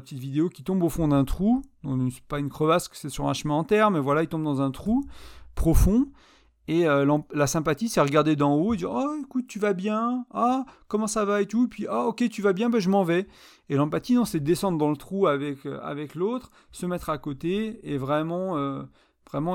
petite 0.00 0.18
vidéo 0.18 0.48
qui 0.48 0.64
tombe 0.64 0.82
au 0.82 0.88
fond 0.88 1.08
d'un 1.08 1.24
trou. 1.24 1.62
Donc, 1.84 2.12
pas 2.28 2.40
une 2.40 2.48
crevasse, 2.48 2.90
c'est 2.92 3.08
sur 3.08 3.28
un 3.28 3.34
chemin 3.34 3.54
en 3.54 3.64
terre, 3.64 3.90
mais 3.90 4.00
voilà, 4.00 4.22
il 4.22 4.28
tombe 4.28 4.42
dans 4.42 4.60
un 4.60 4.70
trou 4.72 5.04
profond. 5.54 6.08
Et 6.68 6.88
euh, 6.88 7.06
la 7.32 7.46
sympathie, 7.46 7.88
c'est 7.88 8.00
regarder 8.00 8.34
d'en 8.34 8.54
haut 8.56 8.74
et 8.74 8.76
dire 8.76 8.90
Oh, 8.90 9.16
écoute, 9.22 9.46
tu 9.46 9.60
vas 9.60 9.72
bien 9.72 10.26
Ah, 10.32 10.64
comment 10.88 11.06
ça 11.06 11.24
va 11.24 11.40
et 11.40 11.46
tout. 11.46 11.68
Puis, 11.68 11.86
ah, 11.88 12.06
ok, 12.06 12.28
tu 12.28 12.42
vas 12.42 12.52
bien, 12.52 12.68
ben, 12.68 12.80
je 12.80 12.90
m'en 12.90 13.04
vais. 13.04 13.28
Et 13.68 13.76
l'empathie, 13.76 14.14
non, 14.14 14.24
c'est 14.24 14.40
descendre 14.40 14.76
dans 14.76 14.90
le 14.90 14.96
trou 14.96 15.28
avec, 15.28 15.64
euh, 15.66 15.78
avec 15.82 16.16
l'autre, 16.16 16.50
se 16.72 16.84
mettre 16.84 17.10
à 17.10 17.18
côté 17.18 17.78
et 17.84 17.96
vraiment 17.96 18.56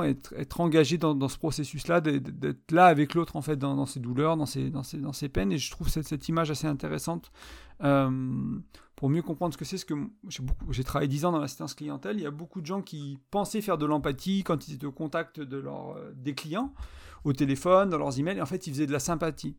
être, 0.04 0.62
engagé 0.62 0.98
dans, 0.98 1.28
ce 1.28 1.38
processus-là, 1.38 2.02
d'être 2.02 2.72
là 2.72 2.86
avec 2.86 3.14
l'autre 3.14 3.36
en 3.36 3.42
fait 3.42 3.58
dans, 3.58 3.86
ses 3.86 4.00
douleurs, 4.00 4.38
dans 4.38 4.46
ses, 4.46 4.70
dans 4.70 4.84
ses, 4.84 4.98
dans 4.98 5.14
ses 5.14 5.30
peines. 5.30 5.52
Et 5.52 5.58
je 5.58 5.72
trouve 5.72 5.90
cette, 5.90 6.08
cette 6.08 6.28
image 6.30 6.52
assez 6.52 6.68
intéressante 6.68 7.32
euh, 7.84 8.60
pour 8.96 9.10
mieux 9.10 9.22
comprendre 9.22 9.54
ce 9.54 9.58
que 9.58 9.66
c'est. 9.66 9.78
Ce 9.78 9.86
que 9.86 9.96
j'ai 10.70 10.84
travaillé 10.84 11.08
10 11.08 11.26
ans 11.26 11.32
dans 11.32 11.40
l'assistance 11.40 11.74
clientèle. 11.74 12.18
Il 12.18 12.24
y 12.24 12.28
a 12.28 12.32
beaucoup 12.32 12.62
de 12.62 12.66
gens 12.66 12.82
qui 12.82 13.20
pensaient 13.32 13.62
faire 13.62 13.78
de 13.78 13.86
l'empathie 13.86 14.44
quand 14.44 14.68
ils 14.68 14.76
étaient 14.76 14.86
au 14.86 14.92
contact 14.92 15.40
de 15.40 15.58
leur, 15.58 15.98
des 16.14 16.36
clients, 16.36 16.74
au 17.24 17.34
téléphone, 17.34 17.90
dans 17.90 17.98
leurs 17.98 18.20
emails. 18.20 18.38
Et 18.38 18.42
en 18.42 18.46
fait, 18.46 18.68
ils 18.68 18.74
faisaient 18.74 18.88
de 18.88 18.92
la 18.92 19.00
sympathie. 19.00 19.56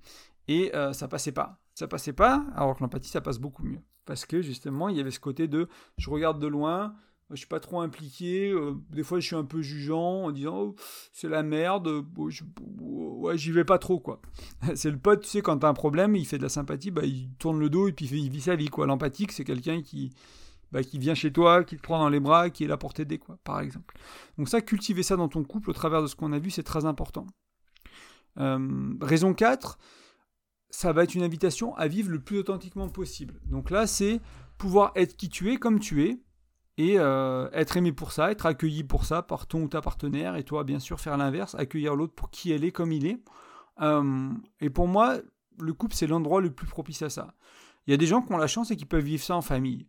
Et 0.49 0.75
euh, 0.75 0.93
ça 0.93 1.09
passait 1.09 1.33
pas. 1.33 1.61
ça 1.75 1.87
passait 1.87 2.13
pas, 2.13 2.45
alors 2.55 2.77
que 2.77 2.83
l'empathie, 2.83 3.09
ça 3.09 3.21
passe 3.21 3.39
beaucoup 3.39 3.63
mieux. 3.63 3.81
Parce 4.05 4.27
que 4.27 4.43
justement, 4.43 4.89
il 4.89 4.97
y 4.97 5.01
avait 5.01 5.11
ce 5.11 5.21
côté 5.21 5.47
de 5.47 5.69
je 5.97 6.11
regarde 6.11 6.41
de 6.41 6.47
loin, 6.47 6.95
je 7.33 7.39
suis 7.39 7.47
pas 7.47 7.61
trop 7.61 7.81
impliqué, 7.81 8.51
euh, 8.51 8.75
des 8.91 9.03
fois 9.03 9.21
je 9.21 9.27
suis 9.27 9.37
un 9.37 9.45
peu 9.45 9.63
jugeant 9.63 10.25
en 10.25 10.31
disant 10.31 10.57
oh, 10.57 10.75
c'est 11.13 11.29
la 11.29 11.43
merde, 11.43 12.05
ouais, 12.17 13.39
j'y 13.39 13.53
vais 13.53 13.65
pas 13.65 13.79
trop 13.79 13.99
quoi. 13.99 14.21
c'est 14.75 14.91
le 14.91 14.99
pote, 14.99 15.23
tu 15.23 15.29
sais, 15.29 15.43
quand 15.43 15.59
t'as 15.59 15.69
un 15.69 15.75
problème, 15.75 16.17
il 16.17 16.27
fait 16.27 16.39
de 16.39 16.43
la 16.43 16.49
sympathie, 16.49 16.91
bah, 16.91 17.05
il 17.05 17.31
tourne 17.39 17.59
le 17.59 17.71
dos 17.71 17.89
et 17.89 17.93
puis 17.93 18.07
il 18.07 18.31
vit 18.31 18.41
sa 18.41 18.57
vie 18.57 18.69
quoi. 18.69 18.87
L'empathique, 18.87 19.33
c'est 19.33 19.45
quelqu'un 19.45 19.83
qui, 19.83 20.13
bah, 20.73 20.83
qui 20.83 20.99
vient 20.99 21.15
chez 21.15 21.33
toi, 21.33 21.65
qui 21.65 21.77
te 21.77 21.83
prend 21.83 21.99
dans 21.99 22.09
les 22.09 22.21
bras, 22.21 22.51
qui 22.51 22.65
est 22.65 22.69
là 22.69 22.77
pour 22.77 22.95
t'aider 22.95 23.19
quoi, 23.19 23.39
par 23.45 23.61
exemple. 23.61 23.95
Donc 24.39 24.49
ça, 24.49 24.61
cultiver 24.61 25.03
ça 25.03 25.17
dans 25.17 25.29
ton 25.29 25.45
couple 25.45 25.71
au 25.71 25.75
travers 25.75 26.03
de 26.03 26.07
ce 26.07 26.17
qu'on 26.17 26.33
a 26.33 26.39
vu, 26.39 26.51
c'est 26.51 26.63
très 26.63 26.85
important. 26.85 27.27
Euh, 28.39 28.95
raison 29.01 29.35
4, 29.35 29.79
ça 30.71 30.93
va 30.93 31.05
être 31.05 31.15
une 31.15 31.23
invitation 31.23 31.75
à 31.77 31.87
vivre 31.87 32.11
le 32.11 32.21
plus 32.21 32.39
authentiquement 32.39 32.89
possible. 32.89 33.41
Donc 33.45 33.71
là, 33.71 33.87
c'est 33.87 34.21
pouvoir 34.59 34.93
être 34.97 35.17
qui 35.17 35.29
tu 35.29 35.53
es, 35.53 35.57
comme 35.57 35.79
tu 35.79 36.05
es, 36.05 36.19
et 36.79 36.99
euh, 36.99 37.49
être 37.53 37.77
aimé 37.77 37.93
pour 37.93 38.13
ça, 38.13 38.31
être 38.31 38.47
accueilli 38.47 38.85
pour 38.85 39.05
ça 39.05 39.23
par 39.23 39.47
ton 39.47 39.63
ou 39.63 39.69
ta 39.69 39.81
partenaire, 39.81 40.37
et 40.37 40.45
toi, 40.45 40.65
bien 40.65 40.79
sûr, 40.79 41.01
faire 41.01 41.17
l'inverse, 41.17 41.55
accueillir 41.55 41.95
l'autre 41.95 42.15
pour 42.15 42.31
qui 42.31 42.53
elle 42.53 42.65
est, 42.65 42.73
comme 42.73 42.93
il 42.93 43.07
est. 43.07 43.19
Euh, 43.81 44.31
et 44.61 44.71
pour 44.71 44.89
moi, 44.89 45.19
le 45.61 45.73
couple, 45.75 45.95
c'est 45.95 46.07
l'endroit 46.07 46.41
le 46.41 46.51
plus 46.51 46.67
propice 46.67 47.03
à 47.03 47.11
ça. 47.11 47.35
Il 47.87 47.91
y 47.91 47.95
a 47.95 47.97
des 47.97 48.07
gens 48.07 48.23
qui 48.23 48.33
ont 48.33 48.39
la 48.39 48.47
chance 48.47 48.71
et 48.71 48.77
qui 48.77 48.87
peuvent 48.87 49.05
vivre 49.05 49.23
ça 49.23 49.37
en 49.37 49.43
famille. 49.43 49.87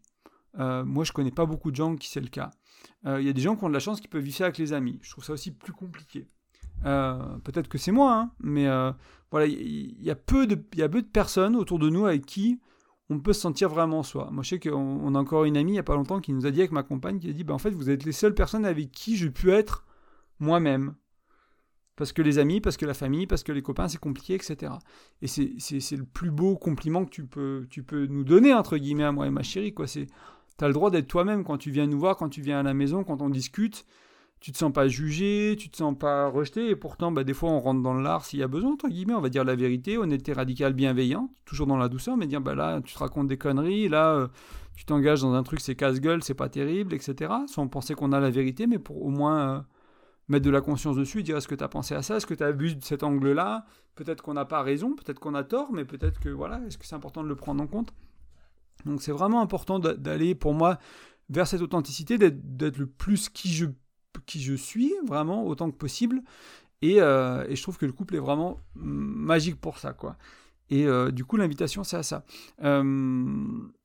Euh, 0.60 0.84
moi, 0.84 1.04
je 1.04 1.14
connais 1.14 1.32
pas 1.32 1.46
beaucoup 1.46 1.72
de 1.72 1.76
gens 1.76 1.96
qui 1.96 2.10
c'est 2.10 2.22
le 2.22 2.28
cas. 2.28 2.52
Il 3.06 3.24
y 3.24 3.30
a 3.30 3.34
des 3.34 3.42
gens 3.42 3.56
qui 3.56 3.64
ont 3.66 3.70
de 3.70 3.74
la 3.74 3.80
chance 3.80 4.00
qui 4.00 4.08
peuvent 4.08 4.24
vivre 4.24 4.38
ça 4.38 4.46
avec 4.46 4.58
les 4.58 4.72
amis. 4.72 5.00
Je 5.02 5.12
trouve 5.12 5.24
ça 5.24 5.34
aussi 5.34 5.52
plus 5.52 5.74
compliqué. 5.74 6.28
Peut-être 6.84 7.68
que 7.68 7.78
c'est 7.78 7.92
moi, 7.92 8.14
hein, 8.14 8.32
mais 8.40 8.66
voilà, 9.30 9.46
il 9.46 10.02
y, 10.02 10.10
a 10.10 10.16
peu 10.16 10.48
y 10.76 10.82
a 10.82 10.90
peu 10.90 11.02
de 11.02 11.08
personnes 11.08 11.56
autour 11.56 11.80
de 11.80 11.90
nous 11.90 12.06
avec 12.06 12.26
qui 12.26 12.62
on 13.10 13.20
peut 13.20 13.34
se 13.34 13.42
sentir 13.42 13.70
vraiment 13.70 14.04
soi. 14.04 14.30
Moi, 14.32 14.44
je 14.44 14.50
sais 14.50 14.60
qu'on 14.60 15.16
a 15.16 15.20
encore 15.20 15.46
une 15.46 15.58
amie 15.58 15.72
il 15.72 15.76
n'y 15.76 15.80
a 15.80 15.84
pas 15.84 15.96
longtemps 15.96 16.22
qui 16.22 16.34
nous 16.34 16.46
a 16.46 16.52
dit 16.52 16.62
avec 16.62 16.72
ma 16.72 16.84
compagne, 16.84 17.20
qui 17.20 17.30
a 17.30 17.34
dit, 17.34 17.44
bah, 17.44 17.54
en 17.54 17.60
fait, 17.60 17.72
vous 17.72 17.90
êtes 17.90 18.06
les 18.06 18.12
seules 18.12 18.34
personnes 18.34 18.66
avec 18.66 18.92
qui 18.92 19.18
je 19.18 19.28
peux 19.28 19.50
être 19.50 19.86
moi-même. 20.40 20.96
Parce 21.96 22.12
que 22.12 22.24
les 22.24 22.40
amis, 22.40 22.60
parce 22.60 22.76
que 22.76 22.88
la 22.88 22.96
famille, 22.96 23.28
parce 23.28 23.44
que 23.44 23.52
les 23.52 23.62
copains, 23.62 23.88
c'est 23.88 24.00
compliqué, 24.00 24.34
etc. 24.34 24.74
Et 25.22 25.28
c'est 25.28 25.96
le 25.96 26.06
plus 26.06 26.32
beau 26.32 26.58
compliment 26.58 27.06
que 27.06 27.12
tu 27.12 27.26
peux, 27.26 27.68
tu 27.70 27.84
peux 27.84 28.08
nous 28.08 28.24
donner, 28.24 28.54
entre 28.54 28.78
guillemets, 28.78 29.04
à 29.04 29.12
moi 29.12 29.28
et 29.28 29.30
ma 29.30 29.44
chérie. 29.44 29.76
Tu 29.76 30.08
as 30.60 30.68
le 30.68 30.74
droit 30.74 30.90
d'être 30.90 31.08
toi-même 31.08 31.44
quand 31.44 31.58
tu 31.58 31.70
viens 31.70 31.86
nous 31.86 32.00
voir, 32.00 32.18
quand 32.18 32.30
tu 32.30 32.42
viens 32.42 32.62
à 32.62 32.64
la 32.64 32.74
maison, 32.74 33.04
quand 33.04 33.22
on 33.22 33.30
discute 33.30 33.86
tu 34.44 34.52
te 34.52 34.58
sens 34.58 34.74
pas 34.74 34.90
jugé, 34.90 35.56
tu 35.58 35.70
te 35.70 35.78
sens 35.78 35.98
pas 35.98 36.28
rejeté, 36.28 36.70
et 36.70 36.76
pourtant, 36.76 37.14
bah, 37.14 37.24
des 37.24 37.34
fois, 37.34 37.50
on 37.50 37.62
rentre 37.62 37.82
dans 37.82 37.94
l'art 37.94 38.26
s'il 38.26 38.40
y 38.40 38.44
a 38.44 38.50
besoin, 38.50 38.74
entre 38.74 38.90
guillemets, 38.90 39.14
on 39.14 39.22
va 39.22 39.30
dire 39.30 39.46
la 39.46 39.56
vérité, 39.56 39.98
honnêteté 39.98 40.34
radicale, 40.34 40.74
bienveillante, 40.74 41.32
toujours 41.46 41.66
dans 41.66 41.78
la 41.78 41.88
douceur, 41.88 42.18
mais 42.18 42.28
dire, 42.28 42.42
bah 42.42 42.54
là, 42.54 42.82
tu 42.84 42.94
te 42.94 43.00
racontes 43.00 43.30
des 43.30 43.38
conneries, 43.38 43.88
là, 43.88 44.16
euh, 44.16 44.28
tu 44.76 44.84
t'engages 44.84 45.22
dans 45.22 45.34
un 45.34 45.44
truc, 45.44 45.62
c'est 45.62 45.76
casse-gueule, 45.76 46.24
c'est 46.24 46.34
pas 46.34 46.50
terrible, 46.50 46.94
etc. 46.94 47.32
Sans 47.48 47.70
penser 47.70 47.96
qu'on 47.96 48.12
a 48.12 48.20
la 48.20 48.32
vérité, 48.32 48.68
mais 48.68 48.80
pour 48.80 49.06
au 49.06 49.12
moins 49.12 49.40
euh, 49.40 49.62
mettre 50.28 50.44
de 50.44 50.52
la 50.52 50.60
conscience 50.60 50.98
dessus, 50.98 51.24
dire, 51.24 51.38
est-ce 51.38 51.48
que 51.48 51.56
tu 51.56 51.64
as 51.64 51.70
pensé 51.70 51.96
à 51.96 52.02
ça, 52.02 52.18
est-ce 52.18 52.26
que 52.26 52.34
tu 52.34 52.44
as 52.44 52.52
vu 52.52 52.76
de 52.76 52.84
cet 52.84 53.04
angle-là, 53.04 53.66
peut-être 53.96 54.22
qu'on 54.22 54.34
n'a 54.34 54.44
pas 54.44 54.62
raison, 54.62 54.94
peut-être 54.94 55.20
qu'on 55.20 55.36
a 55.36 55.46
tort, 55.46 55.72
mais 55.72 55.86
peut-être 55.86 56.20
que, 56.20 56.28
voilà, 56.28 56.60
est-ce 56.68 56.78
que 56.78 56.86
c'est 56.86 56.96
important 56.96 57.24
de 57.24 57.30
le 57.30 57.38
prendre 57.38 57.64
en 57.64 57.68
compte? 57.68 57.94
Donc, 58.84 59.02
c'est 59.04 59.14
vraiment 59.14 59.40
important 59.40 59.80
d'aller, 59.80 60.36
pour 60.36 60.54
moi, 60.54 60.80
vers 61.30 61.48
cette 61.48 61.62
authenticité, 61.62 62.18
d'être 62.18 62.78
le 62.78 62.88
plus 62.88 63.30
qui 63.30 63.48
je 63.48 63.68
qui 64.22 64.42
je 64.42 64.54
suis, 64.54 64.94
vraiment, 65.06 65.46
autant 65.46 65.70
que 65.72 65.78
possible. 65.78 66.22
Et, 66.82 67.02
euh, 67.02 67.46
et, 67.48 67.56
je 67.56 67.62
trouve 67.62 67.78
que 67.78 67.86
le 67.86 67.94
couple 67.94 68.16
est 68.16 68.20
vraiment 68.20 68.60
magique 68.76 69.60
pour 69.60 69.78
ça, 69.78 69.94
quoi. 69.94 70.18
Et 70.70 70.88
euh, 70.88 71.12
du 71.12 71.24
coup, 71.24 71.38
l'invitation, 71.38 71.84
c'est 71.84 71.98
à 71.98 72.04
ça. 72.04 72.26
Euh, 72.64 73.36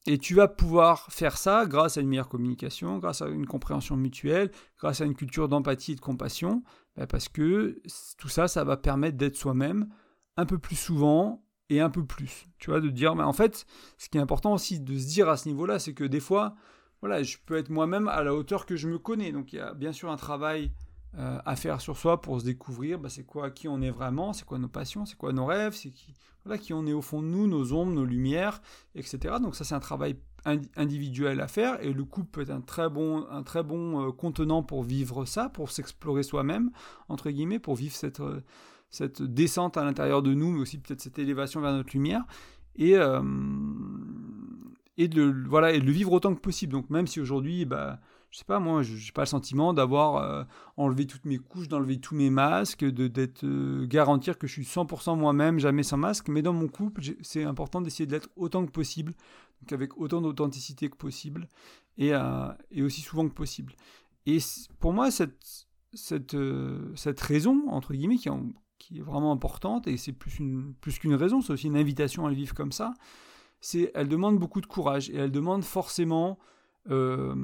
et 0.07 0.19
tu 0.19 0.35
vas 0.35 0.49
pouvoir 0.49 1.07
faire 1.13 1.37
ça 1.37 1.67
grâce 1.67 1.99
à 1.99 2.01
une 2.01 2.09
meilleure 2.09 2.29
communication, 2.29 2.99
grâce 2.99 3.21
à 3.21 3.29
une 3.29 3.47
compréhension 3.47 3.97
mutuelle, 3.97 4.51
grâce 4.79 5.01
à 5.01 5.05
une 5.05 5.15
culture 5.15 5.49
d'empathie 5.49 5.93
et 5.93 5.97
de 5.97 6.01
compassion, 6.01 6.63
bah, 6.97 7.07
parce 7.07 7.29
que 7.29 7.81
tout 8.17 8.29
ça, 8.29 8.49
ça 8.49 8.65
va 8.65 8.77
permettre 8.77 9.17
d'être 9.17 9.37
soi-même 9.37 9.89
un 10.37 10.47
peu 10.47 10.59
plus 10.59 10.77
souvent 10.77 11.45
et 11.69 11.81
un 11.81 11.91
peu 11.91 12.05
plus. 12.05 12.47
Tu 12.59 12.71
vois, 12.71 12.81
de 12.81 12.89
dire, 12.89 13.15
mais 13.15 13.25
en 13.25 13.33
fait, 13.33 13.67
ce 13.99 14.09
qui 14.09 14.19
est 14.19 14.21
important 14.21 14.55
aussi 14.55 14.81
de 14.81 14.99
se 14.99 15.07
dire 15.07 15.29
à 15.29 15.37
ce 15.37 15.49
niveau-là, 15.49 15.79
c'est 15.79 15.95
que 15.95 16.05
des 16.05 16.21
fois, 16.21 16.55
voilà, 17.01 17.23
je 17.23 17.37
peux 17.45 17.57
être 17.57 17.71
moi-même 17.71 18.09
à 18.09 18.23
la 18.23 18.35
hauteur 18.35 18.67
que 18.67 18.77
je 18.77 18.89
me 18.89 18.99
connais. 18.99 19.33
Donc 19.33 19.53
il 19.53 19.57
y 19.57 19.61
a 19.61 19.75
bien 19.75 19.93
sûr 19.93 20.11
un 20.11 20.17
travail 20.17 20.73
euh, 21.17 21.39
à 21.47 21.57
faire 21.57 21.81
sur 21.81 21.97
soi 21.97 22.21
pour 22.21 22.41
se 22.41 22.45
découvrir. 22.45 22.99
Bah, 22.99 23.09
c'est 23.09 23.25
quoi 23.25 23.51
qui 23.51 23.69
on 23.69 23.81
est 23.81 23.91
vraiment, 23.91 24.33
c'est 24.33 24.45
quoi 24.45 24.59
nos 24.59 24.69
passions, 24.69 25.07
c'est 25.07 25.17
quoi 25.17 25.33
nos 25.33 25.47
rêves, 25.47 25.75
c'est 25.75 25.91
qui, 25.91 26.15
voilà, 26.45 26.59
qui 26.59 26.73
on 26.75 26.87
est 26.87 26.93
au 26.93 27.03
fond 27.03 27.23
de 27.23 27.29
nous, 27.29 27.47
nos 27.47 27.73
ombres, 27.73 27.93
nos 27.93 28.05
lumières, 28.05 28.61
etc. 28.95 29.37
Donc 29.41 29.57
ça 29.57 29.65
c'est 29.65 29.75
un 29.75 29.81
travail 29.81 30.17
individuel 30.77 31.41
à 31.41 31.49
faire 31.49 31.83
et 31.85 31.93
le 31.93 32.05
couple 32.05 32.31
peut 32.31 32.41
être 32.43 32.51
un 32.51 32.61
très 32.61 32.89
bon, 32.89 33.27
un 33.29 33.43
très 33.43 33.63
bon 33.63 34.07
euh, 34.07 34.13
contenant 34.13 34.63
pour 34.63 34.83
vivre 34.83 35.25
ça, 35.25 35.49
pour 35.49 35.71
s'explorer 35.71 36.23
soi-même 36.23 36.71
entre 37.09 37.31
guillemets, 37.31 37.59
pour 37.59 37.75
vivre 37.75 37.95
cette 37.95 38.21
euh, 38.21 38.41
cette 38.91 39.23
descente 39.23 39.77
à 39.77 39.85
l'intérieur 39.85 40.23
de 40.23 40.33
nous, 40.33 40.51
mais 40.51 40.61
aussi 40.61 40.79
peut-être 40.79 41.01
cette 41.01 41.19
élévation 41.19 41.61
vers 41.61 41.73
notre 41.73 41.93
lumière. 41.93 42.25
Et, 42.77 42.97
et 44.99 45.09
de, 45.09 45.33
voilà, 45.49 45.73
et 45.73 45.81
de 45.81 45.87
le 45.87 45.93
vivre 45.93 46.13
autant 46.13 46.35
que 46.35 46.41
possible. 46.41 46.73
Donc 46.73 46.91
même 46.91 47.07
si 47.07 47.21
aujourd'hui, 47.21 47.65
bah, 47.65 48.01
je 48.31 48.39
sais 48.39 48.45
pas, 48.45 48.59
moi, 48.59 48.83
je 48.83 48.93
n'ai 48.95 49.13
pas 49.15 49.23
le 49.23 49.27
sentiment 49.27 49.73
d'avoir 49.73 50.17
euh, 50.17 50.45
enlevé 50.77 51.07
toutes 51.07 51.25
mes 51.25 51.39
couches, 51.39 51.69
d'enlever 51.69 51.99
tous 51.99 52.17
mes 52.17 52.31
masques, 52.31 52.85
de 52.85 53.07
d'être 53.07 53.45
euh, 53.45 53.87
garantir 53.87 54.39
que 54.39 54.47
je 54.47 54.53
suis 54.53 54.65
100% 54.65 55.17
moi-même, 55.17 55.61
jamais 55.61 55.85
sans 55.85 55.97
masque. 55.97 56.29
Mais 56.29 56.43
dans 56.43 56.53
mon 56.53 56.67
couple, 56.67 57.01
c'est 57.23 57.45
important 57.45 57.81
d'essayer 57.81 58.07
de 58.07 58.13
l'être 58.13 58.29
autant 58.37 58.67
que 58.67 58.73
possible, 58.73 59.15
donc 59.63 59.73
avec 59.73 59.97
autant 59.97 60.21
d'authenticité 60.21 60.91
que 60.91 60.97
possible, 60.97 61.49
et, 61.97 62.13
euh, 62.13 62.49
et, 62.73 62.83
aussi 62.83 63.01
souvent 63.01 63.27
que 63.29 63.35
possible. 63.35 63.75
Et 64.27 64.39
pour 64.81 64.93
moi, 64.93 65.11
cette, 65.13 65.67
cette, 65.95 66.37
cette 66.97 67.21
raison, 67.21 67.63
entre 67.69 67.95
guillemets, 67.95 68.19
qui, 68.19 68.99
est 68.99 69.01
vraiment 69.01 69.33
importante, 69.33 69.87
et 69.87 69.97
c'est 69.97 70.13
plus 70.13 70.33
qu'une 70.33 70.75
plus 70.81 70.99
qu'une 70.99 71.15
raison, 71.15 71.41
c'est 71.41 71.53
aussi 71.53 71.69
une 71.69 71.77
invitation 71.77 72.27
à 72.27 72.31
le 72.31 72.35
vivre 72.35 72.55
comme 72.55 72.73
ça, 72.73 72.95
elle 73.95 74.09
demande 74.09 74.39
beaucoup 74.39 74.61
de 74.61 74.67
courage 74.67 75.11
et 75.11 75.17
elle 75.17 75.33
demande 75.33 75.65
forcément 75.65 76.39
euh, 76.91 77.35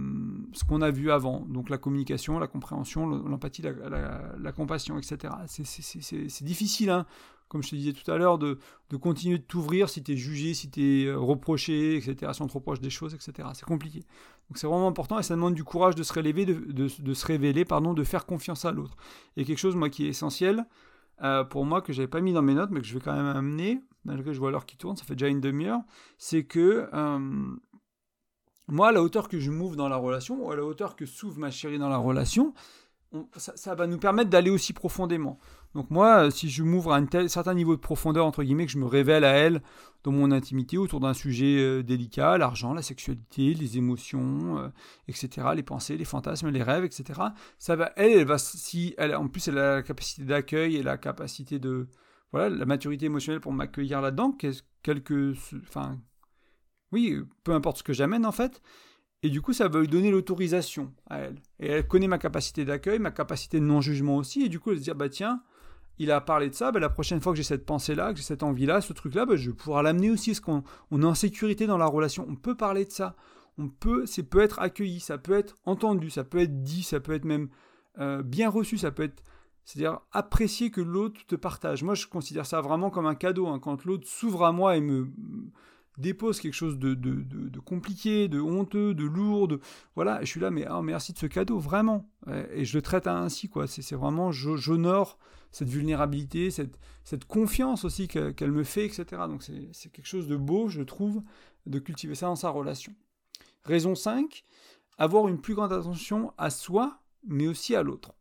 ce 0.52 0.64
qu'on 0.64 0.80
a 0.80 0.90
vu 0.90 1.10
avant, 1.10 1.40
donc 1.40 1.68
la 1.68 1.76
communication, 1.76 2.38
la 2.38 2.46
compréhension, 2.46 3.06
l'empathie, 3.06 3.62
la, 3.62 4.52
compassion, 4.52 4.98
etc. 4.98 5.34
C'est 5.46 6.44
difficile, 6.44 6.88
hein, 6.88 7.04
comme 7.48 7.62
je 7.62 7.70
te 7.70 7.76
disais 7.76 7.92
tout 7.92 8.10
à 8.10 8.16
l'heure, 8.16 8.38
de, 8.38 8.58
continuer 9.00 9.38
de 9.38 9.42
t'ouvrir 9.42 9.90
si 9.90 10.02
tu 10.02 10.12
es 10.12 10.16
jugé, 10.16 10.54
si 10.54 10.70
tu 10.70 10.82
es 10.82 11.06
euh, 11.06 11.18
reproché, 11.18 11.96
etc., 11.96 12.32
si 12.32 12.40
on 12.40 12.46
te 12.46 12.54
reproche 12.54 12.80
des 12.80 12.90
choses, 12.90 13.14
etc. 13.14 13.48
C'est 13.52 13.66
compliqué. 13.66 14.00
Donc 14.48 14.56
c'est 14.56 14.66
vraiment 14.66 14.88
important 14.88 15.18
et 15.18 15.22
ça 15.22 15.34
demande 15.34 15.54
du 15.54 15.64
courage 15.64 15.94
de 15.94 16.02
se 16.02 16.12
révéler, 16.12 16.46
de, 16.46 16.88
se 16.88 17.26
révéler, 17.26 17.66
pardon, 17.66 17.92
de 17.92 18.04
faire 18.04 18.24
confiance 18.24 18.64
à 18.64 18.72
l'autre. 18.72 18.96
Et 19.36 19.44
quelque 19.44 19.58
chose, 19.58 19.76
moi, 19.76 19.90
qui 19.90 20.06
est 20.06 20.08
essentiel, 20.08 20.64
euh, 21.22 21.44
pour 21.44 21.64
moi, 21.64 21.82
que 21.82 21.92
j'avais 21.92 22.08
pas 22.08 22.20
mis 22.20 22.32
dans 22.32 22.42
mes 22.42 22.54
notes, 22.54 22.70
mais 22.70 22.80
que 22.80 22.86
je 22.86 22.94
vais 22.94 23.00
quand 23.00 23.14
même 23.14 23.26
amener, 23.26 23.80
malgré 24.04 24.24
que 24.24 24.32
je 24.32 24.40
vois 24.40 24.50
l'heure 24.50 24.66
qui 24.66 24.76
tourne, 24.76 24.96
ça 24.96 25.04
fait 25.04 25.14
déjà 25.14 25.28
une 25.28 25.40
demi-heure, 25.40 25.80
c'est 26.18 26.44
que 26.44 26.88
euh, 26.92 27.56
moi, 28.68 28.88
à 28.88 28.92
la 28.92 29.02
hauteur 29.02 29.28
que 29.28 29.38
je 29.38 29.50
m'ouvre 29.50 29.76
dans 29.76 29.88
la 29.88 29.96
relation, 29.96 30.44
ou 30.44 30.50
à 30.50 30.56
la 30.56 30.64
hauteur 30.64 30.96
que 30.96 31.06
s'ouvre 31.06 31.38
ma 31.38 31.50
chérie 31.50 31.78
dans 31.78 31.88
la 31.88 31.98
relation, 31.98 32.54
ça, 33.36 33.74
va 33.74 33.86
nous 33.86 33.98
permettre 33.98 34.30
d'aller 34.30 34.50
aussi 34.50 34.72
profondément. 34.72 35.38
Donc 35.74 35.90
moi, 35.90 36.26
euh, 36.26 36.30
si 36.30 36.48
je 36.48 36.62
m'ouvre 36.62 36.92
à 36.92 36.98
un 36.98 37.28
certain 37.28 37.54
niveau 37.54 37.74
de 37.74 37.80
profondeur, 37.80 38.26
entre 38.26 38.42
guillemets, 38.42 38.66
que 38.66 38.72
je 38.72 38.78
me 38.78 38.86
révèle 38.86 39.24
à 39.24 39.32
elle 39.32 39.62
dans 40.04 40.12
mon 40.12 40.30
intimité 40.30 40.78
autour 40.78 41.00
d'un 41.00 41.14
sujet 41.14 41.58
euh, 41.58 41.82
délicat, 41.82 42.38
l'argent, 42.38 42.74
la 42.74 42.82
sexualité, 42.82 43.54
les 43.54 43.78
émotions, 43.78 44.72
etc., 45.08 45.48
les 45.56 45.62
pensées, 45.62 45.96
les 45.96 46.04
fantasmes, 46.04 46.50
les 46.50 46.62
rêves, 46.62 46.84
etc., 46.84 47.20
ça 47.58 47.76
va, 47.76 47.92
elle, 47.96 48.12
elle 48.12 48.26
va, 48.26 48.38
si 48.38 48.94
en 48.98 49.28
plus, 49.28 49.48
elle 49.48 49.58
a 49.58 49.76
la 49.76 49.82
capacité 49.82 50.24
d'accueil 50.24 50.76
et 50.76 50.82
la 50.82 50.96
capacité 50.98 51.58
de, 51.58 51.88
voilà, 52.32 52.48
la 52.48 52.66
maturité 52.66 53.06
émotionnelle 53.06 53.40
pour 53.40 53.52
m'accueillir 53.52 54.00
là-dedans, 54.00 54.36
quelques, 54.82 55.36
enfin, 55.66 55.98
oui, 56.92 57.18
peu 57.42 57.52
importe 57.52 57.78
ce 57.78 57.82
que 57.82 57.92
j'amène 57.92 58.24
en 58.24 58.32
fait. 58.32 58.62
Et 59.24 59.30
du 59.30 59.40
coup, 59.40 59.52
ça 59.52 59.68
va 59.68 59.80
lui 59.80 59.88
donner 59.88 60.10
l'autorisation 60.10 60.92
à 61.08 61.18
elle. 61.20 61.36
Et 61.58 61.68
elle 61.68 61.88
connaît 61.88 62.08
ma 62.08 62.18
capacité 62.18 62.64
d'accueil, 62.64 62.98
ma 62.98 63.10
capacité 63.10 63.58
de 63.58 63.64
non-jugement 63.64 64.16
aussi. 64.18 64.42
Et 64.42 64.48
du 64.50 64.60
coup, 64.60 64.70
elle 64.70 64.78
se 64.78 64.82
dit, 64.82 64.90
bah 64.94 65.08
tiens, 65.08 65.42
il 65.98 66.10
a 66.10 66.20
parlé 66.20 66.48
de 66.48 66.54
ça, 66.54 66.72
bah, 66.72 66.80
la 66.80 66.88
prochaine 66.88 67.20
fois 67.20 67.32
que 67.32 67.36
j'ai 67.36 67.44
cette 67.44 67.66
pensée-là, 67.66 68.12
que 68.12 68.18
j'ai 68.18 68.24
cette 68.24 68.42
envie-là, 68.42 68.80
ce 68.80 68.92
truc-là, 68.92 69.26
bah, 69.26 69.36
je 69.36 69.50
vais 69.50 69.56
pouvoir 69.56 69.82
l'amener 69.82 70.10
aussi. 70.10 70.32
Est-ce 70.32 70.40
qu'on 70.40 70.64
on 70.90 71.02
est 71.02 71.06
en 71.06 71.14
sécurité 71.14 71.66
dans 71.66 71.78
la 71.78 71.86
relation 71.86 72.26
On 72.28 72.36
peut 72.36 72.56
parler 72.56 72.84
de 72.84 72.90
ça. 72.90 73.14
On 73.58 73.68
peut, 73.68 74.04
c'est 74.06 74.24
peut 74.24 74.40
être 74.40 74.58
accueilli, 74.58 74.98
ça 74.98 75.18
peut 75.18 75.34
être 75.34 75.54
entendu, 75.64 76.10
ça 76.10 76.24
peut 76.24 76.38
être 76.38 76.62
dit, 76.62 76.82
ça 76.82 76.98
peut 76.98 77.12
être 77.12 77.24
même 77.24 77.48
euh, 78.00 78.22
bien 78.22 78.50
reçu, 78.50 78.78
ça 78.78 78.90
peut 78.90 79.04
être 79.04 79.22
c'est-à-dire 79.64 80.00
apprécier 80.12 80.70
que 80.70 80.80
l'autre 80.80 81.24
te 81.26 81.36
partage. 81.36 81.82
Moi, 81.82 81.94
je 81.94 82.06
considère 82.06 82.44
ça 82.44 82.60
vraiment 82.60 82.90
comme 82.90 83.06
un 83.06 83.14
cadeau. 83.14 83.46
Hein. 83.46 83.58
Quand 83.58 83.84
l'autre 83.84 84.06
s'ouvre 84.06 84.44
à 84.44 84.52
moi 84.52 84.76
et 84.76 84.80
me, 84.80 85.08
dépose 85.98 86.40
quelque 86.40 86.54
chose 86.54 86.78
de, 86.78 86.94
de, 86.94 87.22
de, 87.22 87.60
compliqué, 87.60 88.28
de 88.28 88.40
honteux, 88.40 88.94
de 88.94 89.04
lourd, 89.04 89.48
voilà, 89.94 90.20
je 90.22 90.26
suis 90.26 90.40
là, 90.40 90.50
mais 90.50 90.66
oh, 90.70 90.82
merci 90.82 91.12
de 91.12 91.18
ce 91.18 91.26
cadeau, 91.26 91.58
vraiment. 91.58 92.08
Et 92.52 92.64
je 92.64 92.76
le 92.76 92.82
traite 92.82 93.06
ainsi, 93.06 93.48
quoi. 93.48 93.66
C'est 93.66 93.94
vraiment, 93.94 94.32
j'honore 94.32 95.18
cette 95.52 95.68
vulnérabilité, 95.68 96.50
cette, 96.50 96.78
cette 97.04 97.24
confiance 97.26 97.84
aussi 97.84 98.08
qu'elle 98.08 98.50
me 98.50 98.64
fait, 98.64 98.86
etc. 98.86 99.04
Donc 99.28 99.42
c'est 99.42 99.92
quelque 99.92 100.06
chose 100.08 100.26
de 100.26 100.36
beau, 100.36 100.68
je 100.68 100.82
trouve, 100.82 101.22
de 101.66 101.78
cultiver 101.78 102.14
ça 102.14 102.26
dans 102.26 102.36
sa 102.36 102.50
relation. 102.50 102.92
Raison 103.64 103.94
5, 103.94 104.44
avoir 104.98 105.28
une 105.28 105.40
plus 105.40 105.54
grande 105.54 105.72
attention 105.72 106.32
à 106.38 106.50
soi, 106.50 107.00
mais 107.26 107.46
aussi 107.46 107.74
à 107.74 107.82
l'autre. 107.82 108.14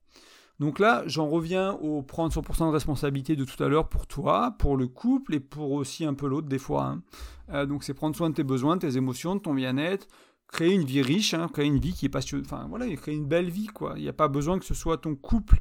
Donc 0.59 0.79
là, 0.79 1.03
j'en 1.07 1.27
reviens 1.27 1.73
au 1.73 2.01
prendre 2.03 2.33
100% 2.33 2.67
de 2.67 2.71
responsabilité 2.71 3.35
de 3.35 3.43
tout 3.43 3.61
à 3.63 3.67
l'heure 3.67 3.89
pour 3.89 4.05
toi, 4.07 4.55
pour 4.59 4.77
le 4.77 4.87
couple 4.87 5.35
et 5.35 5.39
pour 5.39 5.71
aussi 5.71 6.05
un 6.05 6.13
peu 6.13 6.27
l'autre 6.27 6.47
des 6.47 6.59
fois. 6.59 6.85
Hein. 6.85 7.01
Euh, 7.49 7.65
donc 7.65 7.83
c'est 7.83 7.93
prendre 7.93 8.15
soin 8.15 8.29
de 8.29 8.35
tes 8.35 8.43
besoins, 8.43 8.75
de 8.75 8.81
tes 8.81 8.97
émotions, 8.97 9.35
de 9.35 9.41
ton 9.41 9.53
bien-être, 9.53 10.07
créer 10.47 10.73
une 10.73 10.85
vie 10.85 11.01
riche, 11.01 11.33
hein, 11.33 11.49
créer 11.51 11.65
une 11.65 11.79
vie 11.79 11.93
qui 11.93 12.05
est 12.05 12.09
passionnante, 12.09 12.45
enfin 12.45 12.67
voilà, 12.69 12.93
créer 12.95 13.15
une 13.15 13.25
belle 13.25 13.49
vie 13.49 13.67
quoi. 13.67 13.93
Il 13.97 14.03
n'y 14.03 14.09
a 14.09 14.13
pas 14.13 14.27
besoin 14.27 14.59
que 14.59 14.65
ce 14.65 14.75
soit 14.75 14.97
ton 14.97 15.15
couple. 15.15 15.59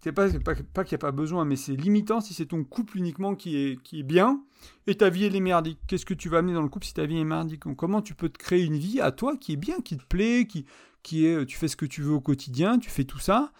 C'est 0.00 0.12
pas, 0.12 0.28
pas, 0.30 0.54
pas 0.54 0.84
qu'il 0.84 0.96
n'y 0.96 1.00
a 1.00 1.06
pas 1.06 1.12
besoin, 1.12 1.46
mais 1.46 1.56
c'est 1.56 1.74
limitant 1.74 2.20
si 2.20 2.34
c'est 2.34 2.46
ton 2.46 2.62
couple 2.62 2.98
uniquement 2.98 3.34
qui 3.34 3.56
est, 3.56 3.82
qui 3.82 4.00
est 4.00 4.04
bien 4.04 4.42
et 4.86 4.94
ta 4.96 5.08
vie 5.08 5.24
elle 5.24 5.34
est 5.34 5.40
merdique. 5.40 5.78
Qu'est-ce 5.88 6.06
que 6.06 6.14
tu 6.14 6.28
vas 6.28 6.38
amener 6.38 6.52
dans 6.52 6.62
le 6.62 6.68
couple 6.68 6.86
si 6.86 6.94
ta 6.94 7.06
vie 7.06 7.18
est 7.18 7.24
merdique? 7.24 7.62
Comment 7.76 8.02
tu 8.02 8.14
peux 8.14 8.28
te 8.28 8.38
créer 8.38 8.62
une 8.62 8.76
vie 8.76 9.00
à 9.00 9.12
toi 9.12 9.36
qui 9.36 9.54
est 9.54 9.56
bien, 9.56 9.80
qui 9.80 9.96
te 9.96 10.04
plaît, 10.04 10.46
qui, 10.46 10.64
qui 11.04 11.26
est 11.26 11.46
tu 11.46 11.56
fais 11.56 11.68
ce 11.68 11.76
que 11.76 11.86
tu 11.86 12.02
veux 12.02 12.12
au 12.12 12.20
quotidien, 12.20 12.80
tu 12.80 12.90
fais 12.90 13.04
tout 13.04 13.20
ça, 13.20 13.52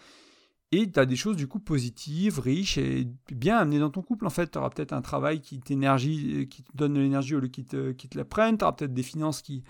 et 0.71 0.91
tu 0.91 0.99
as 0.99 1.05
des 1.05 1.15
choses 1.15 1.37
du 1.37 1.47
coup 1.47 1.59
positives, 1.59 2.39
riches 2.39 2.77
et 2.77 3.07
bien 3.31 3.57
amenées 3.57 3.79
dans 3.79 3.91
ton 3.91 4.01
couple. 4.01 4.25
En 4.25 4.29
fait, 4.29 4.51
tu 4.51 4.57
auras 4.57 4.69
peut-être 4.69 4.91
un 4.91 5.01
travail 5.01 5.39
qui 5.39 5.59
t'énergie, 5.59 6.49
qui 6.49 6.63
te 6.63 6.75
donne 6.75 6.93
de 6.95 6.99
l'énergie 6.99 7.35
au 7.35 7.39
lieu 7.39 7.47
qui 7.47 7.63
te, 7.63 7.91
qui 7.91 8.09
la 8.15 8.25
prenne, 8.25 8.57
tu 8.57 8.65
auras 8.65 8.73
peut-être 8.73 8.93
des 8.93 9.03
finances 9.03 9.41
qui, 9.41 9.63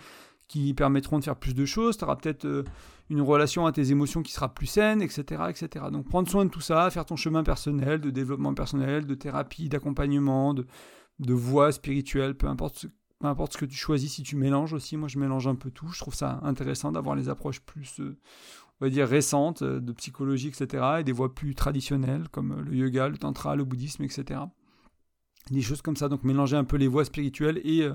qui 0.47 0.73
permettront 0.73 1.19
de 1.19 1.23
faire 1.23 1.35
plus 1.35 1.53
de 1.53 1.65
choses, 1.65 1.97
tu 1.97 2.03
auras 2.03 2.15
peut-être 2.15 2.45
euh, 2.45 2.63
une 3.09 3.21
relation 3.21 3.65
à 3.65 3.71
tes 3.71 3.91
émotions 3.91 4.23
qui 4.23 4.31
sera 4.31 4.53
plus 4.53 4.67
saine, 4.67 5.01
etc., 5.01 5.43
etc. 5.49 5.85
Donc 5.91 6.07
prendre 6.07 6.29
soin 6.29 6.45
de 6.45 6.49
tout 6.49 6.61
ça, 6.61 6.89
faire 6.89 7.05
ton 7.05 7.15
chemin 7.15 7.43
personnel, 7.43 7.99
de 7.99 8.09
développement 8.09 8.53
personnel, 8.53 9.05
de 9.05 9.15
thérapie, 9.15 9.69
d'accompagnement, 9.69 10.53
de, 10.53 10.65
de 11.19 11.33
voie 11.33 11.71
spirituelle, 11.71 12.35
peu 12.35 12.47
importe 12.47 12.79
ce 12.79 12.87
peu 13.19 13.27
importe 13.27 13.53
ce 13.53 13.57
que 13.57 13.65
tu 13.65 13.75
choisis, 13.75 14.13
si 14.13 14.23
tu 14.23 14.35
mélanges 14.35 14.73
aussi, 14.73 14.97
moi 14.97 15.07
je 15.07 15.19
mélange 15.19 15.47
un 15.47 15.55
peu 15.55 15.71
tout, 15.71 15.87
je 15.89 15.99
trouve 15.99 16.15
ça 16.15 16.39
intéressant 16.43 16.91
d'avoir 16.91 17.15
les 17.15 17.29
approches 17.29 17.61
plus, 17.61 17.99
euh, 17.99 18.17
on 18.79 18.85
va 18.85 18.89
dire, 18.89 19.07
récentes 19.07 19.61
euh, 19.61 19.79
de 19.79 19.93
psychologie, 19.93 20.49
etc., 20.49 20.83
et 20.99 21.03
des 21.03 21.11
voies 21.11 21.33
plus 21.33 21.55
traditionnelles 21.55 22.27
comme 22.29 22.51
euh, 22.51 22.61
le 22.61 22.75
yoga, 22.75 23.07
le 23.07 23.17
tantra, 23.17 23.55
le 23.55 23.63
bouddhisme, 23.63 24.03
etc. 24.03 24.41
Des 25.49 25.61
choses 25.61 25.81
comme 25.81 25.95
ça, 25.95 26.09
donc 26.09 26.23
mélanger 26.23 26.57
un 26.57 26.63
peu 26.65 26.75
les 26.75 26.87
voies 26.87 27.05
spirituelles 27.05 27.61
et 27.63 27.87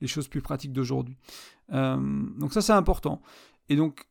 les 0.00 0.06
choses 0.06 0.26
plus 0.26 0.40
pratiques 0.40 0.72
d'aujourd'hui. 0.72 1.18
donc 1.70 2.50
ça 2.50 2.62
c'est 2.62 2.72
important. 2.72 3.20
Et 3.68 3.76
donc, 3.76 4.08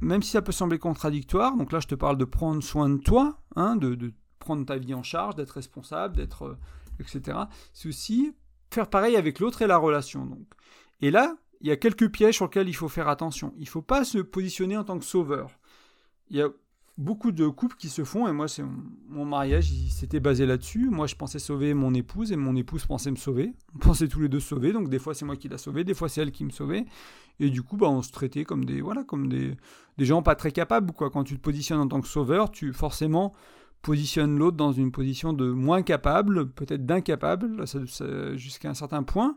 même 0.00 0.22
si 0.22 0.32
ça 0.32 0.42
peut 0.42 0.50
sembler 0.50 0.80
contradictoire, 0.80 1.56
donc 1.56 1.70
là 1.70 1.78
je 1.78 1.86
te 1.86 1.94
parle 1.94 2.18
de 2.18 2.24
prendre 2.24 2.60
soin 2.64 2.88
de 2.88 2.96
toi, 2.96 3.38
hein, 3.54 3.76
de, 3.76 3.94
de 3.94 4.12
prendre 4.40 4.66
ta 4.66 4.76
vie 4.76 4.92
en 4.92 5.04
charge, 5.04 5.36
d'être 5.36 5.52
responsable, 5.52 6.16
d'être... 6.16 6.58
etc. 6.98 7.38
C'est 7.72 7.88
aussi 7.88 8.34
faire 8.70 8.88
pareil 8.88 9.16
avec 9.16 9.40
l'autre 9.40 9.62
et 9.62 9.66
la 9.66 9.76
relation. 9.76 10.26
Donc. 10.26 10.46
Et 11.00 11.10
là, 11.10 11.36
il 11.60 11.68
y 11.68 11.70
a 11.70 11.76
quelques 11.76 12.10
pièges 12.10 12.36
sur 12.36 12.46
lesquels 12.46 12.68
il 12.68 12.74
faut 12.74 12.88
faire 12.88 13.08
attention. 13.08 13.52
Il 13.56 13.62
ne 13.62 13.68
faut 13.68 13.82
pas 13.82 14.04
se 14.04 14.18
positionner 14.18 14.76
en 14.76 14.84
tant 14.84 14.98
que 14.98 15.04
sauveur. 15.04 15.50
Il 16.30 16.36
y 16.36 16.42
a 16.42 16.48
beaucoup 16.98 17.30
de 17.30 17.46
couples 17.48 17.76
qui 17.76 17.88
se 17.88 18.04
font, 18.04 18.26
et 18.26 18.32
moi, 18.32 18.48
c'est 18.48 18.64
mon 19.08 19.24
mariage, 19.24 19.70
il 19.70 19.90
s'était 19.90 20.20
basé 20.20 20.46
là-dessus. 20.46 20.88
Moi, 20.88 21.06
je 21.06 21.14
pensais 21.14 21.38
sauver 21.38 21.74
mon 21.74 21.92
épouse, 21.94 22.32
et 22.32 22.36
mon 22.36 22.56
épouse 22.56 22.86
pensait 22.86 23.10
me 23.10 23.16
sauver. 23.16 23.52
On 23.74 23.78
pensait 23.78 24.08
tous 24.08 24.20
les 24.20 24.28
deux 24.28 24.40
sauver, 24.40 24.72
donc 24.72 24.88
des 24.88 24.98
fois, 24.98 25.14
c'est 25.14 25.24
moi 25.24 25.36
qui 25.36 25.48
la 25.48 25.58
sauvais, 25.58 25.84
des 25.84 25.94
fois, 25.94 26.08
c'est 26.08 26.22
elle 26.22 26.32
qui 26.32 26.44
me 26.44 26.50
sauvait. 26.50 26.86
Et 27.38 27.50
du 27.50 27.62
coup, 27.62 27.76
bah, 27.76 27.88
on 27.88 28.00
se 28.00 28.10
traitait 28.12 28.44
comme 28.44 28.64
des, 28.64 28.80
voilà, 28.80 29.04
comme 29.04 29.28
des, 29.28 29.56
des 29.98 30.04
gens 30.04 30.22
pas 30.22 30.34
très 30.34 30.52
capables. 30.52 30.92
Quoi. 30.92 31.10
Quand 31.10 31.24
tu 31.24 31.36
te 31.36 31.40
positionnes 31.40 31.80
en 31.80 31.88
tant 31.88 32.00
que 32.00 32.08
sauveur, 32.08 32.50
tu 32.50 32.72
forcément 32.72 33.34
positionne 33.82 34.38
l'autre 34.38 34.56
dans 34.56 34.72
une 34.72 34.90
position 34.90 35.32
de 35.32 35.50
moins 35.50 35.82
capable, 35.82 36.50
peut-être 36.50 36.84
d'incapable, 36.84 37.64
jusqu'à 38.36 38.70
un 38.70 38.74
certain 38.74 39.02
point, 39.02 39.36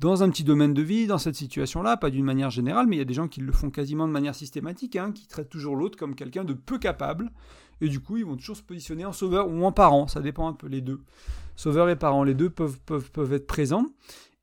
dans 0.00 0.22
un 0.22 0.30
petit 0.30 0.44
domaine 0.44 0.72
de 0.72 0.80
vie, 0.80 1.06
dans 1.06 1.18
cette 1.18 1.34
situation-là, 1.34 1.98
pas 1.98 2.08
d'une 2.08 2.24
manière 2.24 2.48
générale, 2.48 2.86
mais 2.86 2.96
il 2.96 2.98
y 2.98 3.02
a 3.02 3.06
des 3.06 3.14
gens 3.14 3.28
qui 3.28 3.40
le 3.40 3.52
font 3.52 3.70
quasiment 3.70 4.08
de 4.08 4.12
manière 4.12 4.34
systématique, 4.34 4.96
hein, 4.96 5.12
qui 5.12 5.26
traitent 5.26 5.50
toujours 5.50 5.76
l'autre 5.76 5.98
comme 5.98 6.14
quelqu'un 6.14 6.44
de 6.44 6.54
peu 6.54 6.78
capable, 6.78 7.30
et 7.82 7.88
du 7.88 8.00
coup, 8.00 8.16
ils 8.16 8.24
vont 8.24 8.36
toujours 8.36 8.56
se 8.56 8.62
positionner 8.62 9.04
en 9.04 9.12
sauveur 9.12 9.48
ou 9.48 9.62
en 9.64 9.72
parent, 9.72 10.08
ça 10.08 10.20
dépend 10.20 10.48
un 10.48 10.54
peu, 10.54 10.68
les 10.68 10.80
deux. 10.80 11.00
Sauveur 11.54 11.90
et 11.90 11.96
parent, 11.96 12.24
les 12.24 12.34
deux 12.34 12.48
peuvent, 12.48 12.80
peuvent, 12.80 13.10
peuvent 13.10 13.34
être 13.34 13.46
présents, 13.46 13.86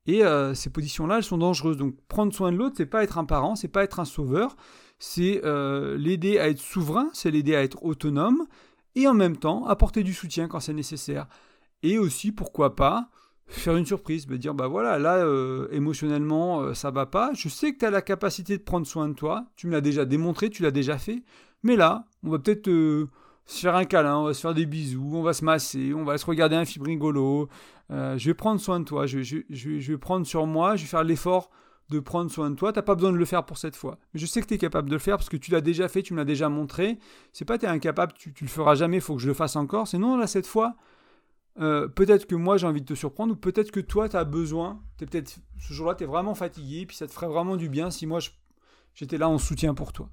et 0.06 0.24
euh, 0.24 0.54
ces 0.54 0.70
positions-là, 0.70 1.18
elles 1.18 1.24
sont 1.24 1.38
dangereuses. 1.38 1.76
Donc, 1.76 1.94
prendre 2.06 2.32
soin 2.32 2.50
de 2.50 2.56
l'autre, 2.56 2.76
c'est 2.78 2.86
pas 2.86 3.02
être 3.02 3.18
un 3.18 3.24
parent, 3.24 3.56
c'est 3.56 3.68
pas 3.68 3.82
être 3.82 3.98
un 4.00 4.04
sauveur, 4.04 4.56
c'est 4.98 5.42
euh, 5.44 5.98
l'aider 5.98 6.38
à 6.38 6.48
être 6.48 6.60
souverain, 6.60 7.10
c'est 7.12 7.30
l'aider 7.30 7.54
à 7.54 7.62
être 7.62 7.84
autonome, 7.84 8.46
et 8.94 9.06
en 9.08 9.14
même 9.14 9.36
temps 9.36 9.66
apporter 9.66 10.02
du 10.02 10.14
soutien 10.14 10.48
quand 10.48 10.60
c'est 10.60 10.72
nécessaire. 10.72 11.26
Et 11.82 11.98
aussi, 11.98 12.32
pourquoi 12.32 12.74
pas, 12.74 13.08
faire 13.46 13.76
une 13.76 13.86
surprise, 13.86 14.28
me 14.28 14.36
dire 14.36 14.54
bah 14.54 14.66
voilà, 14.68 14.98
là 14.98 15.16
euh, 15.16 15.68
émotionnellement 15.72 16.60
euh, 16.60 16.74
ça 16.74 16.90
va 16.90 17.06
pas, 17.06 17.32
je 17.34 17.48
sais 17.48 17.72
que 17.72 17.78
tu 17.78 17.84
as 17.86 17.90
la 17.90 18.02
capacité 18.02 18.58
de 18.58 18.62
prendre 18.62 18.86
soin 18.86 19.08
de 19.08 19.14
toi, 19.14 19.46
tu 19.56 19.66
me 19.66 19.72
l'as 19.72 19.80
déjà 19.80 20.04
démontré, 20.04 20.50
tu 20.50 20.62
l'as 20.62 20.70
déjà 20.70 20.98
fait, 20.98 21.22
mais 21.62 21.76
là, 21.76 22.04
on 22.22 22.30
va 22.30 22.38
peut-être 22.38 22.68
euh, 22.68 23.08
se 23.46 23.60
faire 23.60 23.74
un 23.74 23.84
câlin, 23.84 24.18
on 24.18 24.24
va 24.24 24.34
se 24.34 24.40
faire 24.40 24.54
des 24.54 24.66
bisous, 24.66 25.12
on 25.14 25.22
va 25.22 25.32
se 25.32 25.44
masser, 25.44 25.94
on 25.94 26.04
va 26.04 26.18
se 26.18 26.26
regarder 26.26 26.56
un 26.56 26.66
film 26.66 26.84
rigolo, 26.84 27.48
je 27.90 28.22
vais 28.22 28.34
prendre 28.34 28.60
soin 28.60 28.80
de 28.80 28.84
toi, 28.84 29.06
je, 29.06 29.22
je, 29.22 29.38
je 29.48 29.92
vais 29.92 29.98
prendre 29.98 30.26
sur 30.26 30.46
moi, 30.46 30.76
je 30.76 30.82
vais 30.82 30.88
faire 30.88 31.04
l'effort 31.04 31.50
de 31.90 32.00
prendre 32.00 32.30
soin 32.30 32.50
de 32.50 32.54
toi. 32.54 32.72
T'as 32.72 32.82
pas 32.82 32.94
besoin 32.94 33.12
de 33.12 33.16
le 33.16 33.24
faire 33.24 33.44
pour 33.44 33.58
cette 33.58 33.76
fois. 33.76 33.98
Mais 34.12 34.20
je 34.20 34.26
sais 34.26 34.40
que 34.40 34.46
tu 34.46 34.54
es 34.54 34.58
capable 34.58 34.88
de 34.88 34.94
le 34.94 34.98
faire 34.98 35.16
parce 35.16 35.28
que 35.28 35.36
tu 35.36 35.50
l'as 35.50 35.60
déjà 35.60 35.88
fait, 35.88 36.02
tu 36.02 36.12
me 36.12 36.18
l'as 36.18 36.24
déjà 36.24 36.48
montré. 36.48 36.98
C'est 37.32 37.44
pas 37.44 37.58
tu 37.58 37.66
es 37.66 37.68
incapable, 37.68 38.12
tu, 38.14 38.32
tu 38.32 38.44
le 38.44 38.50
feras 38.50 38.74
jamais, 38.74 38.98
il 38.98 39.02
faut 39.02 39.16
que 39.16 39.22
je 39.22 39.28
le 39.28 39.34
fasse 39.34 39.56
encore. 39.56 39.88
C'est 39.88 39.98
non, 39.98 40.16
là, 40.16 40.26
cette 40.26 40.46
fois, 40.46 40.76
euh, 41.60 41.88
peut-être 41.88 42.26
que 42.26 42.34
moi 42.34 42.56
j'ai 42.56 42.66
envie 42.66 42.82
de 42.82 42.86
te 42.86 42.94
surprendre 42.94 43.32
ou 43.32 43.36
peut-être 43.36 43.70
que 43.70 43.80
toi 43.80 44.08
tu 44.08 44.16
as 44.16 44.24
besoin. 44.24 44.82
Es 45.00 45.06
peut-être 45.06 45.38
ce 45.58 45.72
jour-là, 45.72 45.94
tu 45.94 46.04
es 46.04 46.06
vraiment 46.06 46.34
fatigué, 46.34 46.86
puis 46.86 46.96
ça 46.96 47.06
te 47.06 47.12
ferait 47.12 47.28
vraiment 47.28 47.56
du 47.56 47.68
bien 47.68 47.90
si 47.90 48.06
moi 48.06 48.20
j'étais 48.94 49.18
là 49.18 49.28
en 49.28 49.38
soutien 49.38 49.74
pour 49.74 49.92
toi. 49.92 50.10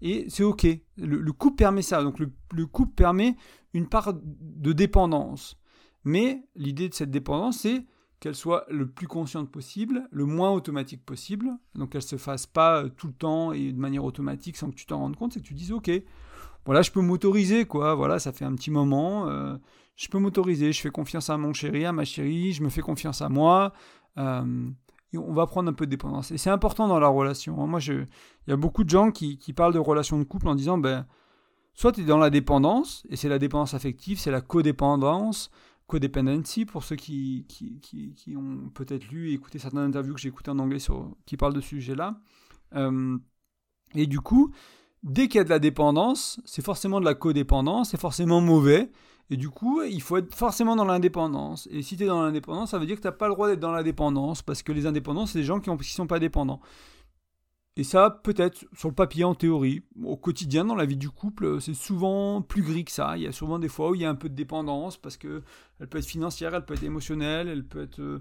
Et 0.00 0.26
c'est 0.28 0.44
ok. 0.44 0.66
Le, 0.96 1.32
couple 1.32 1.56
permet 1.56 1.82
ça. 1.82 2.02
Donc 2.02 2.18
le 2.20 2.66
couple 2.66 2.94
permet 2.94 3.36
une 3.74 3.88
part 3.88 4.14
de 4.14 4.72
dépendance. 4.72 5.58
Mais 6.04 6.42
l'idée 6.54 6.88
de 6.88 6.94
cette 6.94 7.10
dépendance, 7.10 7.58
c'est 7.58 7.84
qu'elle 8.20 8.34
soit 8.34 8.64
le 8.68 8.88
plus 8.88 9.06
consciente 9.06 9.50
possible, 9.50 10.08
le 10.10 10.24
moins 10.24 10.50
automatique 10.50 11.04
possible, 11.04 11.50
donc 11.74 11.90
qu'elle 11.90 12.02
se 12.02 12.16
fasse 12.16 12.46
pas 12.46 12.82
euh, 12.82 12.88
tout 12.88 13.06
le 13.06 13.12
temps 13.12 13.52
et 13.52 13.72
de 13.72 13.78
manière 13.78 14.04
automatique 14.04 14.56
sans 14.56 14.70
que 14.70 14.74
tu 14.74 14.86
t'en 14.86 14.98
rendes 14.98 15.16
compte, 15.16 15.34
c'est 15.34 15.40
que 15.40 15.46
tu 15.46 15.54
dises 15.54 15.72
ok, 15.72 15.90
voilà, 16.64 16.82
je 16.82 16.90
peux 16.90 17.00
m'autoriser 17.00 17.64
quoi, 17.64 17.94
voilà, 17.94 18.18
ça 18.18 18.32
fait 18.32 18.44
un 18.44 18.54
petit 18.54 18.70
moment, 18.70 19.28
euh, 19.28 19.56
je 19.96 20.08
peux 20.08 20.18
m'autoriser, 20.18 20.72
je 20.72 20.80
fais 20.80 20.90
confiance 20.90 21.30
à 21.30 21.36
mon 21.38 21.52
chéri, 21.52 21.84
à 21.84 21.92
ma 21.92 22.04
chérie, 22.04 22.52
je 22.52 22.62
me 22.62 22.68
fais 22.68 22.82
confiance 22.82 23.22
à 23.22 23.28
moi, 23.28 23.72
euh, 24.18 24.68
et 25.12 25.18
on 25.18 25.32
va 25.32 25.46
prendre 25.46 25.70
un 25.70 25.72
peu 25.72 25.86
de 25.86 25.90
dépendance. 25.90 26.32
Et 26.32 26.38
c'est 26.38 26.50
important 26.50 26.86
dans 26.86 27.00
la 27.00 27.08
relation. 27.08 27.62
Hein. 27.62 27.66
Moi, 27.66 27.80
il 27.80 28.06
y 28.46 28.52
a 28.52 28.56
beaucoup 28.56 28.84
de 28.84 28.90
gens 28.90 29.10
qui, 29.10 29.38
qui 29.38 29.54
parlent 29.54 29.72
de 29.72 29.78
relations 29.78 30.18
de 30.18 30.24
couple 30.24 30.48
en 30.48 30.54
disant 30.54 30.76
ben 30.76 31.06
soit 31.72 31.92
tu 31.92 32.02
es 32.02 32.04
dans 32.04 32.18
la 32.18 32.28
dépendance, 32.28 33.06
et 33.08 33.16
c'est 33.16 33.28
la 33.28 33.38
dépendance 33.38 33.72
affective, 33.72 34.18
c'est 34.18 34.32
la 34.32 34.40
codépendance, 34.40 35.50
codependency, 35.88 36.66
pour 36.66 36.84
ceux 36.84 36.94
qui, 36.94 37.44
ont 38.36 38.70
peut-être 38.72 39.08
lu 39.08 39.30
et 39.30 39.32
écouté 39.32 39.58
certaines 39.58 39.80
interviews 39.80 40.14
que 40.14 40.20
j'ai 40.20 40.28
écoutées 40.28 40.52
en 40.52 40.58
anglais 40.60 40.78
qui 41.26 41.36
parlent 41.36 41.54
de 41.54 41.60
ce 41.60 41.68
sujet-là. 41.68 42.20
Euh, 42.76 43.18
et 43.94 44.06
du 44.06 44.20
coup, 44.20 44.52
dès 45.02 45.26
qu'il 45.26 45.38
y 45.38 45.40
a 45.40 45.44
de 45.44 45.48
la 45.48 45.58
dépendance, 45.58 46.40
c'est 46.44 46.64
forcément 46.64 47.00
de 47.00 47.06
la 47.06 47.14
codépendance, 47.14 47.90
c'est 47.90 48.00
forcément 48.00 48.40
mauvais. 48.40 48.92
Et 49.30 49.36
du 49.36 49.50
coup, 49.50 49.82
il 49.82 50.00
faut 50.00 50.18
être 50.18 50.34
forcément 50.34 50.76
dans 50.76 50.84
l'indépendance. 50.84 51.68
Et 51.70 51.82
si 51.82 51.96
tu 51.96 52.04
es 52.04 52.06
dans 52.06 52.22
l'indépendance, 52.22 52.70
ça 52.70 52.78
veut 52.78 52.86
dire 52.86 52.96
que 52.96 53.02
tu 53.02 53.08
n'as 53.08 53.12
pas 53.12 53.28
le 53.28 53.34
droit 53.34 53.48
d'être 53.48 53.60
dans 53.60 53.72
la 53.72 53.82
dépendance, 53.82 54.42
parce 54.42 54.62
que 54.62 54.72
les 54.72 54.86
indépendants, 54.86 55.26
c'est 55.26 55.38
des 55.38 55.44
gens 55.44 55.60
qui 55.60 55.70
ne 55.70 55.82
sont 55.82 56.06
pas 56.06 56.18
dépendants. 56.18 56.60
Et 57.78 57.84
ça, 57.84 58.10
peut-être 58.10 58.66
sur 58.76 58.88
le 58.88 58.94
papier 58.94 59.22
en 59.22 59.36
théorie. 59.36 59.84
Au 60.02 60.16
quotidien, 60.16 60.64
dans 60.64 60.74
la 60.74 60.84
vie 60.84 60.96
du 60.96 61.10
couple, 61.10 61.60
c'est 61.60 61.74
souvent 61.74 62.42
plus 62.42 62.62
gris 62.62 62.84
que 62.84 62.90
ça. 62.90 63.16
Il 63.16 63.22
y 63.22 63.26
a 63.28 63.30
souvent 63.30 63.60
des 63.60 63.68
fois 63.68 63.90
où 63.90 63.94
il 63.94 64.00
y 64.00 64.04
a 64.04 64.10
un 64.10 64.16
peu 64.16 64.28
de 64.28 64.34
dépendance 64.34 64.96
parce 64.96 65.16
que 65.16 65.44
elle 65.78 65.86
peut 65.86 65.98
être 65.98 66.04
financière, 66.04 66.52
elle 66.56 66.64
peut 66.64 66.74
être 66.74 66.82
émotionnelle, 66.82 67.46
elle 67.46 67.64
peut 67.64 67.82
être, 67.82 68.00
euh, 68.00 68.20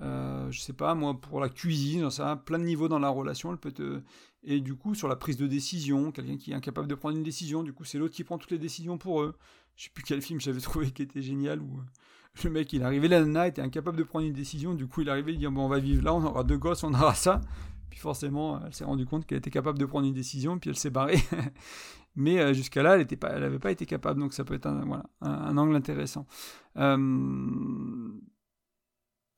euh 0.00 0.50
je 0.50 0.60
sais 0.60 0.72
pas, 0.72 0.96
moi 0.96 1.20
pour 1.20 1.38
la 1.38 1.48
cuisine, 1.48 2.10
ça 2.10 2.32
a 2.32 2.36
plein 2.36 2.58
de 2.58 2.64
niveaux 2.64 2.88
dans 2.88 2.98
la 2.98 3.08
relation. 3.08 3.52
Elle 3.52 3.58
peut 3.58 3.68
être, 3.68 3.80
euh, 3.80 4.02
et 4.42 4.58
du 4.58 4.74
coup 4.74 4.96
sur 4.96 5.06
la 5.06 5.14
prise 5.14 5.36
de 5.36 5.46
décision, 5.46 6.10
quelqu'un 6.10 6.36
qui 6.36 6.50
est 6.50 6.54
incapable 6.54 6.88
de 6.88 6.96
prendre 6.96 7.16
une 7.16 7.22
décision, 7.22 7.62
du 7.62 7.72
coup 7.72 7.84
c'est 7.84 7.98
l'autre 7.98 8.14
qui 8.16 8.24
prend 8.24 8.38
toutes 8.38 8.50
les 8.50 8.58
décisions 8.58 8.98
pour 8.98 9.22
eux. 9.22 9.36
Je 9.76 9.84
sais 9.84 9.90
plus 9.94 10.02
quel 10.02 10.20
film 10.20 10.40
j'avais 10.40 10.60
trouvé 10.68 10.90
qui 10.90 11.02
était 11.02 11.22
génial 11.22 11.60
où 11.60 11.78
euh, 11.78 12.42
le 12.42 12.50
mec 12.50 12.72
il 12.72 12.82
arrivait, 12.82 13.06
la 13.06 13.20
nana 13.20 13.46
était 13.46 13.62
incapable 13.62 13.98
de 13.98 14.02
prendre 14.02 14.26
une 14.26 14.32
décision, 14.32 14.74
du 14.74 14.88
coup 14.88 15.02
il 15.02 15.10
arrivait, 15.10 15.32
il 15.32 15.38
dit 15.38 15.46
bon 15.46 15.66
on 15.66 15.68
va 15.68 15.78
vivre 15.78 16.02
là, 16.02 16.12
on 16.12 16.24
aura 16.24 16.42
deux 16.42 16.58
gosses, 16.58 16.82
on 16.82 16.92
aura 16.92 17.14
ça. 17.14 17.40
Puis 17.90 18.00
forcément, 18.00 18.60
elle 18.64 18.74
s'est 18.74 18.84
rendue 18.84 19.06
compte 19.06 19.26
qu'elle 19.26 19.38
était 19.38 19.50
capable 19.50 19.78
de 19.78 19.84
prendre 19.84 20.06
une 20.06 20.14
décision, 20.14 20.58
puis 20.58 20.70
elle 20.70 20.76
s'est 20.76 20.90
barrée. 20.90 21.18
Mais 22.16 22.38
euh, 22.40 22.54
jusqu'à 22.54 22.82
là, 22.82 22.96
elle 22.96 23.06
n'avait 23.40 23.58
pas, 23.58 23.70
été 23.70 23.84
capable, 23.84 24.20
donc 24.20 24.32
ça 24.32 24.42
peut 24.42 24.54
être 24.54 24.66
un, 24.66 25.56
angle 25.56 25.76
intéressant. 25.76 26.26
Euh, 26.78 26.96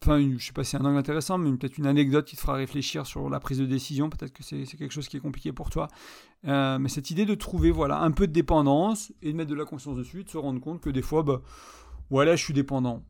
enfin, 0.03 0.21
je 0.39 0.45
sais 0.45 0.53
pas 0.53 0.63
si 0.63 0.71
c'est 0.71 0.77
un 0.77 0.85
angle 0.85 0.97
intéressant, 0.97 1.39
mais 1.39 1.51
peut-être 1.57 1.77
une 1.77 1.87
anecdote 1.87 2.25
qui 2.25 2.37
te 2.37 2.41
fera 2.41 2.55
réfléchir 2.55 3.05
sur 3.05 3.29
la 3.29 3.41
prise 3.41 3.59
de 3.59 3.67
décision. 3.67 4.09
Peut-être 4.09 4.33
que 4.33 4.45
c'est 4.45 4.65
quelque 4.65 4.93
chose 4.93 5.09
qui 5.09 5.17
est 5.17 5.21
compliqué 5.21 5.53
pour 5.53 5.71
toi. 5.71 5.89
Euh, 6.47 6.79
mais 6.79 6.89
cette 6.89 7.11
idée 7.11 7.27
de 7.27 7.35
trouver 7.35 7.73
voilà, 7.73 8.01
un 8.01 8.13
peu 8.13 8.29
de 8.29 8.33
dépendance 8.33 9.13
et 9.23 9.33
de 9.33 9.37
mettre 9.37 9.51
de 9.51 9.57
la 9.57 9.65
conscience 9.65 9.97
dessus, 9.97 10.23
de 10.23 10.31
se 10.31 10.39
rendre 10.39 10.61
compte 10.61 10.81
que 10.81 10.91
des 10.91 11.03
fois, 11.03 11.25
bah, 11.25 11.43
voilà, 12.11 12.37
je 12.37 12.45
suis 12.45 12.55
dépendant. 12.55 13.03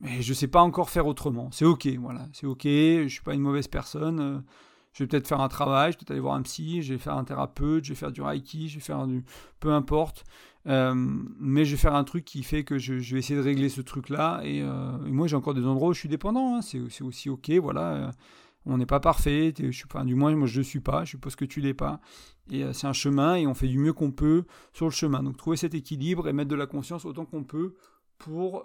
Mais 0.00 0.20
je 0.20 0.34
sais 0.34 0.48
pas 0.48 0.60
encore 0.60 0.90
faire 0.90 1.06
autrement. 1.06 1.50
C'est 1.52 1.64
ok, 1.64 1.86
voilà. 1.98 2.28
C'est 2.34 2.46
ok, 2.46 2.64
je 2.64 3.08
suis 3.08 3.22
pas 3.22 3.32
une 3.32 3.40
mauvaise 3.40 3.66
personne. 3.66 4.44
Je 4.96 5.04
vais 5.04 5.08
peut-être 5.08 5.28
faire 5.28 5.42
un 5.42 5.48
travail, 5.48 5.92
je 5.92 5.96
vais 5.96 5.98
peut-être 5.98 6.10
aller 6.12 6.20
voir 6.20 6.36
un 6.36 6.42
psy, 6.42 6.80
je 6.80 6.94
vais 6.94 6.98
faire 6.98 7.18
un 7.18 7.24
thérapeute, 7.24 7.84
je 7.84 7.90
vais 7.90 7.94
faire 7.94 8.12
du 8.12 8.22
reiki, 8.22 8.70
je 8.70 8.76
vais 8.76 8.80
faire 8.80 9.06
du... 9.06 9.22
peu 9.60 9.70
importe. 9.70 10.24
Euh, 10.66 10.94
mais 11.38 11.66
je 11.66 11.72
vais 11.72 11.76
faire 11.76 11.94
un 11.94 12.02
truc 12.02 12.24
qui 12.24 12.42
fait 12.42 12.64
que 12.64 12.78
je, 12.78 12.94
vais 12.94 13.18
essayer 13.18 13.38
de 13.38 13.44
régler 13.44 13.68
ce 13.68 13.82
truc-là. 13.82 14.40
Et, 14.42 14.62
euh, 14.62 14.96
moi, 15.04 15.26
j'ai 15.26 15.36
encore 15.36 15.52
des 15.52 15.66
endroits 15.66 15.90
où 15.90 15.92
je 15.92 15.98
suis 15.98 16.08
dépendant. 16.08 16.56
Hein. 16.56 16.60
C'est 16.62 17.02
aussi 17.02 17.28
ok, 17.28 17.50
voilà. 17.60 17.92
Euh, 17.92 18.10
on 18.64 18.78
n'est 18.78 18.86
pas 18.86 18.98
parfait. 18.98 19.52
Du 19.52 20.14
moins, 20.14 20.34
moi, 20.34 20.48
je 20.48 20.60
ne 20.60 20.64
suis 20.64 20.80
pas. 20.80 21.04
Je 21.04 21.10
suppose 21.10 21.36
que 21.36 21.44
tu 21.44 21.60
l'es 21.60 21.74
pas. 21.74 22.00
Et 22.50 22.64
c'est 22.72 22.86
un 22.86 22.94
chemin 22.94 23.34
et 23.34 23.46
on 23.46 23.52
fait 23.52 23.68
du 23.68 23.78
mieux 23.78 23.92
qu'on 23.92 24.12
peut 24.12 24.44
sur 24.72 24.86
le 24.86 24.92
chemin. 24.92 25.22
Donc, 25.22 25.36
trouver 25.36 25.58
cet 25.58 25.74
équilibre 25.74 26.26
et 26.26 26.32
mettre 26.32 26.48
de 26.48 26.56
la 26.56 26.66
conscience 26.66 27.04
autant 27.04 27.26
qu'on 27.26 27.44
peut 27.44 27.74
pour 28.16 28.64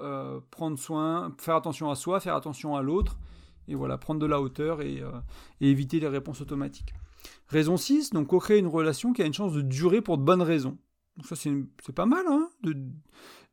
prendre 0.49 0.79
soin, 0.79 1.35
faire 1.39 1.57
attention 1.57 1.91
à 1.91 1.95
soi, 1.95 2.21
faire 2.21 2.35
attention 2.35 2.77
à 2.77 2.81
l'autre 2.81 3.17
et 3.67 3.75
voilà, 3.75 3.97
prendre 3.97 4.19
de 4.19 4.25
la 4.25 4.41
hauteur 4.41 4.81
et, 4.81 5.01
euh, 5.01 5.11
éviter 5.59 5.99
les 5.99 6.07
réponses 6.07 6.41
automatiques. 6.41 6.93
Raison 7.47 7.77
6, 7.77 8.11
donc 8.11 8.27
co-créer 8.27 8.59
une 8.59 8.67
relation 8.67 9.13
qui 9.13 9.21
a 9.21 9.25
une 9.25 9.33
chance 9.33 9.53
de 9.53 9.61
durer 9.61 10.01
pour 10.01 10.17
de 10.17 10.23
bonnes 10.23 10.41
raisons. 10.41 10.77
Donc 11.17 11.27
ça 11.27 11.35
c'est 11.35 11.93
pas 11.93 12.05
mal, 12.05 12.25
hein, 12.27 12.49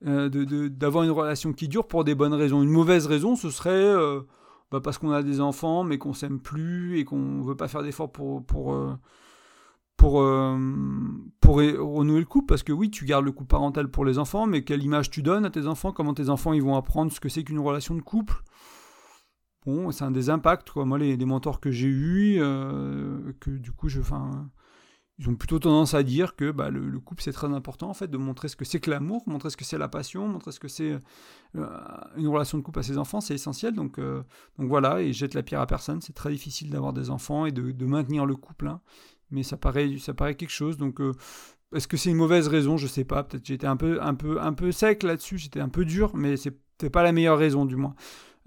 euh, 0.06 0.68
d'avoir 0.68 1.04
une 1.04 1.10
relation 1.10 1.52
qui 1.52 1.68
dure 1.68 1.86
pour 1.86 2.04
des 2.04 2.14
bonnes 2.14 2.34
raisons. 2.34 2.62
Une 2.62 2.70
mauvaise 2.70 3.06
raison, 3.06 3.34
ce 3.36 3.50
serait 3.50 3.70
euh, 3.70 4.20
bah, 4.70 4.80
parce 4.80 4.98
qu'on 4.98 5.10
a 5.10 5.22
des 5.22 5.40
enfants, 5.40 5.82
mais 5.82 5.98
qu'on 5.98 6.14
s'aime 6.14 6.40
plus 6.40 6.98
et 6.98 7.04
qu'on 7.04 7.42
veut 7.42 7.56
pas 7.56 7.68
faire 7.68 7.82
d'efforts 7.82 8.12
pour 8.12 8.44
pour 8.46 8.78
pour, 9.96 10.24
pour 11.40 11.56
renouer 11.56 12.20
le 12.20 12.24
couple, 12.24 12.46
parce 12.46 12.62
que 12.62 12.72
oui, 12.72 12.88
tu 12.88 13.04
gardes 13.04 13.24
le 13.24 13.32
couple 13.32 13.48
parental 13.48 13.90
pour 13.90 14.04
les 14.04 14.20
enfants, 14.20 14.46
mais 14.46 14.62
quelle 14.62 14.84
image 14.84 15.10
tu 15.10 15.22
donnes 15.22 15.44
à 15.44 15.50
tes 15.50 15.66
enfants, 15.66 15.90
comment 15.90 16.14
tes 16.14 16.28
enfants 16.28 16.52
ils 16.52 16.62
vont 16.62 16.76
apprendre 16.76 17.10
ce 17.10 17.18
que 17.18 17.28
c'est 17.28 17.42
qu'une 17.42 17.58
relation 17.58 17.96
de 17.96 18.00
couple, 18.00 18.44
bon, 19.66 19.90
c'est 19.92 20.04
un 20.04 20.10
des 20.10 20.30
impacts. 20.30 20.70
Quoi. 20.70 20.84
Moi, 20.84 20.98
les, 20.98 21.16
mentors 21.24 21.60
que 21.60 21.70
j'ai 21.70 21.88
eus, 21.88 22.38
euh, 22.40 23.32
que 23.40 23.50
du 23.50 23.72
coup, 23.72 23.88
je, 23.88 24.00
ils 25.18 25.28
ont 25.28 25.34
plutôt 25.34 25.58
tendance 25.58 25.94
à 25.94 26.02
dire 26.02 26.36
que 26.36 26.50
bah, 26.50 26.70
le, 26.70 26.98
couple, 27.00 27.22
c'est 27.22 27.32
très 27.32 27.48
important, 27.48 27.90
en 27.90 27.94
fait, 27.94 28.08
de 28.08 28.16
montrer 28.16 28.48
ce 28.48 28.56
que 28.56 28.64
c'est 28.64 28.78
que 28.78 28.90
l'amour, 28.90 29.22
montrer 29.26 29.50
ce 29.50 29.56
que 29.56 29.64
c'est 29.64 29.78
la 29.78 29.88
passion, 29.88 30.28
montrer 30.28 30.52
ce 30.52 30.60
que 30.60 30.68
c'est 30.68 30.92
euh, 31.56 31.66
une 32.16 32.28
relation 32.28 32.56
de 32.58 32.62
couple 32.62 32.78
à 32.78 32.82
ses 32.82 32.98
enfants, 32.98 33.20
c'est 33.20 33.34
essentiel. 33.34 33.74
Donc, 33.74 33.98
euh, 33.98 34.22
donc 34.58 34.68
voilà, 34.68 35.02
et 35.02 35.12
jette 35.12 35.34
la 35.34 35.42
pierre 35.42 35.60
à 35.60 35.66
personne. 35.66 36.00
C'est 36.00 36.14
très 36.14 36.30
difficile 36.30 36.70
d'avoir 36.70 36.92
des 36.92 37.10
enfants 37.10 37.46
et 37.46 37.52
de, 37.52 37.84
maintenir 37.84 38.26
le 38.26 38.36
couple. 38.36 38.68
Hein. 38.68 38.80
Mais 39.30 39.42
ça 39.42 39.56
paraît, 39.56 39.98
ça 39.98 40.14
paraît 40.14 40.36
quelque 40.36 40.50
chose. 40.50 40.78
Donc, 40.78 41.00
est-ce 41.74 41.88
que 41.88 41.96
c'est 41.96 42.10
une 42.10 42.16
mauvaise 42.16 42.46
raison? 42.48 42.76
Je 42.76 42.86
sais 42.86 43.04
pas. 43.04 43.24
Peut-être 43.24 43.44
j'étais 43.44 43.66
un 43.66 43.76
peu, 43.76 44.00
un 44.00 44.14
peu, 44.14 44.40
un 44.40 44.52
peu 44.52 44.72
sec 44.72 45.02
là-dessus. 45.02 45.36
J'étais 45.36 45.60
un 45.60 45.68
peu 45.68 45.84
dur, 45.84 46.12
mais 46.14 46.36
c'est 46.36 46.90
pas 46.92 47.02
la 47.02 47.12
meilleure 47.12 47.38
raison, 47.38 47.66
du 47.66 47.76
moins. 47.76 47.94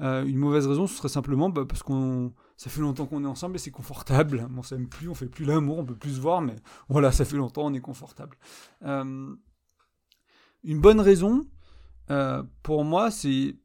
Euh, 0.01 0.25
une 0.25 0.37
mauvaise 0.37 0.65
raison, 0.67 0.87
ce 0.87 0.95
serait 0.95 1.09
simplement 1.09 1.49
bah, 1.49 1.63
parce 1.67 1.83
qu'on 1.83 2.33
ça 2.57 2.69
fait 2.69 2.81
longtemps 2.81 3.05
qu'on 3.05 3.23
est 3.23 3.27
ensemble 3.27 3.55
et 3.55 3.59
c'est 3.59 3.71
confortable. 3.71 4.47
On 4.57 4.63
s'aime 4.63 4.87
plus, 4.87 5.09
on 5.09 5.13
fait 5.13 5.27
plus 5.27 5.45
l'amour, 5.45 5.79
on 5.79 5.85
peut 5.85 5.95
plus 5.95 6.15
se 6.15 6.21
voir, 6.21 6.41
mais 6.41 6.55
voilà, 6.89 7.11
ça 7.11 7.25
fait 7.25 7.37
longtemps, 7.37 7.65
on 7.65 7.73
est 7.73 7.81
confortable. 7.81 8.37
Euh, 8.83 9.33
une 10.63 10.79
bonne 10.79 10.99
raison, 10.99 11.45
euh, 12.09 12.43
pour 12.63 12.83
moi, 12.83 13.11
c'est 13.11 13.55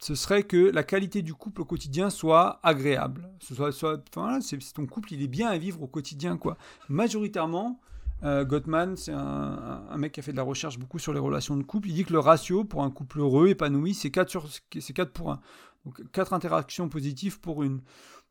ce 0.00 0.14
serait 0.14 0.44
que 0.44 0.70
la 0.70 0.84
qualité 0.84 1.22
du 1.22 1.34
couple 1.34 1.62
au 1.62 1.64
quotidien 1.64 2.10
soit 2.10 2.60
agréable. 2.62 3.28
Ce 3.40 3.52
soit, 3.52 3.72
c'est, 3.72 4.72
ton 4.72 4.86
couple, 4.86 5.12
il 5.12 5.22
est 5.22 5.28
bien 5.28 5.48
à 5.48 5.58
vivre 5.58 5.82
au 5.82 5.88
quotidien, 5.88 6.36
quoi. 6.36 6.56
Majoritairement, 6.88 7.80
Gottman, 8.22 8.96
c'est 8.96 9.12
un, 9.12 9.96
mec 9.96 10.12
qui 10.12 10.20
a 10.20 10.22
fait 10.22 10.30
de 10.30 10.36
la 10.36 10.44
recherche 10.44 10.78
beaucoup 10.78 11.00
sur 11.00 11.12
les 11.12 11.18
relations 11.18 11.56
de 11.56 11.64
couple. 11.64 11.88
Il 11.88 11.94
dit 11.94 12.04
que 12.04 12.12
le 12.12 12.20
ratio 12.20 12.62
pour 12.62 12.84
un 12.84 12.90
couple 12.90 13.18
heureux, 13.18 13.48
épanoui, 13.48 13.92
c'est 13.92 14.12
4, 14.12 14.28
sur, 14.28 14.48
4 14.70 15.12
pour 15.12 15.32
1. 15.32 15.40
Donc 15.88 16.02
4 16.12 16.34
interactions 16.34 16.90
positives 16.90 17.40
pour 17.40 17.62
une. 17.62 17.80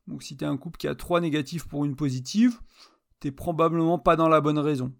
Donc 0.05 0.21
si 0.21 0.37
tu 0.37 0.45
un 0.45 0.57
couple 0.57 0.77
qui 0.77 0.87
a 0.87 0.93
3 0.93 1.21
négatifs 1.21 1.67
pour 1.67 1.85
une 1.85 1.95
positive, 1.95 2.59
t'es 3.19 3.31
probablement 3.31 3.97
pas 3.97 4.15
dans 4.15 4.29
la 4.29 4.41
bonne 4.41 4.59
raison. 4.59 4.93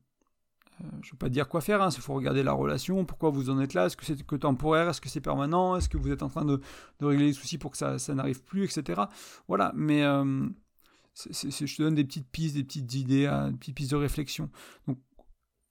Euh, 0.82 0.86
je 1.04 1.10
ne 1.10 1.12
veux 1.12 1.18
pas 1.20 1.30
dire 1.30 1.48
quoi 1.48 1.62
faire, 1.62 1.80
il 1.80 1.84
hein, 1.84 1.92
faut 1.92 2.16
regarder 2.16 2.42
la 2.42 2.54
relation, 2.54 3.06
pourquoi 3.06 3.30
vous 3.30 3.52
en 3.52 3.60
êtes 3.60 3.76
là, 3.76 3.86
est-ce 3.86 3.98
que 3.98 4.06
c'est 4.06 4.24
que 4.24 4.36
temporaire, 4.36 4.90
est-ce 4.90 5.02
que 5.02 5.10
c'est 5.10 5.22
permanent, 5.22 5.76
est-ce 5.76 5.88
que 5.88 5.98
vous 5.98 6.12
êtes 6.12 6.24
en 6.24 6.30
train 6.30 6.46
de, 6.46 6.60
régler 7.00 7.28
les 7.28 7.34
soucis 7.34 7.60
pour 7.60 7.72
que 7.72 7.78
ça, 7.78 7.98
n'arrive 8.16 8.44
plus, 8.44 8.64
etc. 8.64 9.04
Voilà, 9.48 9.72
mais 9.76 10.04
euh, 10.04 10.48
je 11.16 11.76
te 11.76 11.82
donne 11.84 11.96
des 11.96 12.06
petites 12.06 12.30
pistes, 12.30 12.56
des 12.56 12.64
petites 12.64 12.94
idées, 12.96 13.28
hein, 13.28 13.52
des 13.52 13.58
petites 13.58 13.76
pistes 13.76 13.92
de 13.92 13.98
réflexion. 13.98 14.50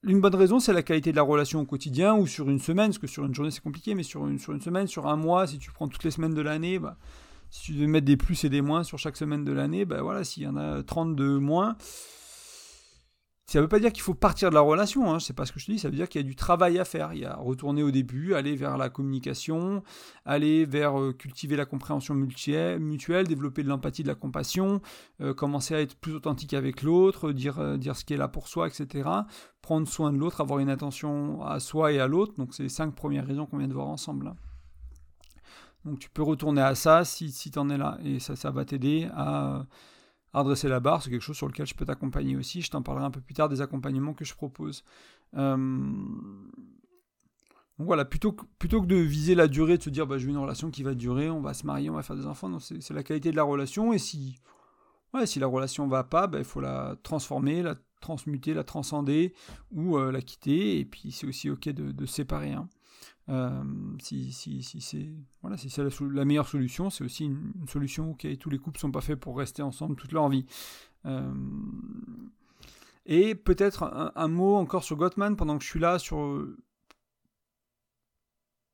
Une 0.06 0.20
bonne 0.20 0.34
raison, 0.34 0.60
c'est 0.60 0.72
la 0.72 0.82
qualité 0.82 1.10
de 1.10 1.16
la 1.16 1.22
relation 1.22 1.60
au 1.60 1.64
quotidien 1.64 2.14
ou 2.14 2.26
sur 2.26 2.48
une 2.48 2.60
semaine, 2.60 2.88
parce 2.88 2.98
que 2.98 3.06
sur 3.06 3.24
une 3.24 3.34
journée 3.34 3.50
c'est 3.50 3.62
compliqué, 3.62 3.94
mais 3.94 4.02
sur 4.02 4.26
une, 4.26 4.38
semaine, 4.38 4.86
sur 4.86 5.06
un 5.06 5.16
mois, 5.16 5.46
si 5.46 5.58
tu 5.58 5.70
prends 5.72 5.88
toutes 5.88 6.04
les 6.04 6.10
semaines 6.10 6.34
de 6.34 6.42
l'année, 6.42 6.78
bah, 6.78 6.96
si 7.50 7.62
tu 7.62 7.72
veux 7.74 7.86
mettre 7.86 8.06
des 8.06 8.16
plus 8.16 8.44
et 8.44 8.48
des 8.48 8.60
moins 8.60 8.84
sur 8.84 8.98
chaque 8.98 9.16
semaine 9.16 9.44
de 9.44 9.52
l'année, 9.52 9.84
bah 9.84 10.02
voilà, 10.02 10.24
s'il 10.24 10.44
y 10.44 10.46
en 10.46 10.56
a 10.56 10.82
30 10.82 11.16
de 11.16 11.38
moins, 11.38 11.76
ça 13.46 13.60
ne 13.60 13.62
veut 13.62 13.68
pas 13.68 13.78
dire 13.78 13.92
qu'il 13.92 14.02
faut 14.02 14.14
partir 14.14 14.50
de 14.50 14.54
la 14.54 14.60
relation, 14.60 15.12
hein, 15.12 15.20
c'est 15.20 15.32
pas 15.32 15.46
ce 15.46 15.52
que 15.52 15.60
je 15.60 15.66
te 15.66 15.70
dis, 15.70 15.78
ça 15.78 15.88
veut 15.88 15.94
dire 15.94 16.08
qu'il 16.08 16.20
y 16.20 16.24
a 16.24 16.26
du 16.26 16.34
travail 16.34 16.80
à 16.80 16.84
faire. 16.84 17.12
Il 17.12 17.20
y 17.20 17.24
a 17.24 17.36
retourner 17.36 17.84
au 17.84 17.92
début, 17.92 18.34
aller 18.34 18.56
vers 18.56 18.76
la 18.76 18.88
communication, 18.88 19.84
aller 20.24 20.64
vers 20.64 20.98
euh, 20.98 21.12
cultiver 21.12 21.54
la 21.54 21.64
compréhension 21.64 22.14
mutuelle, 22.14 23.28
développer 23.28 23.62
de 23.62 23.68
l'empathie, 23.68 24.02
de 24.02 24.08
la 24.08 24.16
compassion, 24.16 24.80
euh, 25.20 25.32
commencer 25.32 25.76
à 25.76 25.80
être 25.80 25.94
plus 25.94 26.14
authentique 26.14 26.54
avec 26.54 26.82
l'autre, 26.82 27.30
dire, 27.30 27.60
euh, 27.60 27.76
dire 27.76 27.94
ce 27.94 28.04
qui 28.04 28.14
est 28.14 28.16
là 28.16 28.26
pour 28.26 28.48
soi, 28.48 28.66
etc. 28.66 29.08
Prendre 29.62 29.86
soin 29.86 30.12
de 30.12 30.18
l'autre, 30.18 30.40
avoir 30.40 30.58
une 30.58 30.68
attention 30.68 31.44
à 31.44 31.60
soi 31.60 31.92
et 31.92 32.00
à 32.00 32.08
l'autre. 32.08 32.34
Donc 32.38 32.52
c'est 32.52 32.64
les 32.64 32.68
cinq 32.68 32.96
premières 32.96 33.26
raisons 33.26 33.46
qu'on 33.46 33.58
vient 33.58 33.68
de 33.68 33.74
voir 33.74 33.86
ensemble. 33.86 34.34
Donc 35.84 36.00
tu 36.00 36.10
peux 36.10 36.22
retourner 36.24 36.62
à 36.62 36.74
ça 36.74 37.04
si, 37.04 37.30
si 37.30 37.52
tu 37.52 37.60
en 37.60 37.70
es 37.70 37.78
là. 37.78 37.96
Et 38.04 38.18
ça, 38.18 38.34
ça 38.34 38.50
va 38.50 38.64
t'aider 38.64 39.08
à 39.14 39.66
redresser 40.32 40.68
la 40.68 40.80
barre, 40.80 41.02
c'est 41.02 41.10
quelque 41.10 41.22
chose 41.22 41.36
sur 41.36 41.48
lequel 41.48 41.66
je 41.66 41.74
peux 41.74 41.84
t'accompagner 41.84 42.36
aussi. 42.36 42.62
Je 42.62 42.70
t'en 42.70 42.82
parlerai 42.82 43.06
un 43.06 43.10
peu 43.10 43.20
plus 43.20 43.34
tard 43.34 43.48
des 43.48 43.60
accompagnements 43.60 44.14
que 44.14 44.24
je 44.24 44.34
propose. 44.34 44.84
Euh, 45.36 45.56
donc 47.78 47.86
voilà, 47.86 48.04
plutôt 48.04 48.32
que, 48.32 48.44
plutôt 48.58 48.80
que 48.80 48.86
de 48.86 48.96
viser 48.96 49.34
la 49.34 49.48
durée, 49.48 49.76
de 49.76 49.82
se 49.82 49.90
dire 49.90 50.06
bah, 50.06 50.18
j'ai 50.18 50.28
une 50.28 50.38
relation 50.38 50.70
qui 50.70 50.82
va 50.82 50.94
durer, 50.94 51.28
on 51.28 51.40
va 51.40 51.52
se 51.52 51.66
marier, 51.66 51.90
on 51.90 51.94
va 51.94 52.02
faire 52.02 52.16
des 52.16 52.26
enfants, 52.26 52.58
c'est 52.58 52.90
la 52.90 53.02
qualité 53.02 53.30
de 53.30 53.36
la 53.36 53.42
relation. 53.42 53.92
Et 53.92 53.98
si, 53.98 54.38
ouais, 55.12 55.26
si 55.26 55.38
la 55.38 55.46
relation 55.46 55.86
va 55.86 56.04
pas, 56.04 56.26
bah, 56.26 56.38
il 56.38 56.44
faut 56.44 56.60
la 56.60 56.96
transformer, 57.02 57.62
la 57.62 57.76
transmuter, 58.00 58.54
la 58.54 58.64
transcender 58.64 59.34
ou 59.72 59.98
euh, 59.98 60.10
la 60.10 60.22
quitter. 60.22 60.78
Et 60.78 60.84
puis 60.84 61.12
c'est 61.12 61.26
aussi 61.26 61.50
ok 61.50 61.68
de, 61.68 61.92
de 61.92 62.06
séparer. 62.06 62.52
Hein. 62.52 62.68
Euh, 63.28 63.64
si, 64.00 64.30
si, 64.32 64.62
si 64.62 64.80
c'est 64.80 65.08
voilà, 65.42 65.56
si 65.56 65.68
la, 65.80 65.88
la, 66.12 66.24
meilleure 66.24 66.46
solution, 66.46 66.90
c'est 66.90 67.04
aussi 67.04 67.24
une, 67.24 67.52
solution. 67.68 68.12
Ok, 68.12 68.26
tous 68.38 68.50
les 68.50 68.58
couples 68.58 68.78
sont 68.78 68.92
pas 68.92 69.00
faits 69.00 69.18
pour 69.18 69.36
rester 69.36 69.62
ensemble 69.62 69.96
toute 69.96 70.12
leur 70.12 70.28
vie. 70.28 70.46
Euh, 71.06 71.32
et 73.04 73.34
peut-être 73.34 74.12
un, 74.14 74.28
mot 74.28 74.56
encore 74.56 74.84
sur 74.84 74.96
Gottman 74.96 75.36
pendant 75.36 75.58
que 75.58 75.64
je 75.64 75.68
suis 75.68 75.80
là 75.80 75.98
sur 75.98 76.44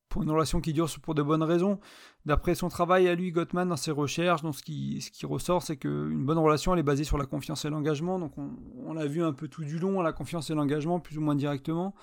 pour 0.08 0.22
une 0.22 0.30
relation 0.30 0.60
qui 0.60 0.74
dure 0.74 0.88
pour 1.02 1.14
de 1.14 1.22
bonnes 1.22 1.42
raisons. 1.42 1.80
D'après 2.26 2.54
son 2.54 2.68
travail 2.68 3.08
à 3.08 3.14
lui, 3.14 3.32
Gottman, 3.32 3.68
dans 3.68 3.76
ses 3.76 3.90
recherches, 3.90 4.42
dans 4.42 4.52
ce 4.52 4.62
qui, 4.62 5.00
ce 5.00 5.10
qui 5.10 5.24
ressort, 5.24 5.62
c'est 5.62 5.78
qu'une 5.78 6.24
bonne 6.24 6.38
relation, 6.38 6.74
elle 6.74 6.80
est 6.80 6.84
basée 6.84 7.04
sur 7.04 7.16
la 7.16 7.24
confiance 7.24 7.64
et 7.64 7.70
l'engagement. 7.70 8.18
Donc 8.18 8.36
on, 8.36 8.50
on 8.84 8.92
l'a 8.92 9.06
vu 9.06 9.22
un 9.22 9.32
peu 9.32 9.48
tout 9.48 9.64
du 9.64 9.78
long, 9.78 10.02
la 10.02 10.12
confiance 10.12 10.50
et 10.50 10.54
l'engagement, 10.54 11.00
plus 11.00 11.16
ou 11.16 11.22
moins 11.22 11.34
directement. 11.34 11.94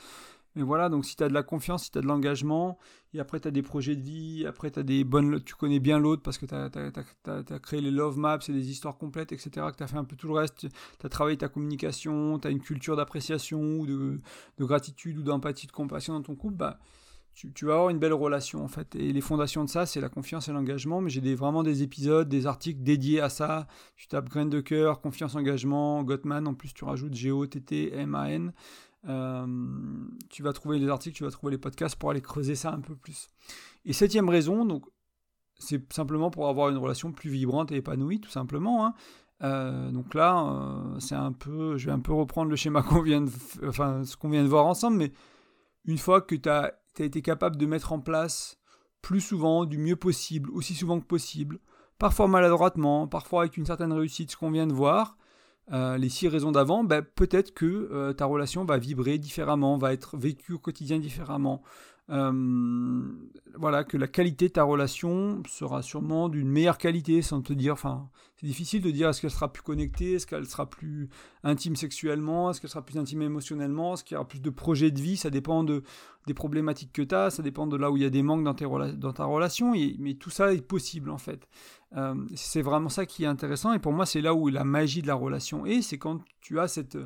Mais 0.59 0.65
voilà, 0.65 0.89
donc 0.89 1.05
si 1.05 1.15
tu 1.15 1.23
as 1.23 1.29
de 1.29 1.33
la 1.33 1.41
confiance, 1.41 1.85
si 1.85 1.91
tu 1.91 1.99
as 1.99 2.01
de 2.01 2.07
l'engagement, 2.07 2.77
et 3.13 3.21
après 3.21 3.39
tu 3.39 3.47
as 3.47 3.51
des 3.51 3.61
projets 3.61 3.95
de 3.95 4.01
vie, 4.01 4.45
après 4.45 4.69
tu 4.69 4.83
des 4.83 5.05
bonnes. 5.05 5.41
Tu 5.41 5.55
connais 5.55 5.79
bien 5.79 5.97
l'autre 5.99 6.21
parce 6.21 6.37
que 6.37 6.45
tu 6.45 6.53
as, 6.53 7.59
créé 7.59 7.79
les 7.79 7.91
love 7.91 8.17
maps 8.17 8.39
et 8.45 8.51
des 8.51 8.69
histoires 8.69 8.97
complètes, 8.97 9.31
etc., 9.31 9.67
que 9.71 9.77
tu 9.77 9.83
as 9.83 9.87
fait 9.87 9.95
un 9.95 10.03
peu 10.03 10.17
tout 10.17 10.27
le 10.27 10.33
reste. 10.33 10.67
Tu 10.99 11.05
as 11.05 11.07
travaillé 11.07 11.37
ta 11.37 11.47
communication, 11.47 12.39
tu 12.39 12.47
as 12.49 12.51
une 12.51 12.59
culture 12.59 12.97
d'appréciation 12.97 13.61
ou 13.61 13.87
de, 13.87 14.19
gratitude 14.59 15.17
ou 15.17 15.23
d'empathie, 15.23 15.65
de 15.65 15.71
compassion 15.71 16.13
dans 16.13 16.23
ton 16.23 16.35
couple, 16.35 16.55
bah, 16.55 16.77
tu, 17.33 17.65
vas 17.65 17.75
avoir 17.75 17.89
une 17.89 17.99
belle 17.99 18.11
relation 18.11 18.61
en 18.65 18.67
fait. 18.67 18.95
Et 18.95 19.13
les 19.13 19.21
fondations 19.21 19.63
de 19.63 19.69
ça, 19.69 19.85
c'est 19.85 20.01
la 20.01 20.09
confiance 20.09 20.49
et 20.49 20.51
l'engagement. 20.51 20.99
Mais 20.99 21.09
j'ai 21.09 21.21
des, 21.21 21.35
vraiment 21.35 21.63
des 21.63 21.83
épisodes, 21.83 22.27
des 22.27 22.47
articles 22.47 22.83
dédiés 22.83 23.21
à 23.21 23.29
ça. 23.29 23.65
Tu 23.95 24.09
tapes 24.09 24.27
graine 24.27 24.49
de 24.49 24.59
cœur, 24.59 24.99
confiance, 24.99 25.35
engagement, 25.35 26.03
Gottman. 26.03 26.49
En 26.49 26.53
plus, 26.53 26.73
tu 26.73 26.83
rajoutes 26.83 27.13
G-O-T-T-M-A-N. 27.13 28.51
Euh, 29.07 29.47
tu 30.29 30.43
vas 30.43 30.53
trouver 30.53 30.79
les 30.79 30.89
articles, 30.89 31.15
tu 31.15 31.23
vas 31.23 31.31
trouver 31.31 31.51
les 31.51 31.57
podcasts 31.57 31.95
pour 31.95 32.11
aller 32.11 32.21
creuser 32.21 32.55
ça 32.55 32.71
un 32.71 32.81
peu 32.81 32.95
plus. 32.95 33.29
Et 33.85 33.93
septième 33.93 34.29
raison, 34.29 34.65
donc 34.65 34.85
c'est 35.57 35.91
simplement 35.93 36.31
pour 36.31 36.47
avoir 36.47 36.69
une 36.69 36.77
relation 36.77 37.11
plus 37.11 37.29
vibrante 37.29 37.71
et 37.71 37.77
épanouie, 37.77 38.19
tout 38.19 38.29
simplement. 38.29 38.85
Hein. 38.85 38.93
Euh, 39.41 39.91
donc 39.91 40.13
là, 40.13 40.43
euh, 40.43 40.99
c'est 40.99 41.15
un 41.15 41.31
peu, 41.31 41.77
je 41.77 41.85
vais 41.85 41.91
un 41.91 41.99
peu 41.99 42.13
reprendre 42.13 42.49
le 42.49 42.55
schéma 42.55 42.81
qu'on 42.83 43.01
vient 43.01 43.21
de, 43.21 43.31
enfin 43.65 44.03
ce 44.03 44.17
qu'on 44.17 44.29
vient 44.29 44.43
de 44.43 44.49
voir 44.49 44.65
ensemble, 44.65 44.97
mais 44.97 45.11
une 45.85 45.97
fois 45.97 46.21
que 46.21 46.35
tu 46.35 46.49
as, 46.49 46.73
as, 46.99 47.03
été 47.03 47.21
capable 47.21 47.55
de 47.57 47.65
mettre 47.65 47.93
en 47.93 47.99
place 47.99 48.57
plus 49.01 49.21
souvent, 49.21 49.65
du 49.65 49.77
mieux 49.77 49.95
possible, 49.95 50.49
aussi 50.51 50.75
souvent 50.75 50.99
que 50.99 51.05
possible, 51.05 51.59
parfois 51.97 52.27
maladroitement, 52.27 53.07
parfois 53.07 53.41
avec 53.41 53.55
une 53.55 53.65
certaine 53.65 53.93
réussite, 53.93 54.31
ce 54.31 54.37
qu'on 54.37 54.51
vient 54.51 54.67
de 54.67 54.73
voir, 54.73 55.17
euh, 55.71 55.97
les 55.97 56.09
six 56.09 56.27
raisons 56.27 56.51
d'avant, 56.51 56.83
ben, 56.83 57.01
peut-être 57.01 57.53
que 57.53 57.65
euh, 57.65 58.13
ta 58.13 58.25
relation 58.25 58.65
va 58.65 58.77
vibrer 58.77 59.17
différemment, 59.17 59.77
va 59.77 59.93
être 59.93 60.17
vécue 60.17 60.53
au 60.53 60.59
quotidien 60.59 60.99
différemment. 60.99 61.61
Euh, 62.11 63.03
voilà, 63.55 63.83
que 63.83 63.97
la 63.97 64.07
qualité 64.07 64.47
de 64.47 64.53
ta 64.53 64.63
relation 64.63 65.43
sera 65.47 65.81
sûrement 65.81 66.29
d'une 66.29 66.49
meilleure 66.49 66.77
qualité, 66.77 67.21
sans 67.21 67.41
te 67.41 67.53
dire, 67.53 67.73
enfin, 67.73 68.09
c'est 68.37 68.47
difficile 68.47 68.81
de 68.81 68.89
dire 68.89 69.09
est-ce 69.09 69.21
qu'elle 69.21 69.31
sera 69.31 69.51
plus 69.51 69.63
connectée, 69.63 70.13
est-ce 70.13 70.25
qu'elle 70.25 70.45
sera 70.45 70.69
plus 70.69 71.09
intime 71.43 71.75
sexuellement, 71.75 72.49
est-ce 72.49 72.61
qu'elle 72.61 72.69
sera 72.69 72.85
plus 72.85 72.97
intime 72.97 73.21
émotionnellement, 73.21 73.93
est-ce 73.93 74.03
qu'il 74.03 74.15
y 74.15 74.17
aura 74.17 74.27
plus 74.27 74.41
de 74.41 74.49
projets 74.49 74.91
de 74.91 75.01
vie, 75.01 75.17
ça 75.17 75.29
dépend 75.29 75.63
de, 75.63 75.83
des 76.25 76.33
problématiques 76.33 76.93
que 76.93 77.01
tu 77.01 77.13
as, 77.13 77.31
ça 77.31 77.43
dépend 77.43 77.67
de 77.67 77.75
là 77.75 77.91
où 77.91 77.97
il 77.97 78.03
y 78.03 78.05
a 78.05 78.09
des 78.09 78.23
manques 78.23 78.43
dans 78.43 79.13
ta 79.13 79.25
relation, 79.25 79.73
mais 79.99 80.13
tout 80.13 80.29
ça 80.29 80.53
est 80.53 80.65
possible 80.65 81.09
en 81.09 81.17
fait. 81.17 81.47
Euh, 81.97 82.15
c'est 82.35 82.61
vraiment 82.61 82.89
ça 82.89 83.05
qui 83.05 83.23
est 83.23 83.27
intéressant, 83.27 83.73
et 83.73 83.79
pour 83.79 83.91
moi 83.91 84.05
c'est 84.05 84.21
là 84.21 84.33
où 84.33 84.47
la 84.47 84.63
magie 84.63 85.01
de 85.01 85.07
la 85.07 85.15
relation 85.15 85.65
est, 85.65 85.81
c'est 85.81 85.97
quand 85.97 86.21
tu 86.39 86.59
as 86.59 86.67
cette 86.69 86.97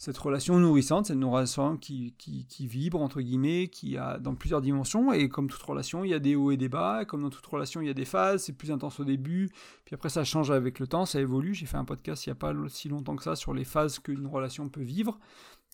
cette 0.00 0.16
relation 0.16 0.58
nourrissante, 0.58 1.04
cette 1.04 1.22
relation 1.22 1.76
qui, 1.76 2.14
vibre, 2.58 3.02
entre 3.02 3.20
guillemets, 3.20 3.68
qui 3.68 3.98
a 3.98 4.18
dans 4.18 4.34
plusieurs 4.34 4.62
dimensions, 4.62 5.12
et 5.12 5.28
comme 5.28 5.50
toute 5.50 5.60
relation, 5.60 6.04
il 6.04 6.10
y 6.10 6.14
a 6.14 6.18
des 6.18 6.36
hauts 6.36 6.52
et 6.52 6.56
des 6.56 6.70
bas, 6.70 7.04
comme 7.04 7.20
dans 7.20 7.28
toute 7.28 7.44
relation, 7.44 7.82
il 7.82 7.86
y 7.86 7.90
a 7.90 7.94
des 7.94 8.06
phases, 8.06 8.44
c'est 8.44 8.54
plus 8.54 8.72
intense 8.72 8.98
au 8.98 9.04
début, 9.04 9.50
puis 9.84 9.94
après 9.94 10.08
ça 10.08 10.24
change 10.24 10.50
avec 10.50 10.78
le 10.78 10.86
temps, 10.86 11.04
ça 11.04 11.20
évolue, 11.20 11.52
j'ai 11.52 11.66
fait 11.66 11.76
un 11.76 11.84
podcast 11.84 12.24
il 12.24 12.30
n'y 12.30 12.32
a 12.32 12.36
pas 12.36 12.54
si 12.68 12.88
longtemps 12.88 13.14
que 13.14 13.22
ça 13.22 13.36
sur 13.36 13.52
les 13.52 13.64
phases 13.64 13.98
qu'une 13.98 14.26
relation 14.26 14.70
peut 14.70 14.80
vivre, 14.80 15.18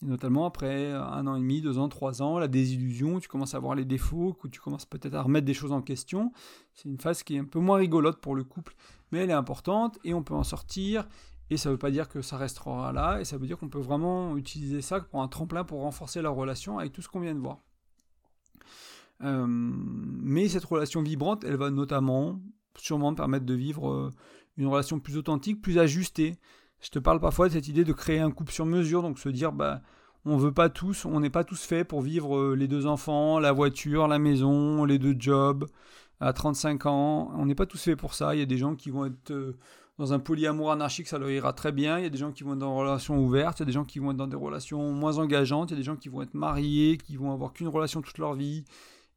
et 0.03 0.07
notamment 0.07 0.45
après 0.45 0.91
un 0.91 1.25
an 1.29 1.37
et 1.37 1.41
demi, 1.41 1.61
deux 1.61 1.79
ans, 1.79 1.89
trois 1.89 2.21
ans, 2.21 2.41
la 2.41 2.49
désillusion, 2.49 3.21
tu 3.21 3.29
commences 3.29 3.55
à 3.55 3.61
voir 3.61 3.77
les 3.77 3.85
défauts, 3.85 4.37
tu 4.51 4.59
commences 4.59 4.87
peut-être 4.87 5.15
à 5.15 5.23
remettre 5.23 5.47
des 5.47 5.55
choses 5.55 5.71
en 5.71 5.83
question, 5.83 6.33
c'est 6.75 6.89
une 6.89 6.99
phase 6.99 7.23
qui 7.23 7.37
est 7.37 7.39
un 7.39 7.45
peu 7.45 7.61
moins 7.61 7.77
rigolote 7.77 8.21
pour 8.21 8.35
le 8.35 8.43
couple, 8.43 8.75
mais 9.13 9.21
elle 9.21 9.31
est 9.31 9.35
importante, 9.35 10.01
et 10.03 10.15
on 10.15 10.25
peut 10.25 10.35
en 10.35 10.43
sortir, 10.43 11.07
et 11.51 11.57
ça 11.57 11.69
ne 11.69 11.75
veut 11.75 11.79
pas 11.79 11.91
dire 11.91 12.09
que 12.09 12.23
ça 12.23 12.37
restera 12.37 12.93
là, 12.93 13.21
et 13.21 13.25
ça 13.25 13.37
veut 13.37 13.47
dire 13.47 13.59
qu'on 13.59 13.69
peut 13.69 13.79
vraiment 13.79 14.37
utiliser 14.37 14.81
ça 14.83 15.01
pour 15.01 15.23
un 15.23 15.29
tremplin 15.29 15.65
pour 15.65 15.81
renforcer 15.81 16.23
la 16.23 16.31
relation 16.31 16.79
avec 16.79 16.93
tout 16.93 17.03
ce 17.03 17.09
qu'on 17.09 17.21
vient 17.21 17.35
de 17.35 17.41
voir. 17.41 17.59
Euh, 19.23 19.47
mais 19.49 20.49
cette 20.49 20.65
relation 20.65 21.03
vibrante, 21.03 21.45
elle 21.45 21.57
va 21.57 21.71
notamment 21.71 22.41
sûrement 22.77 23.15
permettre 23.15 23.47
de 23.47 23.55
vivre 23.55 23.89
euh, 23.89 24.11
une 24.57 24.67
relation 24.67 25.01
plus 25.01 25.17
authentique, 25.17 25.63
plus 25.63 25.79
ajustée. 25.79 26.37
Je 26.81 26.91
te 26.91 26.99
parle 26.99 27.21
parfois 27.21 27.49
de 27.49 27.55
cette 27.55 27.69
idée 27.69 27.85
de 27.85 27.93
créer 27.93 28.21
un 28.21 28.31
couple 28.31 28.53
sur 28.53 28.67
mesure, 28.67 29.03
donc 29.03 29.19
se 29.19 29.29
dire, 29.29 29.53
bah, 29.53 29.81
on 30.25 30.37
veut 30.37 30.53
pas 30.53 30.69
tous, 30.69 31.05
on 31.05 31.21
n'est 31.21 31.31
pas 31.31 31.45
tous 31.45 31.63
faits 31.63 31.87
pour 31.87 32.03
vivre 32.03 32.37
euh, 32.37 32.55
les 32.55 32.69
deux 32.69 32.87
enfants, 32.87 33.39
la 33.39 33.53
voiture, 33.53 34.09
la 34.09 34.19
maison, 34.19 34.85
les 34.85 34.99
deux 34.99 35.15
jobs 35.19 35.67
à 36.21 36.33
35 36.33 36.87
ans. 36.87 37.31
On 37.37 37.47
n'est 37.47 37.55
pas 37.55 37.67
tous 37.67 37.83
faits 37.83 37.99
pour 37.99 38.15
ça. 38.15 38.35
Il 38.35 38.41
y 38.41 38.43
a 38.43 38.47
des 38.47 38.59
gens 38.59 38.75
qui 38.75 38.91
vont 38.91 39.07
être 39.07 39.55
dans 39.99 40.13
un 40.13 40.19
polyamour 40.19 40.73
anarchique, 40.73 41.09
ça 41.09 41.19
leur 41.19 41.31
ira 41.31 41.53
très 41.53 41.73
bien. 41.73 41.99
Il 41.99 42.03
y 42.03 42.07
a 42.07 42.11
des 42.11 42.19
gens 42.19 42.33
qui 42.33 42.45
vont 42.45 42.53
être 42.53 42.59
dans 42.59 42.75
des 42.75 42.81
relations 42.81 43.19
ouvertes, 43.19 43.59
il 43.59 43.63
y 43.63 43.65
a 43.65 43.67
des 43.67 43.73
gens 43.73 43.85
qui 43.85 43.99
vont 43.99 44.11
être 44.11 44.17
dans 44.17 44.27
des 44.27 44.37
relations 44.37 44.93
moins 44.93 45.19
engageantes, 45.19 45.71
il 45.71 45.75
y 45.75 45.77
a 45.77 45.79
des 45.79 45.85
gens 45.85 45.97
qui 45.97 46.09
vont 46.09 46.23
être 46.23 46.35
mariés, 46.35 46.99
qui 46.99 47.17
vont 47.17 47.33
avoir 47.33 47.53
qu'une 47.53 47.69
relation 47.69 48.03
toute 48.03 48.19
leur 48.19 48.35
vie. 48.35 48.65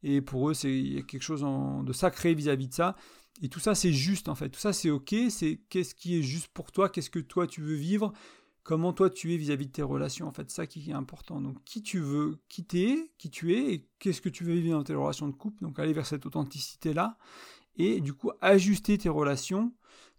Et 0.02 0.22
pour 0.22 0.48
eux, 0.48 0.54
c'est 0.54 1.04
quelque 1.06 1.22
chose 1.22 1.44
de 1.84 1.92
sacré 1.92 2.34
vis-à-vis 2.34 2.68
de 2.68 2.74
ça. 2.74 2.96
Et 3.42 3.48
tout 3.48 3.60
ça, 3.60 3.74
c'est 3.74 3.92
juste 3.92 4.28
en 4.28 4.34
fait. 4.34 4.48
Tout 4.48 4.60
ça, 4.60 4.72
c'est 4.72 4.90
ok. 4.90 5.14
C'est 5.28 5.60
qu'est-ce 5.68 5.94
qui 5.94 6.18
est 6.18 6.22
juste 6.22 6.48
pour 6.48 6.72
toi, 6.72 6.88
qu'est-ce 6.88 7.10
que 7.10 7.18
toi 7.18 7.46
tu 7.46 7.60
veux 7.60 7.74
vivre, 7.74 8.12
comment 8.62 8.92
toi 8.92 9.10
tu 9.10 9.34
es 9.34 9.36
vis-à-vis 9.36 9.66
de 9.66 9.72
tes 9.72 9.82
relations? 9.82 10.26
En 10.26 10.32
fait, 10.32 10.50
ça 10.50 10.66
qui 10.66 10.90
est 10.90 10.94
important. 10.94 11.42
Donc, 11.42 11.62
qui 11.64 11.82
tu 11.82 12.00
veux, 12.00 12.38
qui 12.48 12.64
t'es, 12.64 13.12
qui 13.18 13.30
tu 13.30 13.54
es, 13.54 13.74
et 13.74 13.88
qu'est-ce 13.98 14.22
que 14.22 14.30
tu 14.30 14.44
veux 14.44 14.54
vivre 14.54 14.78
dans 14.78 14.84
tes 14.84 14.94
relations 14.94 15.28
de 15.28 15.34
couple? 15.34 15.62
Donc, 15.62 15.78
aller 15.78 15.92
vers 15.92 16.06
cette 16.06 16.24
authenticité 16.24 16.94
là. 16.94 17.18
Et 17.76 18.00
du 18.00 18.14
coup, 18.14 18.30
ajuster 18.40 18.96
tes 18.96 19.08
relations 19.08 19.72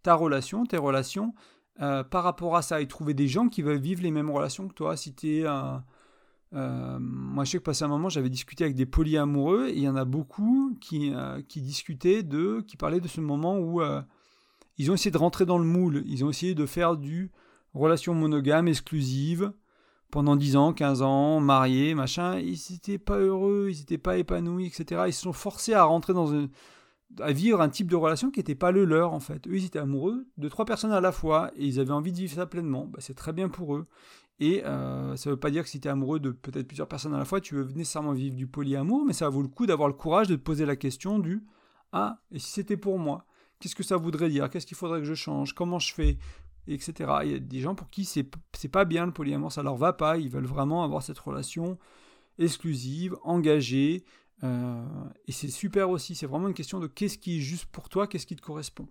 ta 0.04 0.16
relation, 0.16 0.66
tes 0.66 0.78
relations, 0.78 1.34
euh, 1.82 2.04
par 2.04 2.24
rapport 2.24 2.56
à 2.56 2.62
ça 2.62 2.82
et 2.82 2.88
trouver 2.88 3.14
des 3.14 3.28
gens 3.28 3.48
qui 3.48 3.62
veulent 3.62 3.80
vivre 3.80 4.04
les 4.04 4.12
mêmes 4.12 4.30
relations 4.30 4.68
que 4.68 4.74
toi. 4.74 4.98
Si 4.98 5.14
tu. 5.14 5.46
Euh, 5.46 7.00
moi, 7.00 7.46
je 7.46 7.52
sais 7.52 7.58
que 7.60 7.64
passé 7.64 7.86
un 7.86 7.88
moment, 7.88 8.10
j'avais 8.10 8.30
discuté 8.30 8.66
avec 8.66 8.76
des 8.76 8.86
polyamoureux 8.86 9.70
et 9.70 9.78
il 9.78 9.84
y 9.84 9.88
en 9.88 9.96
a 9.96 10.04
beaucoup 10.04 10.78
qui, 10.82 11.14
euh, 11.14 11.42
qui 11.48 11.62
discutaient 11.62 12.24
de. 12.24 12.62
qui 12.68 12.78
parlaient 12.78 13.00
de 13.00 13.08
ce 13.08 13.22
moment 13.22 13.58
où 13.58 13.82
ils 14.78 14.92
ont 14.92 14.94
essayé 14.94 15.12
de 15.12 15.18
rentrer 15.18 15.46
dans 15.46 15.58
le 15.58 15.66
moule. 15.66 16.04
Ils 16.06 16.26
ont 16.26 16.30
essayé 16.30 16.56
de 16.56 16.66
faire 16.66 16.98
du 16.98 17.32
relation 17.74 18.14
monogame 18.14 18.68
exclusive 18.68 19.54
pendant 20.12 20.36
10 20.36 20.58
ans, 20.58 20.74
15 20.74 21.02
ans, 21.02 21.40
mariés, 21.40 21.96
machin. 21.96 22.38
Ils 22.40 22.60
n'étaient 22.70 22.98
pas 22.98 23.18
heureux, 23.18 23.70
ils 23.72 23.80
n'étaient 23.80 23.98
pas 23.98 24.18
épanouis, 24.18 24.68
etc. 24.68 25.04
Ils 25.08 25.14
se 25.14 25.22
sont 25.22 25.34
forcés 25.34 25.74
à 25.74 25.84
rentrer 25.84 26.14
dans 26.14 26.28
une 26.28 26.50
à 27.20 27.32
vivre 27.32 27.62
un 27.62 27.70
type 27.70 27.90
de 27.90 27.96
relation 27.96 28.32
qui 28.32 28.40
n'était 28.40 28.56
pas 28.56 28.72
le 28.72 28.86
leur 28.86 29.14
en 29.14 29.20
fait. 29.20 29.48
Eux, 29.48 29.58
ils 29.58 29.66
étaient 29.66 29.80
amoureux 29.80 30.28
de 30.38 30.50
trois 30.50 30.66
personnes 30.66 30.92
à 30.92 31.02
la 31.02 31.12
fois 31.12 31.52
et 31.56 31.66
ils 31.66 31.80
avaient 31.80 31.92
envie 31.92 32.12
de 32.12 32.18
vivre 32.18 32.34
ça 32.34 32.46
pleinement. 32.46 32.88
Bah, 32.88 33.00
c'est 33.02 33.14
très 33.14 33.34
bien 33.34 33.50
pour 33.50 33.76
eux. 33.76 33.88
Et 34.40 34.66
euh, 34.66 35.16
ça 35.18 35.30
ne 35.30 35.36
veut 35.36 35.40
pas 35.40 35.52
dire 35.52 35.64
que 35.64 35.70
si 35.70 35.80
tu 35.80 35.88
es 35.88 35.92
amoureux 35.92 36.20
de 36.20 36.32
peut-être 36.32 36.68
plusieurs 36.68 36.88
personnes 36.88 37.14
à 37.14 37.20
la 37.20 37.26
fois, 37.26 37.42
tu 37.42 37.56
veux 37.56 37.72
nécessairement 37.76 38.14
vivre 38.14 38.36
du 38.36 38.48
polyamour, 38.48 39.06
mais 39.06 39.14
ça 39.14 39.30
vaut 39.30 39.44
le 39.44 39.48
coup 39.48 39.68
d'avoir 39.68 39.88
le 39.88 39.94
courage 39.94 40.28
de 40.28 40.36
te 40.36 40.42
poser 40.42 40.66
la 40.66 40.76
question 40.76 41.20
du 41.20 41.46
Ah, 41.92 42.20
et 42.32 42.40
si 42.40 42.50
c'était 42.50 42.78
pour 42.78 42.98
moi? 42.98 43.26
Qu'est-ce 43.60 43.76
que 43.76 43.84
ça 43.84 43.98
voudrait 43.98 44.30
dire? 44.30 44.50
Qu'est-ce 44.50 44.66
qu'il 44.66 44.78
faudrait 44.78 45.00
que 45.00 45.06
je 45.06 45.14
change? 45.14 45.54
Comment 45.54 45.78
je 45.78 45.94
fais? 45.94 46.18
Etc. 46.68 46.94
Il 47.24 47.32
y 47.32 47.36
a 47.36 47.40
des 47.40 47.60
gens 47.60 47.76
pour 47.76 47.90
qui 47.90 48.04
c'est, 48.06 48.28
c'est 48.54 48.68
pas 48.68 48.86
bien 48.86 49.06
le 49.06 49.12
polyamour, 49.12 49.52
ça 49.52 49.62
leur 49.62 49.76
va 49.76 49.94
pas, 49.94 50.18
ils 50.18 50.30
veulent 50.30 50.46
vraiment 50.46 50.84
avoir 50.84 51.04
cette 51.04 51.20
relation 51.20 51.78
exclusive, 52.40 53.16
engagée, 53.24 54.06
euh, 54.44 54.84
et 55.28 55.32
c'est 55.32 55.50
super 55.50 55.90
aussi, 55.90 56.16
c'est 56.16 56.26
vraiment 56.26 56.48
une 56.48 56.54
question 56.54 56.80
de 56.80 56.88
qu'est-ce 56.88 57.18
qui 57.18 57.38
est 57.38 57.42
juste 57.42 57.66
pour 57.66 57.90
toi, 57.90 58.08
qu'est-ce 58.08 58.26
qui 58.26 58.36
te 58.36 58.42
correspond. 58.42 58.88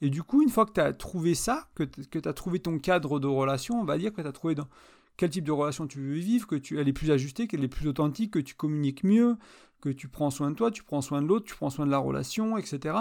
Et 0.00 0.10
du 0.10 0.22
coup, 0.22 0.42
une 0.42 0.48
fois 0.48 0.64
que 0.66 0.72
tu 0.72 0.80
as 0.80 0.92
trouvé 0.92 1.34
ça, 1.34 1.68
que 1.74 1.84
tu 1.84 2.28
as 2.28 2.32
trouvé 2.32 2.60
ton 2.60 2.78
cadre 2.78 3.18
de 3.18 3.26
relation, 3.26 3.80
on 3.80 3.84
va 3.84 3.98
dire 3.98 4.12
que 4.12 4.22
tu 4.22 4.28
as 4.28 4.32
trouvé 4.32 4.54
dans 4.54 4.68
quel 5.16 5.30
type 5.30 5.44
de 5.44 5.52
relation 5.52 5.86
tu 5.86 6.00
veux 6.00 6.14
vivre, 6.14 6.46
que 6.46 6.56
tu, 6.56 6.78
elle 6.78 6.88
est 6.88 6.92
plus 6.92 7.10
ajustée, 7.10 7.46
qu'elle 7.46 7.64
est 7.64 7.68
plus 7.68 7.88
authentique, 7.88 8.32
que 8.32 8.38
tu 8.38 8.54
communiques 8.54 9.04
mieux, 9.04 9.36
que 9.80 9.88
tu 9.88 10.08
prends 10.08 10.30
soin 10.30 10.50
de 10.50 10.56
toi, 10.56 10.70
tu 10.70 10.84
prends 10.84 11.02
soin 11.02 11.20
de 11.20 11.26
l'autre, 11.26 11.46
tu 11.46 11.54
prends 11.54 11.70
soin 11.70 11.86
de 11.86 11.90
la 11.90 11.98
relation, 11.98 12.56
etc. 12.56 12.96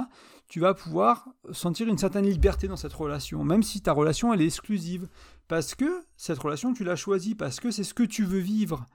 Tu 0.47 0.59
vas 0.59 0.73
pouvoir 0.73 1.29
sentir 1.51 1.87
une 1.87 1.97
certaine 1.97 2.25
liberté 2.25 2.67
dans 2.67 2.75
cette 2.75 2.93
relation, 2.93 3.43
même 3.43 3.63
si 3.63 3.81
ta 3.81 3.93
relation 3.93 4.33
elle 4.33 4.41
est 4.41 4.45
exclusive, 4.45 5.07
parce 5.47 5.75
que 5.75 6.03
cette 6.17 6.39
relation 6.39 6.73
tu 6.73 6.83
l'as 6.83 6.95
choisie, 6.95 7.35
parce 7.35 7.59
que 7.59 7.71
c'est 7.71 7.83
ce 7.83 7.93
que 7.93 8.03
tu 8.03 8.23
veux 8.23 8.39
vivre. 8.39 8.85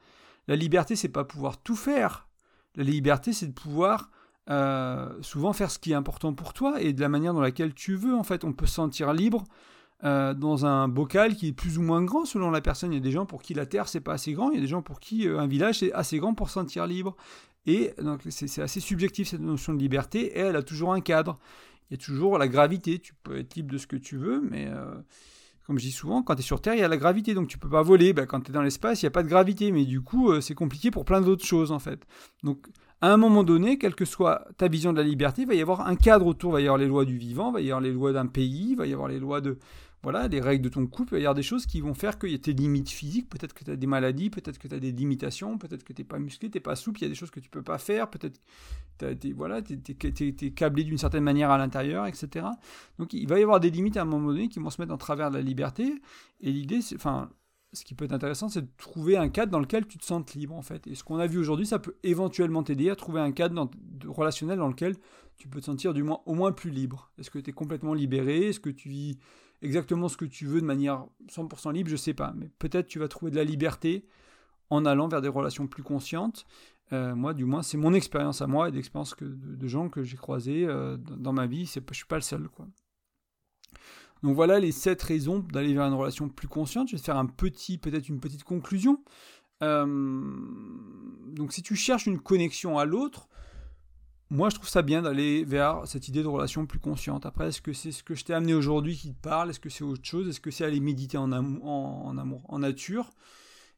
La 0.48 0.57
liberté, 0.57 0.94
c'est 0.94 1.09
pas 1.09 1.24
pouvoir 1.24 1.59
tout 1.59 1.74
faire, 1.74 2.26
la 2.77 2.85
liberté, 2.85 3.33
c'est 3.33 3.47
de 3.47 3.53
pouvoir 3.53 4.11
euh, 4.49 5.11
souvent 5.22 5.53
faire 5.53 5.70
ce 5.70 5.79
qui 5.79 5.91
est 5.91 5.95
important 5.95 6.33
pour 6.33 6.53
toi 6.53 6.81
et 6.81 6.93
de 6.93 7.01
la 7.01 7.09
manière 7.09 7.35
dans 7.35 7.41
laquelle 7.41 7.74
tu 7.74 7.97
veux. 7.97 8.14
En 8.14 8.22
fait, 8.22 8.45
on 8.45 8.53
peut 8.53 8.66
se 8.66 8.74
sentir 8.74 9.12
libre 9.12 9.45
euh, 10.05 10.35
dans 10.35 10.66
un 10.66 10.87
bocal 10.87 11.35
qui 11.35 11.49
est 11.49 11.53
plus 11.53 11.79
ou 11.79 11.83
moins 11.83 12.05
grand 12.05 12.24
selon 12.24 12.51
la 12.51 12.61
personne. 12.61 12.93
Il 12.93 12.97
y 12.97 12.99
a 12.99 13.03
des 13.03 13.11
gens 13.11 13.27
pour 13.27 13.43
qui 13.43 13.55
la 13.55 13.66
terre 13.66 13.89
c'est 13.89 14.01
pas 14.01 14.12
assez 14.12 14.35
grand, 14.35 14.51
il 14.51 14.57
y 14.57 14.59
a 14.59 14.61
des 14.61 14.68
gens 14.68 14.83
pour 14.83 15.01
qui 15.01 15.27
euh, 15.27 15.41
un 15.41 15.47
village 15.47 15.81
c'est 15.81 15.93
assez 15.93 16.18
grand 16.18 16.35
pour 16.35 16.49
se 16.49 16.55
sentir 16.55 16.87
libre. 16.87 17.16
Et 17.66 17.93
donc 18.01 18.20
c'est 18.29 18.62
assez 18.62 18.79
subjectif 18.79 19.27
cette 19.27 19.41
notion 19.41 19.74
de 19.74 19.81
liberté 19.81 20.39
et 20.39 20.39
elle 20.39 20.57
a 20.57 20.62
toujours 20.62 20.93
un 20.93 21.01
cadre. 21.01 21.41
Il 21.91 21.95
y 21.95 22.01
a 22.01 22.05
toujours 22.05 22.39
la 22.39 22.47
gravité. 22.47 23.01
Tu 23.01 23.14
peux 23.24 23.39
être 23.39 23.57
libre 23.57 23.72
de 23.72 23.79
ce 23.79 23.89
que 23.89 23.97
tu 23.97 24.16
veux, 24.16 24.41
mais 24.41 24.70
comme 25.67 25.79
je 25.79 25.85
dis 25.85 25.93
souvent, 25.93 26.23
quand 26.23 26.37
tu 26.37 26.41
es 26.41 26.45
sur 26.45 26.61
Terre, 26.61 26.75
il 26.75 26.81
y 26.81 26.85
a 26.85 26.89
la 26.89 26.97
gravité, 26.97 27.35
donc 27.35 27.49
tu 27.49 27.59
peux 27.59 27.69
pas 27.69 27.83
voler. 27.83 28.12
Ben, 28.12 28.25
quand 28.25 28.41
tu 28.41 28.51
es 28.51 28.55
dans 28.55 28.62
l'espace, 28.62 29.03
il 29.03 29.07
n'y 29.07 29.09
a 29.09 29.11
pas 29.11 29.25
de 29.25 29.29
gravité, 29.29 29.73
mais 29.73 29.85
du 29.85 30.01
coup, 30.01 30.31
euh, 30.31 30.41
c'est 30.41 30.55
compliqué 30.55 30.93
pour 30.93 31.05
plein 31.05 31.21
d'autres 31.21 31.45
choses, 31.45 31.73
en 31.73 31.81
fait. 31.81 32.07
Donc, 32.45 32.69
à 33.01 33.12
un 33.12 33.17
moment 33.17 33.43
donné, 33.43 33.77
quelle 33.77 33.97
que 33.97 34.05
soit 34.05 34.47
ta 34.57 34.69
vision 34.69 34.93
de 34.93 34.99
la 34.99 35.03
liberté, 35.03 35.43
il 35.43 35.49
va 35.49 35.55
y 35.55 35.61
avoir 35.61 35.87
un 35.87 35.97
cadre 35.97 36.27
autour, 36.27 36.53
il 36.53 36.55
va 36.55 36.61
y 36.61 36.64
avoir 36.64 36.79
les 36.79 36.87
lois 36.87 37.05
du 37.05 37.19
vivant, 37.19 37.49
il 37.49 37.55
va 37.55 37.61
y 37.61 37.71
avoir 37.71 37.81
les 37.81 37.93
lois 37.93 38.12
d'un 38.12 38.27
pays, 38.27 38.69
il 38.71 38.77
va 38.77 38.87
y 38.87 38.93
avoir 38.93 39.09
les 39.09 39.19
lois 39.19 39.41
de, 39.41 39.59
voilà, 40.07 40.28
des 40.28 40.40
règles 40.40 40.62
de 40.62 40.68
ton 40.68 40.86
couple, 40.86 41.14
il 41.14 41.16
va 41.16 41.18
y 41.18 41.22
avoir 41.22 41.34
des 41.34 41.42
choses 41.42 41.66
qui 41.66 41.80
vont 41.80 41.92
faire 41.92 42.16
qu'il 42.16 42.30
y 42.30 42.34
a 42.36 42.38
tes 42.38 42.52
limites 42.52 42.90
physiques, 42.90 43.28
peut-être 43.28 43.52
que 43.52 43.64
tu 43.64 43.72
as 43.72 43.74
des 43.74 43.88
maladies, 43.88 44.30
peut-être 44.30 44.57
que 44.57 44.68
tu 44.68 44.74
as 44.76 44.78
des 44.78 44.92
limitations, 44.92 45.59
peut-être 45.59 45.82
que 45.82 45.92
tu 45.92 46.02
n'es 46.02 46.07
pas 46.07 46.20
musclé, 46.20 46.48
tu 46.48 46.59
n'es 46.59 46.61
pas 46.61 46.76
souple, 46.76 47.00
il 47.00 47.02
y 47.02 47.07
a 47.07 47.09
des 47.09 47.16
choses 47.16 47.32
que 47.32 47.40
tu 47.40 47.50
peux 47.50 47.64
pas 47.64 47.78
faire, 47.78 48.09
peut-être 48.09 48.40
que 48.98 49.14
tu 49.14 49.32
voilà, 49.32 49.59
es, 49.59 50.50
câblé 50.52 50.84
d'une 50.84 50.96
certaine 50.96 51.24
manière 51.24 51.50
à 51.50 51.59
l'intérieur, 51.59 52.07
etc. 52.07 52.46
Donc 53.00 53.14
il 53.14 53.26
va 53.26 53.40
y 53.40 53.42
avoir 53.42 53.59
des 53.59 53.68
limites 53.68 53.96
à 53.96 54.02
un 54.02 54.04
moment 54.04 54.28
donné 54.28 54.46
qui 54.46 54.61
vont 54.61 54.70
se 54.70 54.80
mettre 54.80 54.94
en 54.94 54.96
travers 54.96 55.32
de 55.32 55.38
la 55.38 55.42
liberté, 55.42 56.00
et 56.40 56.52
l'idée, 56.52 56.78
enfin, 56.94 57.28
ce 57.72 57.84
qui 57.84 57.94
peut 57.94 58.04
être 58.04 58.12
intéressant, 58.12 58.48
c'est 58.48 58.62
de 58.62 58.70
trouver 58.78 59.16
un 59.16 59.28
cadre 59.28 59.50
dans 59.50 59.59
lequel 59.59 59.88
tu 59.88 59.98
te 59.98 60.04
sentes 60.04 60.34
libre, 60.34 60.54
en 60.54 60.62
fait. 60.62 60.86
Et 60.86 60.94
ce 60.94 61.02
qu'on 61.02 61.18
a 61.18 61.26
vu 61.26 61.38
aujourd'hui, 61.38 61.66
ça 61.66 61.80
peut 61.80 61.96
éventuellement 62.04 62.62
t'aider 62.62 62.90
à 62.90 62.96
trouver 62.96 63.20
un 63.20 63.32
cadre 63.32 63.68
relationnel 64.07 64.59
dans 64.59 64.68
lequel 64.68 64.94
tu 65.36 65.48
peux 65.48 65.59
te 65.59 65.66
sentir 65.66 65.92
du 65.92 66.04
moins, 66.04 66.20
au 66.26 66.34
moins 66.34 66.52
plus 66.52 66.70
libre. 66.70 67.11
Est-ce 67.18 67.30
que 67.30 67.40
tu 67.40 67.50
es 67.50 67.52
complètement 67.52 67.92
libéré? 67.92 68.48
Est-ce 68.48 68.61
que 68.61 68.70
tu 68.70 68.88
vis 68.88 69.18
exactement 69.62 70.09
ce 70.09 70.16
que 70.16 70.24
tu 70.24 70.46
veux 70.46 70.61
de 70.61 70.66
manière 70.66 71.07
100% 71.28 71.72
libre, 71.72 71.90
je 71.90 71.96
sais 71.96 72.14
pas. 72.14 72.32
Mais 72.36 72.48
peut-être 72.59 72.86
tu 72.86 72.98
vas 72.98 73.09
trouver 73.09 73.30
de 73.30 73.36
la 73.36 73.44
liberté 73.44 74.07
en 74.70 74.84
allant 74.84 75.09
vers 75.09 75.20
des 75.20 75.28
relations 75.28 75.66
plus 75.66 75.82
conscientes. 75.82 76.46
Euh, 76.92 77.14
moi, 77.14 77.34
du 77.34 77.44
moins, 77.44 77.62
c'est 77.62 77.76
mon 77.76 77.94
expérience 77.94 78.42
à 78.42 78.46
moi 78.46 78.68
et 78.68 78.72
d'expérience 78.72 79.16
de, 79.16 79.28
de, 79.28 79.66
gens 79.66 79.88
que 79.88 80.04
j'ai 80.04 80.16
croisés 80.16 80.64
euh, 80.66 80.96
dans, 80.96 81.32
ma 81.32 81.46
vie. 81.46 81.64
Je 81.66 81.94
suis 81.94 82.07
pas 82.07 82.16
le 82.16 82.22
seul, 82.22 82.48
quoi. 82.48 82.66
Donc 84.22 84.34
voilà 84.34 84.59
les 84.59 84.72
sept 84.72 85.02
raisons 85.02 85.40
d'aller 85.40 85.74
vers 85.74 85.84
une 85.84 85.94
relation 85.94 86.28
plus 86.28 86.48
consciente. 86.48 86.88
Je 86.88 86.96
vais 86.96 87.00
te 87.00 87.04
faire 87.04 87.18
un 87.18 87.26
petit, 87.26 87.76
peut-être 87.76 88.09
une 88.09 88.18
petite 88.18 88.44
conclusion. 88.44 89.02
Euh, 89.62 89.86
donc 91.28 91.52
si 91.52 91.62
tu 91.62 91.76
cherches 91.76 92.07
une 92.07 92.18
connexion 92.18 92.78
à 92.78 92.84
l'autre, 92.84 93.28
moi, 94.31 94.51
je 94.51 94.57
trouve 94.57 94.68
ça 94.68 94.83
bien 94.83 95.03
d'aller 95.03 95.45
vers 95.45 95.87
cette 95.87 96.09
idée 96.09 96.22
de 96.22 96.29
relation 96.29 96.66
plus 96.66 96.81
consciente. 96.81 97.27
Après, 97.27 97.49
est-ce 97.49 97.62
que 97.62 97.72
c'est 97.72 97.93
ce 97.93 98.03
que 98.03 98.14
je 98.14 98.24
t'ai 98.24 98.35
amené 98.35 98.55
aujourd'hui 98.55 98.97
qui 98.97 99.12
te 99.12 99.20
parle? 99.20 99.51
Est-ce 99.51 99.61
que 99.61 99.70
c'est 99.70 99.85
autre 99.85 100.05
chose? 100.05 100.29
Est-ce 100.29 100.41
que 100.41 100.51
c'est 100.51 100.64
aller 100.64 100.81
méditer 100.81 101.16
en, 101.16 101.31
amour, 101.31 102.43
en 102.49 102.59
nature? 102.59 103.12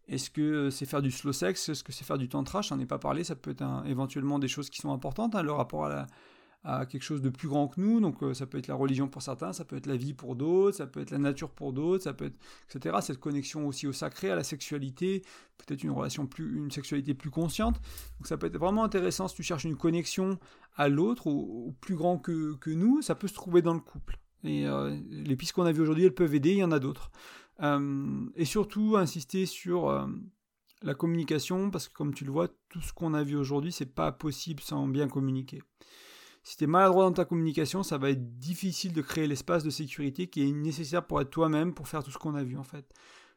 Est-ce 0.09 0.30
que 0.30 0.70
c'est 0.70 0.86
faire 0.86 1.03
du 1.03 1.11
slow 1.11 1.32
sex? 1.32 1.68
Est-ce 1.68 1.84
que 1.84 1.92
c'est 1.92 2.05
faire 2.05 2.16
du 2.16 2.30
tantra? 2.30 2.62
Je 2.62 2.72
n'en 2.72 2.80
ai 2.80 2.86
pas 2.86 2.99
parlé. 2.99 3.24
Ça 3.24 3.36
peut 3.36 3.51
être 3.51 3.64
éventuellement 3.86 4.38
des 4.38 4.49
choses 4.49 4.70
qui 4.70 4.80
sont 4.80 4.92
importantes. 4.92 5.34
Hein, 5.34 5.42
le 5.42 5.53
rapport 5.53 5.84
à 5.84 5.88
la, 5.90 6.07
à 6.68 6.84
quelque 6.84 7.02
chose 7.02 7.22
de 7.22 7.30
plus 7.30 7.48
grand 7.48 7.66
que 7.68 7.80
nous. 7.80 8.00
Donc 8.00 8.22
euh, 8.22 8.34
ça 8.34 8.46
peut 8.46 8.58
être 8.58 8.66
la 8.66 8.74
religion 8.74 9.08
pour 9.08 9.22
certains, 9.22 9.52
ça 9.52 9.64
peut 9.64 9.76
être 9.76 9.86
la 9.86 9.96
vie 9.96 10.12
pour 10.12 10.36
d'autres, 10.36 10.76
ça 10.76 10.86
peut 10.86 11.00
être 11.00 11.10
la 11.10 11.18
nature 11.18 11.50
pour 11.50 11.72
d'autres, 11.72 12.04
ça 12.04 12.12
peut 12.12 12.26
être 12.26 12.38
etc. 12.68 12.96
Cette 13.00 13.18
connexion 13.18 13.66
aussi 13.66 13.86
au 13.86 13.92
sacré, 13.92 14.30
à 14.30 14.36
la 14.36 14.44
sexualité, 14.44 15.22
peut-être 15.56 15.82
une 15.82 15.90
relation 15.90 16.26
plus, 16.26 16.58
une 16.58 16.70
sexualité 16.70 17.14
plus 17.14 17.30
consciente. 17.30 17.76
Donc 18.18 18.26
ça 18.26 18.36
peut 18.36 18.46
être 18.46 18.58
vraiment 18.58 18.84
intéressant 18.84 19.28
si 19.28 19.34
tu 19.34 19.42
cherches 19.42 19.64
une 19.64 19.76
connexion 19.76 20.38
à 20.76 20.88
l'autre, 20.88 21.26
au, 21.26 21.74
plus 21.80 21.96
grand 21.96 22.18
que, 22.18 22.54
que, 22.56 22.70
nous, 22.70 23.00
ça 23.00 23.14
peut 23.14 23.28
se 23.28 23.34
trouver 23.34 23.62
dans 23.62 23.74
le 23.74 23.80
couple. 23.80 24.18
Et 24.44 24.66
euh, 24.66 24.96
les 25.08 25.36
pistes 25.36 25.52
qu'on 25.52 25.64
a 25.64 25.72
vues 25.72 25.82
aujourd'hui, 25.82 26.04
elles 26.04 26.14
peuvent 26.14 26.34
aider, 26.34 26.52
il 26.52 26.58
y 26.58 26.64
en 26.64 26.70
a 26.70 26.78
d'autres. 26.78 27.10
Euh, 27.62 28.26
et 28.36 28.44
surtout, 28.44 28.96
insister 28.96 29.46
sur 29.46 30.06
la 30.82 30.94
communication, 30.94 31.70
parce 31.70 31.88
que 31.88 31.94
comme 31.94 32.14
tu 32.14 32.24
le 32.24 32.30
vois, 32.30 32.48
tout 32.68 32.80
ce 32.82 32.92
qu'on 32.92 33.14
a 33.14 33.22
vu 33.22 33.36
aujourd'hui, 33.36 33.72
c'est 33.72 33.92
pas 33.92 34.12
possible 34.12 34.62
sans 34.62 34.86
bien 34.86 35.08
communiquer. 35.08 35.62
Si 36.43 36.57
tu 36.57 36.64
es 36.64 36.66
maladroit 36.66 37.05
dans 37.05 37.12
ta 37.12 37.24
communication, 37.24 37.82
ça 37.82 37.99
va 37.99 38.11
être 38.11 38.39
difficile 38.39 38.93
de 38.93 39.03
créer 39.03 39.26
l'espace 39.26 39.64
de 39.64 39.70
sécurité 39.70 40.28
qui 40.28 40.43
est 40.43 40.53
nécessaire 40.53 41.07
pour 41.07 41.20
être 41.20 41.30
toi-même, 41.30 41.74
pour 41.74 41.89
faire 41.89 42.03
tout 42.03 42.11
ce 42.11 42.18
qu'on 42.18 42.34
a 42.34 42.43
vu 42.43 42.57
en 42.57 42.64
fait. 42.64 42.93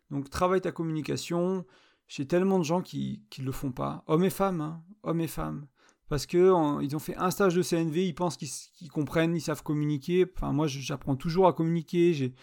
Donc 0.10 0.30
travaille 0.30 0.62
ta 0.62 0.72
communication. 0.72 1.66
J'ai 2.08 2.28
tellement 2.28 2.60
de 2.60 2.64
gens 2.64 2.82
qui 2.82 3.24
ne 3.39 3.45
le 3.45 3.52
font 3.52 3.72
pas, 3.72 4.04
hommes 4.08 4.26
et 4.26 4.30
femmes, 4.30 4.62
hein, 4.62 4.84
hommes 5.04 5.22
et 5.22 5.28
femmes. 5.28 5.68
Parce 6.12 6.26
qu'ils 6.26 6.52
ils 6.82 6.93
ont 6.93 6.99
fait 6.99 7.16
un 7.16 7.32
stage 7.32 7.56
de 7.56 7.62
CNV, 7.62 8.06
ils 8.06 8.14
pensent 8.14 8.36
qu'ils 8.36 8.89
comprennent, 8.89 9.34
ils 9.34 9.39
savent 9.39 9.64
communiquer. 9.64 10.26
Enfin, 10.36 10.52
moi, 10.52 10.68
j'apprends 10.68 11.16
toujours 11.16 11.47
à 11.47 11.54
communiquer. 11.54 12.14
J'ai 12.14 12.34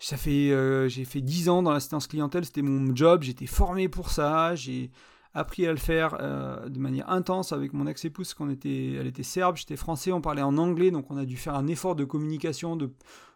fait 0.00 0.50
euh, 0.50 0.88
fait 0.90 1.20
10 1.20 1.48
ans 1.48 1.62
dans 1.62 1.70
l'assistance 1.70 2.08
clientèle, 2.08 2.44
c'était 2.44 2.62
mon 2.62 2.96
job, 2.96 3.22
j'étais 3.22 3.46
formé 3.46 3.88
pour 3.88 4.10
ça, 4.10 4.56
j'ai 4.56 4.90
appris 5.36 5.66
à 5.66 5.70
le 5.70 5.78
faire 5.78 6.16
euh, 6.20 6.68
de 6.68 6.78
manière 6.78 7.08
intense 7.10 7.52
avec 7.52 7.74
mon 7.74 7.86
ex-épouse, 7.86 8.32
qu'on 8.32 8.48
était, 8.48 8.94
elle 8.94 9.06
était 9.06 9.22
serbe, 9.22 9.56
j'étais 9.56 9.76
français, 9.76 10.10
on 10.10 10.22
parlait 10.22 10.42
en 10.42 10.56
anglais, 10.56 10.90
donc 10.90 11.10
on 11.10 11.16
a 11.18 11.26
dû 11.26 11.36
faire 11.36 11.54
un 11.54 11.66
effort 11.66 11.94
de 11.94 12.04
communication, 12.04 12.74
de, 12.74 12.90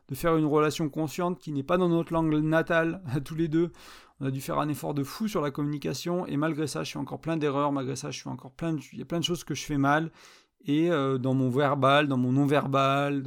de 0.08 0.14
faire 0.14 0.36
une 0.36 0.46
relation 0.46 0.88
consciente 0.88 1.38
qui 1.38 1.52
n'est 1.52 1.62
pas 1.62 1.76
dans 1.76 1.90
notre 1.90 2.12
langue 2.14 2.34
natale, 2.42 3.02
tous 3.24 3.34
les 3.34 3.48
deux. 3.48 3.70
On 4.18 4.26
a 4.26 4.30
dû 4.30 4.40
faire 4.40 4.58
un 4.58 4.68
effort 4.68 4.94
de 4.94 5.04
fou 5.04 5.28
sur 5.28 5.42
la 5.42 5.50
communication, 5.50 6.26
et 6.26 6.38
malgré 6.38 6.66
ça, 6.66 6.82
je 6.84 6.88
suis 6.88 6.98
encore 6.98 7.20
plein 7.20 7.36
d'erreurs, 7.36 7.70
malgré 7.70 7.96
ça, 7.96 8.10
je 8.10 8.18
suis 8.18 8.30
encore 8.30 8.52
plein 8.52 8.72
de, 8.72 8.80
il 8.92 8.98
y 8.98 9.02
a 9.02 9.06
plein 9.06 9.20
de 9.20 9.24
choses 9.24 9.44
que 9.44 9.54
je 9.54 9.62
fais 9.62 9.78
mal, 9.78 10.10
et 10.64 10.90
euh, 10.90 11.18
dans 11.18 11.34
mon 11.34 11.50
verbal, 11.50 12.08
dans 12.08 12.18
mon 12.18 12.32
non-verbal. 12.32 13.24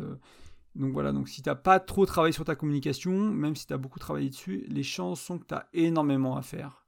Donc 0.76 0.94
voilà, 0.94 1.12
donc 1.12 1.30
si 1.30 1.44
tu 1.44 1.50
n'as 1.50 1.56
pas 1.56 1.80
trop 1.80 2.08
travaillé 2.08 2.34
sur 2.34 2.46
ta 2.46 2.56
communication, 2.56 3.12
même 3.12 3.56
si 3.56 3.68
tu 3.68 3.74
as 3.74 3.78
beaucoup 3.78 4.00
travaillé 4.00 4.30
dessus, 4.30 4.66
les 4.68 4.84
chances 4.84 5.22
sont 5.22 5.38
que 5.38 5.46
tu 5.46 5.54
as 5.54 5.68
énormément 5.74 6.36
à 6.38 6.42
faire. 6.42 6.83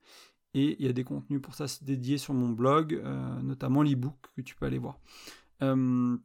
Et 0.56 0.78
il 0.80 0.86
y 0.86 0.90
a 0.90 0.94
des 0.94 1.04
contenus 1.04 1.42
pour 1.42 1.54
ça 1.54 1.66
dédiés 1.82 2.18
sur 2.18 2.34
mon 2.34 2.50
blog, 2.50 2.94
euh, 2.94 3.42
notamment 3.42 3.84
l'ebook 3.84 4.16
que 4.38 4.42
tu 4.42 4.56
peux 4.56 4.66
aller 4.66 4.78
voir. 4.78 4.98
Euh, 5.62 6.18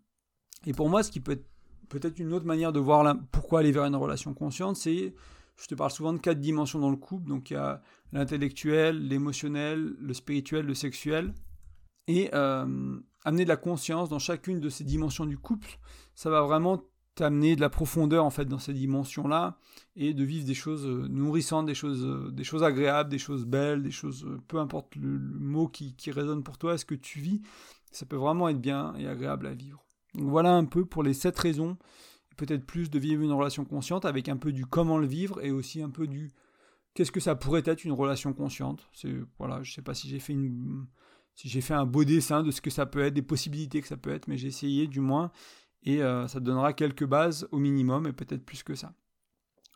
et 0.66 0.72
pour 0.72 0.88
moi, 0.88 1.02
ce 1.02 1.10
qui 1.10 1.20
peut 1.20 1.32
être 1.32 1.50
peut-être 1.88 2.20
une 2.20 2.32
autre 2.32 2.46
manière 2.46 2.72
de 2.72 2.80
voir 2.80 3.16
pourquoi 3.32 3.58
aller 3.60 3.72
vers 3.72 3.84
une 3.84 3.96
relation 3.96 4.32
consciente, 4.32 4.76
c'est, 4.76 5.12
je 5.56 5.66
te 5.66 5.74
parle 5.74 5.90
souvent 5.90 6.12
de 6.12 6.18
quatre 6.18 6.40
dimensions 6.40 6.78
dans 6.78 6.90
le 6.90 6.96
couple, 6.96 7.28
donc 7.28 7.50
il 7.50 7.54
y 7.54 7.56
a 7.56 7.82
l'intellectuel, 8.12 9.08
l'émotionnel, 9.08 9.96
le 9.98 10.14
spirituel, 10.14 10.64
le 10.64 10.74
sexuel, 10.74 11.34
et 12.06 12.30
euh, 12.32 13.00
amener 13.24 13.44
de 13.44 13.48
la 13.48 13.56
conscience 13.56 14.08
dans 14.08 14.20
chacune 14.20 14.60
de 14.60 14.68
ces 14.68 14.84
dimensions 14.84 15.26
du 15.26 15.36
couple, 15.36 15.78
ça 16.14 16.30
va 16.30 16.42
vraiment 16.42 16.84
t'amener 17.14 17.56
de 17.56 17.60
la 17.60 17.70
profondeur 17.70 18.24
en 18.24 18.30
fait 18.30 18.44
dans 18.44 18.58
ces 18.58 18.72
dimensions 18.72 19.28
là 19.28 19.58
et 19.96 20.14
de 20.14 20.24
vivre 20.24 20.46
des 20.46 20.54
choses 20.54 20.86
euh, 20.86 21.06
nourrissantes 21.08 21.66
des 21.66 21.74
choses 21.74 22.04
euh, 22.04 22.30
des 22.30 22.44
choses 22.44 22.62
agréables 22.62 23.10
des 23.10 23.18
choses 23.18 23.44
belles 23.44 23.82
des 23.82 23.90
choses 23.90 24.24
euh, 24.24 24.38
peu 24.48 24.58
importe 24.58 24.94
le, 24.96 25.18
mot 25.18 25.68
qui, 25.68 25.94
qui, 25.96 26.10
résonne 26.12 26.42
pour 26.42 26.56
toi 26.56 26.78
ce 26.78 26.84
que 26.84 26.94
tu 26.94 27.20
vis 27.20 27.42
ça 27.90 28.06
peut 28.06 28.16
vraiment 28.16 28.48
être 28.48 28.60
bien 28.60 28.94
et 28.96 29.06
agréable 29.06 29.46
à 29.46 29.54
vivre. 29.54 29.84
Donc 30.14 30.28
voilà 30.28 30.54
un 30.54 30.64
peu 30.64 30.84
pour 30.84 31.02
les 31.02 31.14
sept 31.14 31.38
raisons 31.38 31.76
peut-être 32.36 32.64
plus 32.64 32.90
de 32.90 32.98
vivre 32.98 33.22
une 33.22 33.32
relation 33.32 33.64
consciente 33.64 34.04
avec 34.04 34.28
un 34.28 34.36
peu 34.36 34.52
du 34.52 34.64
comment 34.64 34.98
le 34.98 35.06
vivre 35.06 35.44
et 35.44 35.50
aussi 35.50 35.82
un 35.82 35.90
peu 35.90 36.06
du 36.06 36.32
qu'est-ce 36.94 37.12
que 37.12 37.20
ça 37.20 37.34
pourrait 37.34 37.62
être 37.66 37.84
une 37.84 37.92
relation 37.92 38.32
consciente. 38.32 38.88
C'est 38.92 39.14
voilà 39.38 39.62
je 39.62 39.72
sais 39.72 39.82
pas 39.82 39.94
si 39.94 40.08
j'ai 40.08 40.20
fait 40.20 40.32
une 40.32 40.86
si 41.34 41.48
j'ai 41.48 41.60
fait 41.60 41.74
un 41.74 41.86
beau 41.86 42.04
dessin 42.04 42.42
de 42.42 42.50
ce 42.50 42.60
que 42.60 42.70
ça 42.70 42.86
peut 42.86 43.00
être 43.02 43.14
des 43.14 43.22
possibilités 43.22 43.80
que 43.80 43.88
ça 43.88 43.96
peut 43.96 44.10
être 44.10 44.28
mais 44.28 44.36
j'ai 44.36 44.48
essayé 44.48 44.86
du 44.86 45.00
moins 45.00 45.30
et 45.82 46.02
euh, 46.02 46.28
ça 46.28 46.40
te 46.40 46.44
donnera 46.44 46.72
quelques 46.72 47.04
bases 47.04 47.48
au 47.52 47.58
minimum 47.58 48.06
et 48.06 48.12
peut-être 48.12 48.44
plus 48.44 48.62
que 48.62 48.74
ça. 48.74 48.92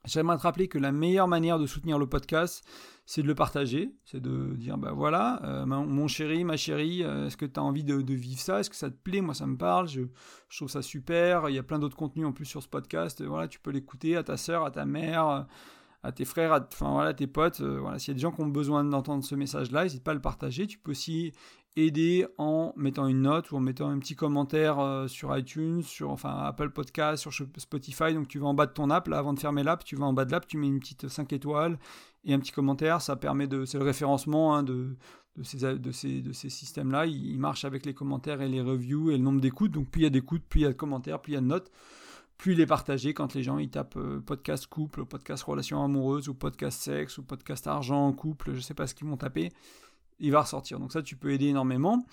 J'aimerais 0.04 0.36
te 0.36 0.42
rappeler 0.42 0.68
que 0.68 0.78
la 0.78 0.92
meilleure 0.92 1.28
manière 1.28 1.58
de 1.58 1.66
soutenir 1.66 1.98
le 1.98 2.06
podcast, 2.06 2.62
c'est 3.06 3.22
de 3.22 3.26
le 3.26 3.34
partager, 3.34 3.94
c'est 4.04 4.20
de 4.20 4.54
dire 4.54 4.76
bah 4.76 4.92
voilà, 4.92 5.40
euh, 5.44 5.64
mon 5.64 6.08
chéri, 6.08 6.44
ma 6.44 6.58
chérie, 6.58 7.02
euh, 7.02 7.26
est-ce 7.26 7.38
que 7.38 7.46
tu 7.46 7.58
as 7.58 7.62
envie 7.62 7.84
de, 7.84 7.94
vivre 8.12 8.40
ça? 8.40 8.60
Est-ce 8.60 8.68
que 8.68 8.76
ça 8.76 8.90
te 8.90 8.96
plaît? 8.96 9.22
Moi, 9.22 9.32
ça 9.32 9.46
me 9.46 9.56
parle, 9.56 9.88
je, 9.88 10.02
trouve 10.54 10.68
ça 10.68 10.82
super. 10.82 11.48
Il 11.48 11.54
y 11.54 11.58
a 11.58 11.62
plein 11.62 11.78
d'autres 11.78 11.96
contenus 11.96 12.26
en 12.26 12.32
plus 12.32 12.44
sur 12.44 12.62
ce 12.62 12.68
podcast. 12.68 13.22
Voilà, 13.22 13.48
tu 13.48 13.60
peux 13.60 13.70
l'écouter 13.70 14.16
à 14.16 14.22
ta 14.22 14.36
soeur, 14.36 14.64
à 14.66 14.70
ta 14.70 14.84
mère, 14.84 15.46
à 16.04 16.12
tes 16.12 16.24
frères, 16.24 16.52
à, 16.52 16.68
voilà, 16.80 17.14
tes 17.14 17.26
potes. 17.26 17.60
voilà, 17.60 17.98
s'il 17.98 18.08
y 18.08 18.12
a 18.12 18.14
des 18.14 18.20
gens 18.20 18.30
qui 18.30 18.42
ont 18.42 18.48
besoin 18.48 18.84
d'entendre 18.84 19.24
ce 19.24 19.34
message-là, 19.34 19.84
n'hésite 19.84 20.04
pas 20.04 20.10
à 20.12 20.14
le 20.14 20.20
partager. 20.20 20.66
Tu 20.66 20.78
peux 20.78 20.90
aussi 20.90 21.32
aider 21.76 22.26
en 22.38 22.72
mettant 22.76 23.08
une 23.08 23.22
note 23.22 23.50
ou 23.50 23.56
en 23.56 23.60
mettant 23.60 23.88
un 23.88 23.98
petit 23.98 24.14
commentaire 24.14 24.78
euh, 24.78 25.08
sur 25.08 25.36
iTunes, 25.36 25.82
sur 25.82 26.10
enfin 26.10 26.36
Apple 26.44 26.70
Podcast, 26.70 27.22
sur 27.22 27.32
Spotify. 27.32 28.14
Donc 28.14 28.28
tu 28.28 28.38
vas 28.38 28.46
en 28.46 28.54
bas 28.54 28.66
de 28.66 28.72
ton 28.72 28.90
app, 28.90 29.08
là 29.08 29.18
avant 29.18 29.32
de 29.32 29.40
fermer 29.40 29.62
l'app, 29.62 29.84
tu 29.84 29.96
vas 29.96 30.04
en 30.04 30.12
bas 30.12 30.24
de 30.24 30.32
l'app, 30.32 30.46
tu 30.46 30.56
mets 30.56 30.68
une 30.68 30.78
petite 30.78 31.08
5 31.08 31.32
étoiles 31.32 31.78
et 32.24 32.34
un 32.34 32.38
petit 32.38 32.52
commentaire. 32.52 33.02
Ça 33.02 33.16
permet 33.16 33.46
de, 33.46 33.64
c'est 33.64 33.78
le 33.78 33.84
référencement 33.84 34.54
hein, 34.54 34.62
de, 34.62 34.96
de, 35.36 35.42
ces, 35.42 35.58
de 35.58 35.90
ces, 35.90 36.20
de 36.20 36.32
ces 36.32 36.48
systèmes-là. 36.48 37.06
Il, 37.06 37.32
il, 37.32 37.38
marche 37.38 37.64
avec 37.64 37.86
les 37.86 37.94
commentaires 37.94 38.40
et 38.40 38.48
les 38.48 38.60
reviews 38.60 39.10
et 39.10 39.16
le 39.16 39.24
nombre 39.24 39.40
d'écoutes. 39.40 39.72
Donc 39.72 39.88
plus 39.88 40.02
il 40.02 40.04
y 40.04 40.06
a 40.06 40.10
d'écoutes, 40.10 40.44
plus 40.48 40.60
il 40.60 40.64
y 40.64 40.66
a 40.66 40.70
de 40.70 40.74
commentaires, 40.74 41.20
plus 41.20 41.32
il 41.32 41.34
y 41.34 41.38
a 41.38 41.40
de 41.40 41.46
notes. 41.46 41.72
Plus 42.38 42.52
il 42.52 42.60
est 42.60 42.66
partagé 42.66 43.14
quand 43.14 43.34
les 43.34 43.42
gens 43.42 43.58
ils 43.58 43.70
tapent 43.70 43.96
euh, 43.96 44.20
podcast 44.20 44.66
couple, 44.66 45.04
podcast 45.04 45.42
relation 45.44 45.82
amoureuse 45.82 46.28
ou 46.28 46.34
podcast 46.34 46.80
sexe 46.80 47.18
ou 47.18 47.22
podcast 47.22 47.66
argent 47.66 48.12
couple, 48.12 48.54
je 48.54 48.60
sais 48.60 48.74
pas 48.74 48.86
ce 48.86 48.94
qu'ils 48.94 49.06
vont 49.06 49.16
taper 49.16 49.50
il 50.18 50.32
va 50.32 50.42
ressortir. 50.42 50.78
Donc 50.78 50.92
ça, 50.92 51.02
tu 51.02 51.16
peux 51.16 51.32
aider 51.32 51.46
énormément. 51.46 52.04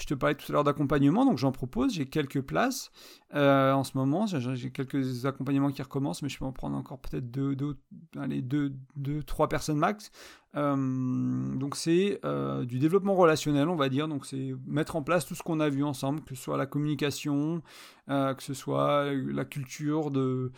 Je 0.00 0.06
te 0.06 0.14
parlais 0.14 0.34
tout 0.34 0.50
à 0.50 0.52
l'heure 0.52 0.64
d'accompagnement, 0.64 1.26
donc 1.26 1.36
j'en 1.36 1.52
propose, 1.52 1.92
j'ai 1.92 2.06
quelques 2.06 2.40
places 2.40 2.90
euh, 3.34 3.72
en 3.72 3.84
ce 3.84 3.96
moment, 3.98 4.26
j'ai 4.26 4.70
quelques 4.70 5.26
accompagnements 5.26 5.70
qui 5.70 5.82
recommencent, 5.82 6.22
mais 6.22 6.30
je 6.30 6.38
peux 6.38 6.46
en 6.46 6.52
prendre 6.52 6.76
encore 6.76 6.98
peut-être 6.98 7.30
deux, 7.30 7.54
deux, 7.54 7.76
allez, 8.18 8.40
deux, 8.40 8.72
deux, 8.96 9.22
trois 9.22 9.48
personnes 9.48 9.76
max. 9.76 10.10
Euh, 10.56 11.54
donc 11.54 11.76
c'est 11.76 12.18
euh, 12.24 12.64
du 12.64 12.78
développement 12.78 13.14
relationnel, 13.14 13.68
on 13.68 13.76
va 13.76 13.90
dire, 13.90 14.08
donc 14.08 14.24
c'est 14.24 14.54
mettre 14.66 14.96
en 14.96 15.02
place 15.02 15.26
tout 15.26 15.34
ce 15.34 15.42
qu'on 15.42 15.60
a 15.60 15.68
vu 15.68 15.84
ensemble, 15.84 16.22
que 16.22 16.34
ce 16.34 16.42
soit 16.42 16.56
la 16.56 16.66
communication, 16.66 17.62
que 18.08 18.42
ce 18.42 18.54
soit 18.54 19.12
la 19.12 19.44
culture 19.44 20.10
de 20.10 20.50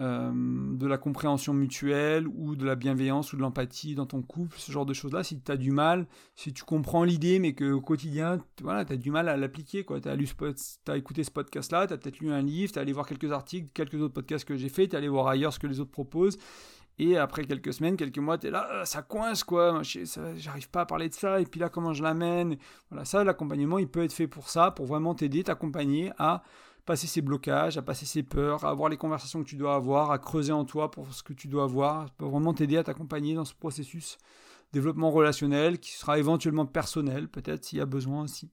euh, 0.00 0.32
de 0.34 0.86
la 0.88 0.98
compréhension 0.98 1.54
mutuelle 1.54 2.26
ou 2.26 2.56
de 2.56 2.64
la 2.64 2.74
bienveillance 2.74 3.32
ou 3.32 3.36
de 3.36 3.42
l'empathie 3.42 3.94
dans 3.94 4.06
ton 4.06 4.22
couple, 4.22 4.56
ce 4.58 4.72
genre 4.72 4.86
de 4.86 4.92
choses-là, 4.92 5.22
si 5.22 5.40
tu 5.40 5.52
as 5.52 5.56
du 5.56 5.70
mal, 5.70 6.08
si 6.34 6.52
tu 6.52 6.64
comprends 6.64 7.04
l'idée 7.04 7.38
mais 7.38 7.52
que 7.52 7.70
au 7.70 7.80
quotidien, 7.80 8.40
voilà, 8.60 8.84
tu 8.84 8.92
as 8.92 8.96
du 8.96 9.12
mal 9.12 9.28
à 9.28 9.36
l'appliquer, 9.36 9.84
tu 9.84 10.08
as, 10.08 10.92
as 10.92 10.96
écouté 10.96 11.22
ce 11.22 11.30
podcast-là, 11.30 11.86
tu 11.86 11.92
as 11.92 11.98
peut-être 11.98 12.18
lu 12.18 12.32
un 12.32 12.42
livre, 12.42 12.72
tu 12.72 12.78
as 12.80 12.82
allé 12.82 12.92
voir 12.92 13.06
quelques 13.06 13.30
articles, 13.30 13.70
quelques 13.72 13.94
autres 13.94 14.14
podcasts 14.14 14.44
que 14.44 14.56
j'ai 14.56 14.68
fait, 14.68 14.88
tu 14.88 14.94
es 14.94 14.98
allé 14.98 15.06
voir 15.06 15.28
ailleurs 15.28 15.52
ce 15.52 15.60
que 15.60 15.68
les 15.68 15.78
autres 15.78 15.92
proposent, 15.92 16.38
et 16.98 17.16
après 17.16 17.44
quelques 17.44 17.72
semaines, 17.72 17.96
quelques 17.96 18.18
mois, 18.18 18.36
tu 18.36 18.48
es 18.48 18.50
là, 18.50 18.66
ah, 18.68 18.84
ça 18.84 19.02
coince 19.02 19.44
quoi, 19.44 19.82
j'arrive 20.36 20.70
pas 20.70 20.80
à 20.80 20.86
parler 20.86 21.08
de 21.08 21.14
ça, 21.14 21.40
et 21.40 21.44
puis 21.44 21.60
là, 21.60 21.68
comment 21.68 21.92
je 21.92 22.02
l'amène? 22.02 22.56
Voilà, 22.90 23.04
ça, 23.04 23.22
l'accompagnement, 23.22 23.78
il 23.78 23.86
peut 23.88 24.02
être 24.02 24.12
fait 24.12 24.26
pour 24.26 24.48
ça, 24.48 24.72
pour 24.72 24.86
vraiment 24.86 25.14
t'aider, 25.14 25.44
t'accompagner 25.44 26.10
à 26.18 26.42
passer 26.84 27.06
ces 27.06 27.22
blocages, 27.22 27.78
à 27.78 27.82
passer 27.82 28.06
ces 28.06 28.22
peurs, 28.22 28.64
à 28.64 28.70
avoir 28.70 28.88
les 28.88 28.96
conversations 28.96 29.42
que 29.42 29.48
tu 29.48 29.56
dois 29.56 29.74
avoir, 29.74 30.10
à 30.10 30.18
creuser 30.18 30.52
en 30.52 30.64
toi 30.64 30.90
pour 30.90 31.12
ce 31.14 31.22
que 31.22 31.32
tu 31.32 31.48
dois 31.48 31.64
avoir, 31.64 32.10
pour 32.12 32.30
vraiment 32.30 32.54
t'aider 32.54 32.76
à 32.76 32.84
t'accompagner 32.84 33.34
dans 33.34 33.44
ce 33.44 33.54
processus 33.54 34.18
développement 34.72 35.10
relationnel 35.10 35.78
qui 35.78 35.92
sera 35.92 36.18
éventuellement 36.18 36.66
personnel, 36.66 37.28
peut-être 37.28 37.64
s'il 37.64 37.78
y 37.78 37.80
a 37.80 37.86
besoin 37.86 38.24
aussi. 38.24 38.50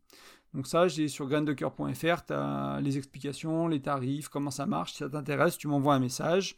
Donc 0.53 0.67
ça, 0.67 0.87
j'ai 0.87 1.07
sur 1.07 1.27
graindecoeur.fr, 1.27 2.25
tu 2.25 2.33
as 2.33 2.79
les 2.81 2.97
explications, 2.97 3.67
les 3.67 3.81
tarifs, 3.81 4.27
comment 4.29 4.51
ça 4.51 4.65
marche. 4.65 4.91
Si 4.91 4.97
ça 4.99 5.09
t'intéresse, 5.09 5.57
tu 5.57 5.67
m'envoies 5.67 5.95
un 5.95 5.99
message. 5.99 6.55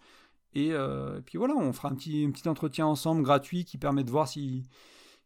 Et, 0.56 0.70
euh, 0.72 1.22
puis 1.22 1.38
voilà, 1.38 1.56
on 1.56 1.72
fera 1.74 1.90
un 1.90 1.96
petit 1.96 2.32
entretien 2.48 2.86
ensemble 2.86 3.24
gratuit 3.24 3.66
qui 3.66 3.78
permet 3.78 4.04
de 4.04 4.12
voir 4.12 4.28
si, 4.28 4.64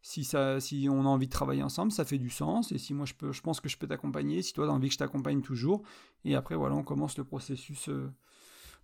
si, 0.02 0.24
ça, 0.24 0.60
si 0.60 0.88
on 0.90 1.00
a 1.02 1.08
envie 1.08 1.26
de 1.26 1.32
travailler 1.32 1.62
ensemble, 1.62 1.92
ça 1.92 2.04
fait 2.04 2.18
du 2.18 2.30
sens. 2.30 2.72
Et 2.72 2.78
si 2.78 2.94
moi 2.94 3.06
je, 3.06 3.14
peux, 3.14 3.32
je 3.32 3.40
pense 3.40 3.60
que 3.60 3.68
je 3.68 3.76
peux 3.76 3.86
t'accompagner, 3.86 4.42
si 4.42 4.52
toi 4.52 4.66
tu 4.66 4.70
as 4.70 4.74
envie 4.74 4.88
que 4.88 4.94
je 4.94 4.98
t'accompagne 4.98 5.42
toujours. 5.42 5.82
Et 6.24 6.34
après, 6.34 6.54
voilà, 6.54 6.74
on 6.74 6.84
commence 6.84 7.18
le 7.18 7.24
processus, 7.24 7.88
euh, 7.88 8.10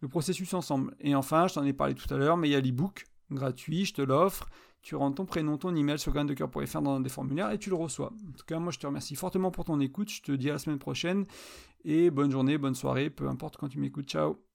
le 0.00 0.08
processus 0.08 0.54
ensemble. 0.54 0.94
Et 1.00 1.14
enfin, 1.14 1.46
je 1.48 1.54
t'en 1.54 1.64
ai 1.64 1.72
parlé 1.72 1.94
tout 1.94 2.12
à 2.12 2.16
l'heure, 2.16 2.36
mais 2.36 2.48
il 2.48 2.52
y 2.52 2.56
a 2.56 2.60
l'ebook 2.60 3.06
gratuit, 3.30 3.84
je 3.84 3.94
te 3.94 4.02
l'offre. 4.02 4.48
tu 4.82 4.96
rentres 4.96 5.16
ton 5.16 5.24
prénom, 5.24 5.56
ton 5.56 5.74
email 5.74 5.98
sur 5.98 6.12
graindecoeur.fr 6.12 6.82
dans 6.82 7.00
des 7.00 7.08
formulaires 7.08 7.50
et 7.50 7.58
tu 7.58 7.70
le 7.70 7.76
reçois. 7.76 8.12
En 8.28 8.32
tout 8.32 8.44
cas, 8.46 8.58
moi 8.58 8.70
je 8.72 8.78
te 8.78 8.86
remercie 8.86 9.16
fortement 9.16 9.50
pour 9.50 9.64
ton 9.64 9.80
écoute. 9.80 10.10
Je 10.10 10.22
te 10.22 10.32
dis 10.32 10.50
à 10.50 10.54
la 10.54 10.58
semaine 10.58 10.78
prochaine 10.78 11.24
et 11.84 12.10
bonne 12.10 12.30
journée, 12.30 12.58
bonne 12.58 12.74
soirée, 12.74 13.10
peu 13.10 13.28
importe 13.28 13.56
quand 13.56 13.68
tu 13.68 13.78
m'écoutes. 13.78 14.08
Ciao 14.08 14.53